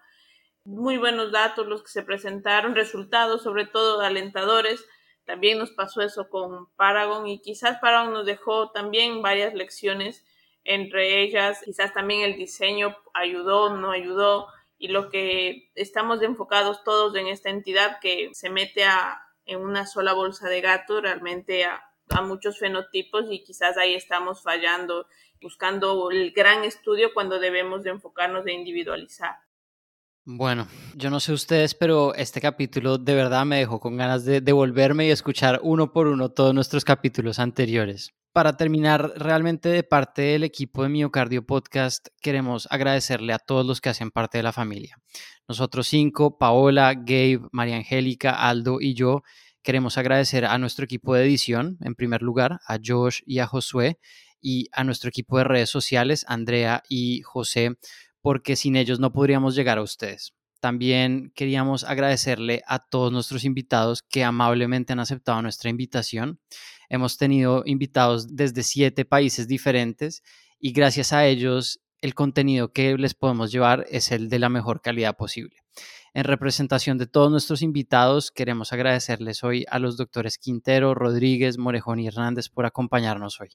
Muy 0.65 0.99
buenos 0.99 1.31
datos 1.31 1.69
los 1.69 1.85
que 1.85 1.91
se 1.91 2.03
presentaron, 2.03 2.75
resultados 2.75 3.45
sobre 3.45 3.67
todo 3.67 4.01
alentadores. 4.01 4.85
También 5.25 5.59
nos 5.59 5.71
pasó 5.71 6.03
eso 6.03 6.29
con 6.29 6.69
Paragon 6.75 7.29
y 7.29 7.41
quizás 7.41 7.79
Paragon 7.79 8.13
nos 8.13 8.27
dejó 8.27 8.73
también 8.73 9.23
varias 9.23 9.55
lecciones, 9.55 10.27
entre 10.65 11.23
ellas 11.23 11.63
quizás 11.65 11.95
también 11.95 12.23
el 12.23 12.37
diseño 12.37 12.97
ayudó, 13.15 13.77
no 13.77 13.93
ayudó, 13.93 14.49
y 14.81 14.89
lo 14.89 15.11
que 15.11 15.71
estamos 15.75 16.23
enfocados 16.23 16.83
todos 16.83 17.15
en 17.15 17.27
esta 17.27 17.51
entidad 17.51 17.99
que 18.01 18.31
se 18.33 18.49
mete 18.49 18.85
a, 18.85 19.21
en 19.45 19.61
una 19.61 19.87
sola 19.87 20.15
bolsa 20.15 20.49
de 20.49 20.63
gato 20.63 21.03
realmente 21.03 21.67
a, 21.67 21.85
a 22.09 22.23
muchos 22.23 22.59
fenotipos 22.59 23.27
y 23.29 23.45
quizás 23.45 23.77
ahí 23.77 23.95
estamos 23.95 24.43
fallando, 24.43 25.07
buscando 25.43 26.11
el 26.11 26.33
gran 26.33 26.65
estudio 26.65 27.13
cuando 27.13 27.39
debemos 27.39 27.83
de 27.83 27.91
enfocarnos 27.91 28.45
de 28.45 28.55
individualizar. 28.55 29.37
Bueno, 30.25 30.69
yo 30.95 31.11
no 31.11 31.19
sé 31.19 31.33
ustedes, 31.33 31.75
pero 31.75 32.15
este 32.15 32.41
capítulo 32.41 32.99
de 32.99 33.15
verdad 33.15 33.45
me 33.45 33.59
dejó 33.59 33.81
con 33.81 33.97
ganas 33.97 34.25
de 34.25 34.41
devolverme 34.41 35.07
y 35.07 35.11
escuchar 35.11 35.61
uno 35.63 35.93
por 35.93 36.07
uno 36.07 36.31
todos 36.31 36.55
nuestros 36.55 36.85
capítulos 36.85 37.39
anteriores 37.39 38.13
para 38.33 38.57
terminar, 38.57 39.13
realmente 39.17 39.69
de 39.71 39.83
parte 39.83 40.23
del 40.23 40.45
equipo 40.45 40.83
de 40.83 40.89
Miocardio 40.89 41.45
Podcast, 41.45 42.09
queremos 42.21 42.69
agradecerle 42.71 43.33
a 43.33 43.39
todos 43.39 43.67
los 43.67 43.81
que 43.81 43.89
hacen 43.89 44.11
parte 44.11 44.39
de 44.39 44.45
la 44.45 44.53
familia. 44.53 44.97
Nosotros 45.49 45.89
cinco, 45.89 46.39
Paola, 46.39 46.95
Gabe, 46.95 47.41
María 47.51 47.77
Angélica, 47.77 48.49
Aldo 48.49 48.81
y 48.81 48.95
yo, 48.95 49.23
queremos 49.63 49.99
agradecer 49.99 50.45
a 50.45 50.59
nuestro 50.59 50.85
equipo 50.85 51.15
de 51.15 51.25
edición, 51.25 51.77
en 51.81 51.97
primer 51.97 52.23
lugar, 52.23 52.61
a 52.67 52.79
Josh 52.83 53.21
y 53.27 53.41
a 53.41 53.47
Josué, 53.47 53.99
y 54.41 54.69
a 54.73 54.85
nuestro 54.85 55.09
equipo 55.09 55.37
de 55.39 55.45
redes 55.45 55.69
sociales, 55.69 56.25
Andrea 56.29 56.83
y 56.89 57.23
José, 57.23 57.77
porque 58.23 58.57
sin 58.57 58.77
ellos 58.77 59.01
no 59.01 59.13
podríamos 59.13 59.55
llegar 59.55 59.79
a 59.79 59.83
ustedes. 59.83 60.35
También 60.61 61.33
queríamos 61.35 61.85
agradecerle 61.85 62.63
a 62.67 62.79
todos 62.79 63.11
nuestros 63.11 63.45
invitados 63.45 64.03
que 64.03 64.25
amablemente 64.25 64.93
han 64.93 65.01
aceptado 65.01 65.41
nuestra 65.41 65.71
invitación. 65.71 66.39
Hemos 66.91 67.17
tenido 67.17 67.63
invitados 67.65 68.37
desde 68.37 68.63
siete 68.63 69.07
países 69.07 69.49
diferentes 69.49 70.23
y 70.59 70.73
gracias 70.73 71.15
a 71.15 71.25
ellos 71.27 71.81
el 72.03 72.15
contenido 72.15 72.73
que 72.73 72.97
les 72.99 73.15
podemos 73.15 73.53
llevar 73.53 73.87
es 73.91 74.13
el 74.13 74.29
de 74.29 74.39
la 74.39 74.49
mejor 74.49 74.83
calidad 74.83 75.17
posible. 75.17 75.57
En 76.13 76.25
representación 76.25 76.99
de 76.99 77.07
todos 77.07 77.31
nuestros 77.31 77.63
invitados, 77.63 78.31
queremos 78.31 78.73
agradecerles 78.73 79.45
hoy 79.45 79.65
a 79.71 79.79
los 79.79 79.97
doctores 79.97 80.39
Quintero, 80.39 80.95
Rodríguez, 80.95 81.57
Morejón 81.57 82.01
y 82.01 82.09
Hernández 82.09 82.49
por 82.49 82.67
acompañarnos 82.67 83.41
hoy. 83.41 83.51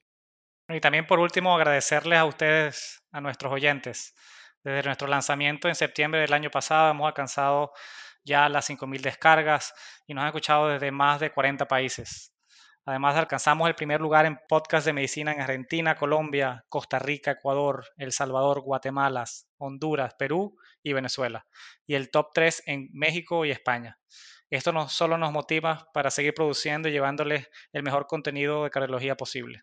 Y 0.69 0.79
también 0.79 1.05
por 1.05 1.19
último 1.19 1.53
agradecerles 1.55 2.17
a 2.17 2.25
ustedes, 2.25 3.03
a 3.11 3.21
nuestros 3.21 3.51
oyentes. 3.51 4.15
Desde 4.65 4.81
nuestro 4.81 5.07
lanzamiento 5.07 5.67
en 5.67 5.75
septiembre 5.75 6.21
del 6.21 6.33
año 6.33 6.49
pasado 6.49 6.89
hemos 6.89 7.05
alcanzado 7.05 7.71
ya 8.23 8.49
las 8.49 8.67
5.000 8.67 8.99
descargas 8.99 9.75
y 10.07 10.15
nos 10.15 10.23
han 10.23 10.29
escuchado 10.29 10.69
desde 10.69 10.89
más 10.91 11.19
de 11.19 11.31
40 11.31 11.67
países. 11.67 12.33
Además, 12.83 13.15
alcanzamos 13.15 13.67
el 13.67 13.75
primer 13.75 14.01
lugar 14.01 14.25
en 14.25 14.39
podcast 14.49 14.87
de 14.87 14.93
medicina 14.93 15.31
en 15.33 15.41
Argentina, 15.41 15.95
Colombia, 15.95 16.65
Costa 16.67 16.97
Rica, 16.97 17.31
Ecuador, 17.31 17.85
El 17.95 18.11
Salvador, 18.11 18.61
Guatemala, 18.61 19.25
Honduras, 19.59 20.15
Perú 20.17 20.57
y 20.81 20.93
Venezuela. 20.93 21.45
Y 21.85 21.93
el 21.93 22.09
top 22.09 22.31
3 22.33 22.63
en 22.65 22.89
México 22.91 23.45
y 23.45 23.51
España. 23.51 23.99
Esto 24.49 24.71
no 24.71 24.89
solo 24.89 25.19
nos 25.19 25.31
motiva 25.31 25.89
para 25.93 26.09
seguir 26.09 26.33
produciendo 26.33 26.89
y 26.89 26.91
llevándoles 26.91 27.47
el 27.71 27.83
mejor 27.83 28.07
contenido 28.07 28.63
de 28.63 28.71
cardiología 28.71 29.15
posible. 29.15 29.61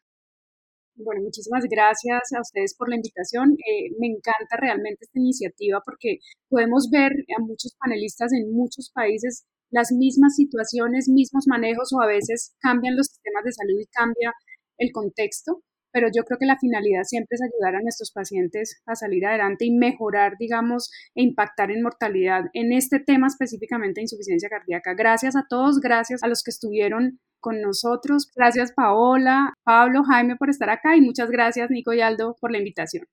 Bueno, 0.95 1.23
muchísimas 1.23 1.65
gracias 1.65 2.33
a 2.37 2.41
ustedes 2.41 2.75
por 2.77 2.89
la 2.89 2.97
invitación. 2.97 3.53
Eh, 3.53 3.91
me 3.99 4.09
encanta 4.09 4.57
realmente 4.59 5.05
esta 5.05 5.19
iniciativa 5.19 5.81
porque 5.85 6.19
podemos 6.49 6.89
ver 6.91 7.13
a 7.37 7.41
muchos 7.41 7.75
panelistas 7.79 8.33
en 8.33 8.53
muchos 8.53 8.91
países 8.95 9.45
las 9.71 9.91
mismas 9.91 10.37
situaciones, 10.37 11.09
mismos 11.09 11.47
manejos 11.49 11.93
o 11.95 12.03
a 12.03 12.07
veces 12.07 12.55
cambian 12.61 12.95
los 12.95 13.07
sistemas 13.07 13.45
de 13.45 13.53
salud 13.53 13.81
y 13.81 13.87
cambia 13.87 14.33
el 14.77 14.93
contexto, 14.93 15.63
pero 15.93 16.09
yo 16.15 16.25
creo 16.25 16.39
que 16.39 16.47
la 16.47 16.59
finalidad 16.59 17.05
siempre 17.05 17.37
es 17.37 17.43
ayudar 17.43 17.77
a 17.77 17.83
nuestros 17.83 18.13
pacientes 18.13 18.83
a 18.87 18.95
salir 18.95 19.25
adelante 19.27 19.65
y 19.65 19.71
mejorar, 19.71 20.35
digamos, 20.39 20.91
e 21.15 21.23
impactar 21.23 21.71
en 21.71 21.83
mortalidad 21.83 22.45
en 22.53 22.73
este 22.73 23.01
tema 23.01 23.29
específicamente 23.29 24.01
de 24.01 24.05
insuficiencia 24.05 24.51
cardíaca. 24.51 24.95
Gracias 24.95 25.37
a 25.37 25.47
todos, 25.49 25.81
gracias 25.81 26.23
a 26.23 26.29
los 26.29 26.43
que 26.43 26.51
estuvieron 26.51 27.19
con 27.43 27.61
nosotros. 27.61 28.31
Gracias 28.35 28.73
Paola, 28.73 29.53
Pablo, 29.65 30.03
Jaime 30.05 30.37
por 30.37 30.49
estar 30.49 30.71
acá 30.71 30.97
y 30.97 31.03
muchas 31.03 31.31
gracias 31.31 31.71
Nico 31.71 31.93
y 31.93 32.01
Aldo 32.01 32.37
por 32.41 32.51
la 32.51 32.57
invitación. 32.57 33.05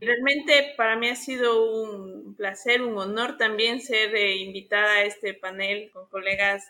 Realmente 0.00 0.74
para 0.76 0.96
mí 0.96 1.08
ha 1.08 1.16
sido 1.16 1.70
un 1.70 2.36
placer, 2.36 2.82
un 2.82 2.96
honor 2.96 3.36
también 3.36 3.80
ser 3.80 4.14
eh, 4.14 4.36
invitada 4.36 4.92
a 4.92 5.02
este 5.02 5.34
panel 5.34 5.90
con 5.92 6.08
colegas 6.08 6.64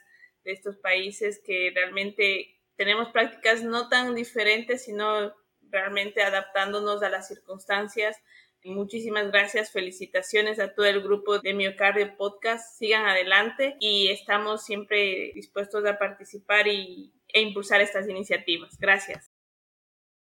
de 0.45 0.53
estos 0.53 0.77
países 0.79 1.41
que 1.45 1.71
realmente 1.75 2.57
tenemos 2.77 3.11
prácticas 3.11 3.63
no 3.63 3.89
tan 3.89 4.15
diferentes, 4.15 4.85
sino 4.85 5.35
realmente 5.71 6.23
adaptándonos 6.23 7.03
a 7.03 7.11
las 7.11 7.29
circunstancias. 7.29 8.17
Muchísimas 8.65 9.29
gracias, 9.29 9.71
felicitaciones 9.71 10.59
a 10.59 10.75
todo 10.75 10.87
el 10.87 11.03
grupo 11.03 11.39
de 11.39 11.55
Miocardio 11.55 12.17
Podcast. 12.17 12.77
Sigan 12.77 13.07
adelante 13.07 13.77
y 13.81 14.09
estamos 14.09 14.65
siempre 14.65 15.33
dispuestos 15.35 15.87
a 15.87 15.99
participar 15.99 16.67
y, 16.67 17.15
e 17.29 17.41
impulsar 17.41 17.81
estas 17.81 18.09
iniciativas. 18.09 18.77
Gracias. 18.79 19.31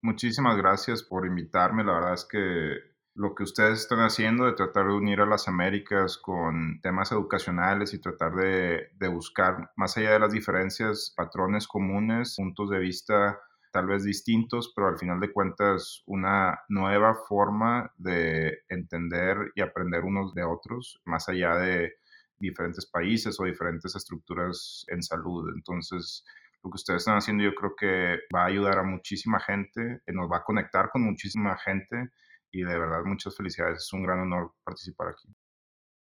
Muchísimas 0.03 0.57
gracias 0.57 1.03
por 1.03 1.27
invitarme. 1.27 1.85
La 1.85 1.95
verdad 1.95 2.15
es 2.15 2.25
que 2.25 2.95
lo 3.15 3.35
que 3.35 3.45
ustedes 3.45 3.81
están 3.81 4.01
haciendo 4.01 4.47
de 4.47 4.55
tratar 4.55 4.89
de 4.89 4.95
unir 4.95 5.21
a 5.21 5.27
las 5.27 5.47
Américas 5.47 6.19
con 6.19 6.81
temas 6.83 7.13
educacionales 7.13 7.95
y 7.95 8.01
tratar 8.01 8.35
de, 8.35 8.89
de 8.95 9.09
buscar, 9.09 9.71
más 9.77 9.97
allá 9.97 10.13
de 10.13 10.19
las 10.19 10.33
diferencias, 10.33 11.15
patrones 11.17 11.69
comunes, 11.69 12.35
puntos 12.37 12.69
de 12.71 12.81
vista 12.81 13.41
tal 13.75 13.87
vez 13.87 14.05
distintos, 14.05 14.73
pero 14.73 14.87
al 14.87 14.99
final 14.99 15.19
de 15.19 15.33
cuentas 15.33 16.05
una 16.07 16.61
nueva 16.69 17.13
forma 17.29 17.93
de 17.99 18.61
entender 18.69 19.37
y 19.57 19.63
aprender 19.63 20.05
unos 20.05 20.33
de 20.33 20.45
otros, 20.45 21.03
más 21.05 21.29
allá 21.29 21.57
de 21.57 21.95
diferentes 22.39 22.87
países 22.87 23.41
o 23.41 23.45
diferentes 23.45 23.97
estructuras 23.97 24.87
en 24.87 25.03
salud. 25.03 25.53
Entonces, 25.57 26.25
lo 26.63 26.71
que 26.71 26.77
ustedes 26.77 27.01
están 27.03 27.17
haciendo 27.17 27.43
yo 27.43 27.53
creo 27.57 27.75
que 27.77 28.21
va 28.33 28.45
a 28.45 28.47
ayudar 28.47 28.79
a 28.79 28.85
muchísima 28.85 29.41
gente, 29.41 30.03
nos 30.07 30.31
va 30.31 30.37
a 30.37 30.45
conectar 30.45 30.91
con 30.91 31.03
muchísima 31.03 31.57
gente 31.59 32.11
y 32.53 32.63
de 32.63 32.79
verdad 32.79 33.03
muchas 33.05 33.37
felicidades. 33.37 33.79
Es 33.79 33.93
un 33.93 34.05
gran 34.05 34.21
honor 34.21 34.53
participar 34.63 35.09
aquí. 35.09 35.35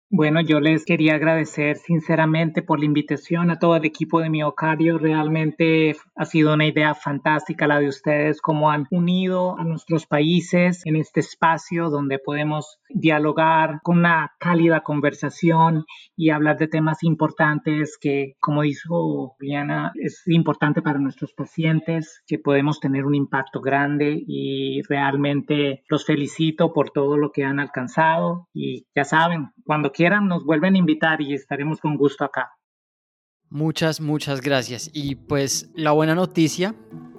Bueno, 0.08 0.40
yo 0.40 0.60
les 0.60 0.84
quería 0.84 1.16
agradecer 1.16 1.78
sinceramente 1.78 2.62
por 2.62 2.78
la 2.78 2.84
invitación 2.84 3.50
a 3.50 3.58
todo 3.58 3.74
el 3.74 3.84
equipo 3.84 4.20
de 4.20 4.30
Miocardio. 4.30 4.98
Realmente 4.98 5.96
ha 6.14 6.24
sido 6.24 6.54
una 6.54 6.64
idea 6.64 6.94
fantástica 6.94 7.66
la 7.66 7.80
de 7.80 7.88
ustedes, 7.88 8.40
cómo 8.40 8.70
han 8.70 8.86
unido 8.92 9.58
a 9.58 9.64
nuestros 9.64 10.06
países 10.06 10.82
en 10.84 10.94
este 10.94 11.18
espacio 11.18 11.90
donde 11.90 12.20
podemos 12.20 12.78
dialogar 12.88 13.80
con 13.82 13.98
una 13.98 14.30
cálida 14.38 14.84
conversación 14.84 15.84
y 16.14 16.30
hablar 16.30 16.56
de 16.58 16.68
temas 16.68 17.02
importantes 17.02 17.98
que, 18.00 18.34
como 18.38 18.62
dijo 18.62 19.34
Diana, 19.40 19.90
es 19.96 20.22
importante 20.26 20.82
para 20.82 21.00
nuestros 21.00 21.32
pacientes, 21.32 22.22
que 22.28 22.38
podemos 22.38 22.78
tener 22.78 23.06
un 23.06 23.16
impacto 23.16 23.60
grande 23.60 24.22
y 24.24 24.82
realmente 24.82 25.82
los 25.88 26.06
felicito 26.06 26.72
por 26.72 26.90
todo 26.90 27.16
lo 27.16 27.32
que 27.32 27.42
han 27.42 27.58
alcanzado 27.58 28.46
y 28.54 28.86
ya 28.94 29.02
saben, 29.02 29.50
cuando 29.64 29.90
quieran 29.96 30.28
nos 30.28 30.44
vuelven 30.44 30.74
a 30.74 30.78
invitar 30.78 31.22
y 31.22 31.32
estaremos 31.32 31.80
con 31.80 31.96
gusto 31.96 32.24
acá. 32.24 32.50
Muchas, 33.48 34.00
muchas 34.00 34.42
gracias. 34.42 34.90
Y 34.92 35.14
pues 35.14 35.70
la 35.74 35.92
buena 35.92 36.14
noticia, 36.14 36.74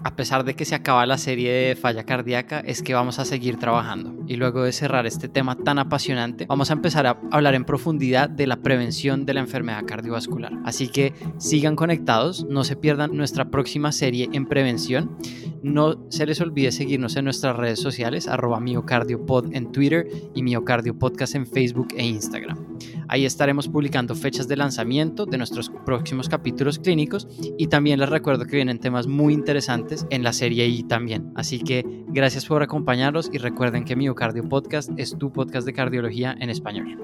a 0.08 0.16
pesar 0.16 0.46
de 0.46 0.54
que 0.54 0.64
se 0.64 0.74
acaba 0.74 1.06
la 1.06 1.18
serie 1.18 1.52
de 1.52 1.76
falla 1.76 2.06
cardíaca, 2.06 2.62
es 2.62 2.82
que 2.82 2.94
vamos 2.94 3.20
a 3.20 3.26
seguir 3.26 3.58
trabajando. 3.60 4.16
Y 4.26 4.38
luego 4.38 4.64
de 4.64 4.72
cerrar 4.72 5.06
este 5.06 5.28
tema 5.28 5.58
tan 5.58 5.80
apasionante, 5.80 6.46
vamos 6.46 6.70
a 6.70 6.74
empezar 6.76 7.06
a 7.06 7.20
hablar 7.30 7.56
en 7.56 7.66
profundidad 7.66 8.30
de 8.30 8.48
la 8.48 8.56
prevención 8.62 9.26
de 9.26 9.34
la 9.34 9.42
enfermedad 9.42 9.84
cardiovascular. 9.86 10.54
Así 10.64 10.88
que 10.88 11.14
sigan 11.40 11.76
conectados, 11.76 12.46
no 12.50 12.64
se 12.64 12.78
pierdan 12.78 13.18
nuestra 13.18 13.52
próxima 13.52 13.92
serie 13.92 14.30
en 14.32 14.46
prevención. 14.46 15.18
No 15.62 16.06
se 16.10 16.26
les 16.26 16.40
olvide 16.40 16.72
seguirnos 16.72 17.18
en 17.18 17.26
nuestras 17.26 17.58
redes 17.58 17.82
sociales, 17.82 18.30
arroba 18.30 18.62
miocardiopod 18.62 19.54
en 19.54 19.74
Twitter 19.74 20.08
y 20.34 20.42
miocardiopodcast 20.42 21.36
en 21.36 21.48
Facebook 21.48 21.90
e 21.98 22.06
Instagram. 22.06 22.78
Ahí 23.10 23.26
estaremos 23.26 23.68
publicando 23.68 24.16
fechas 24.16 24.48
de 24.48 24.58
lanzamiento 24.58 25.26
de 25.26 25.38
nuestros 25.38 25.70
próximos 25.86 26.30
capítulos 26.30 26.80
clínicos 26.80 27.28
y 27.58 27.68
también 27.68 28.00
les 28.00 28.10
recuerdo 28.10 28.46
que 28.46 28.58
vienen 28.58 28.80
temas 28.80 29.08
muy 29.08 29.34
en 30.10 30.24
la 30.24 30.34
serie 30.34 30.68
I 30.68 30.84
también. 30.84 31.32
Así 31.36 31.60
que 31.60 31.86
gracias 32.08 32.46
por 32.46 32.62
acompañarnos 32.62 33.30
y 33.32 33.38
recuerden 33.38 33.86
que 33.86 33.96
Miocardio 33.96 34.48
Podcast 34.48 34.92
es 34.98 35.18
tu 35.18 35.32
podcast 35.32 35.66
de 35.66 35.74
cardiología 35.74 36.36
en 36.40 36.50
español. 36.50 36.98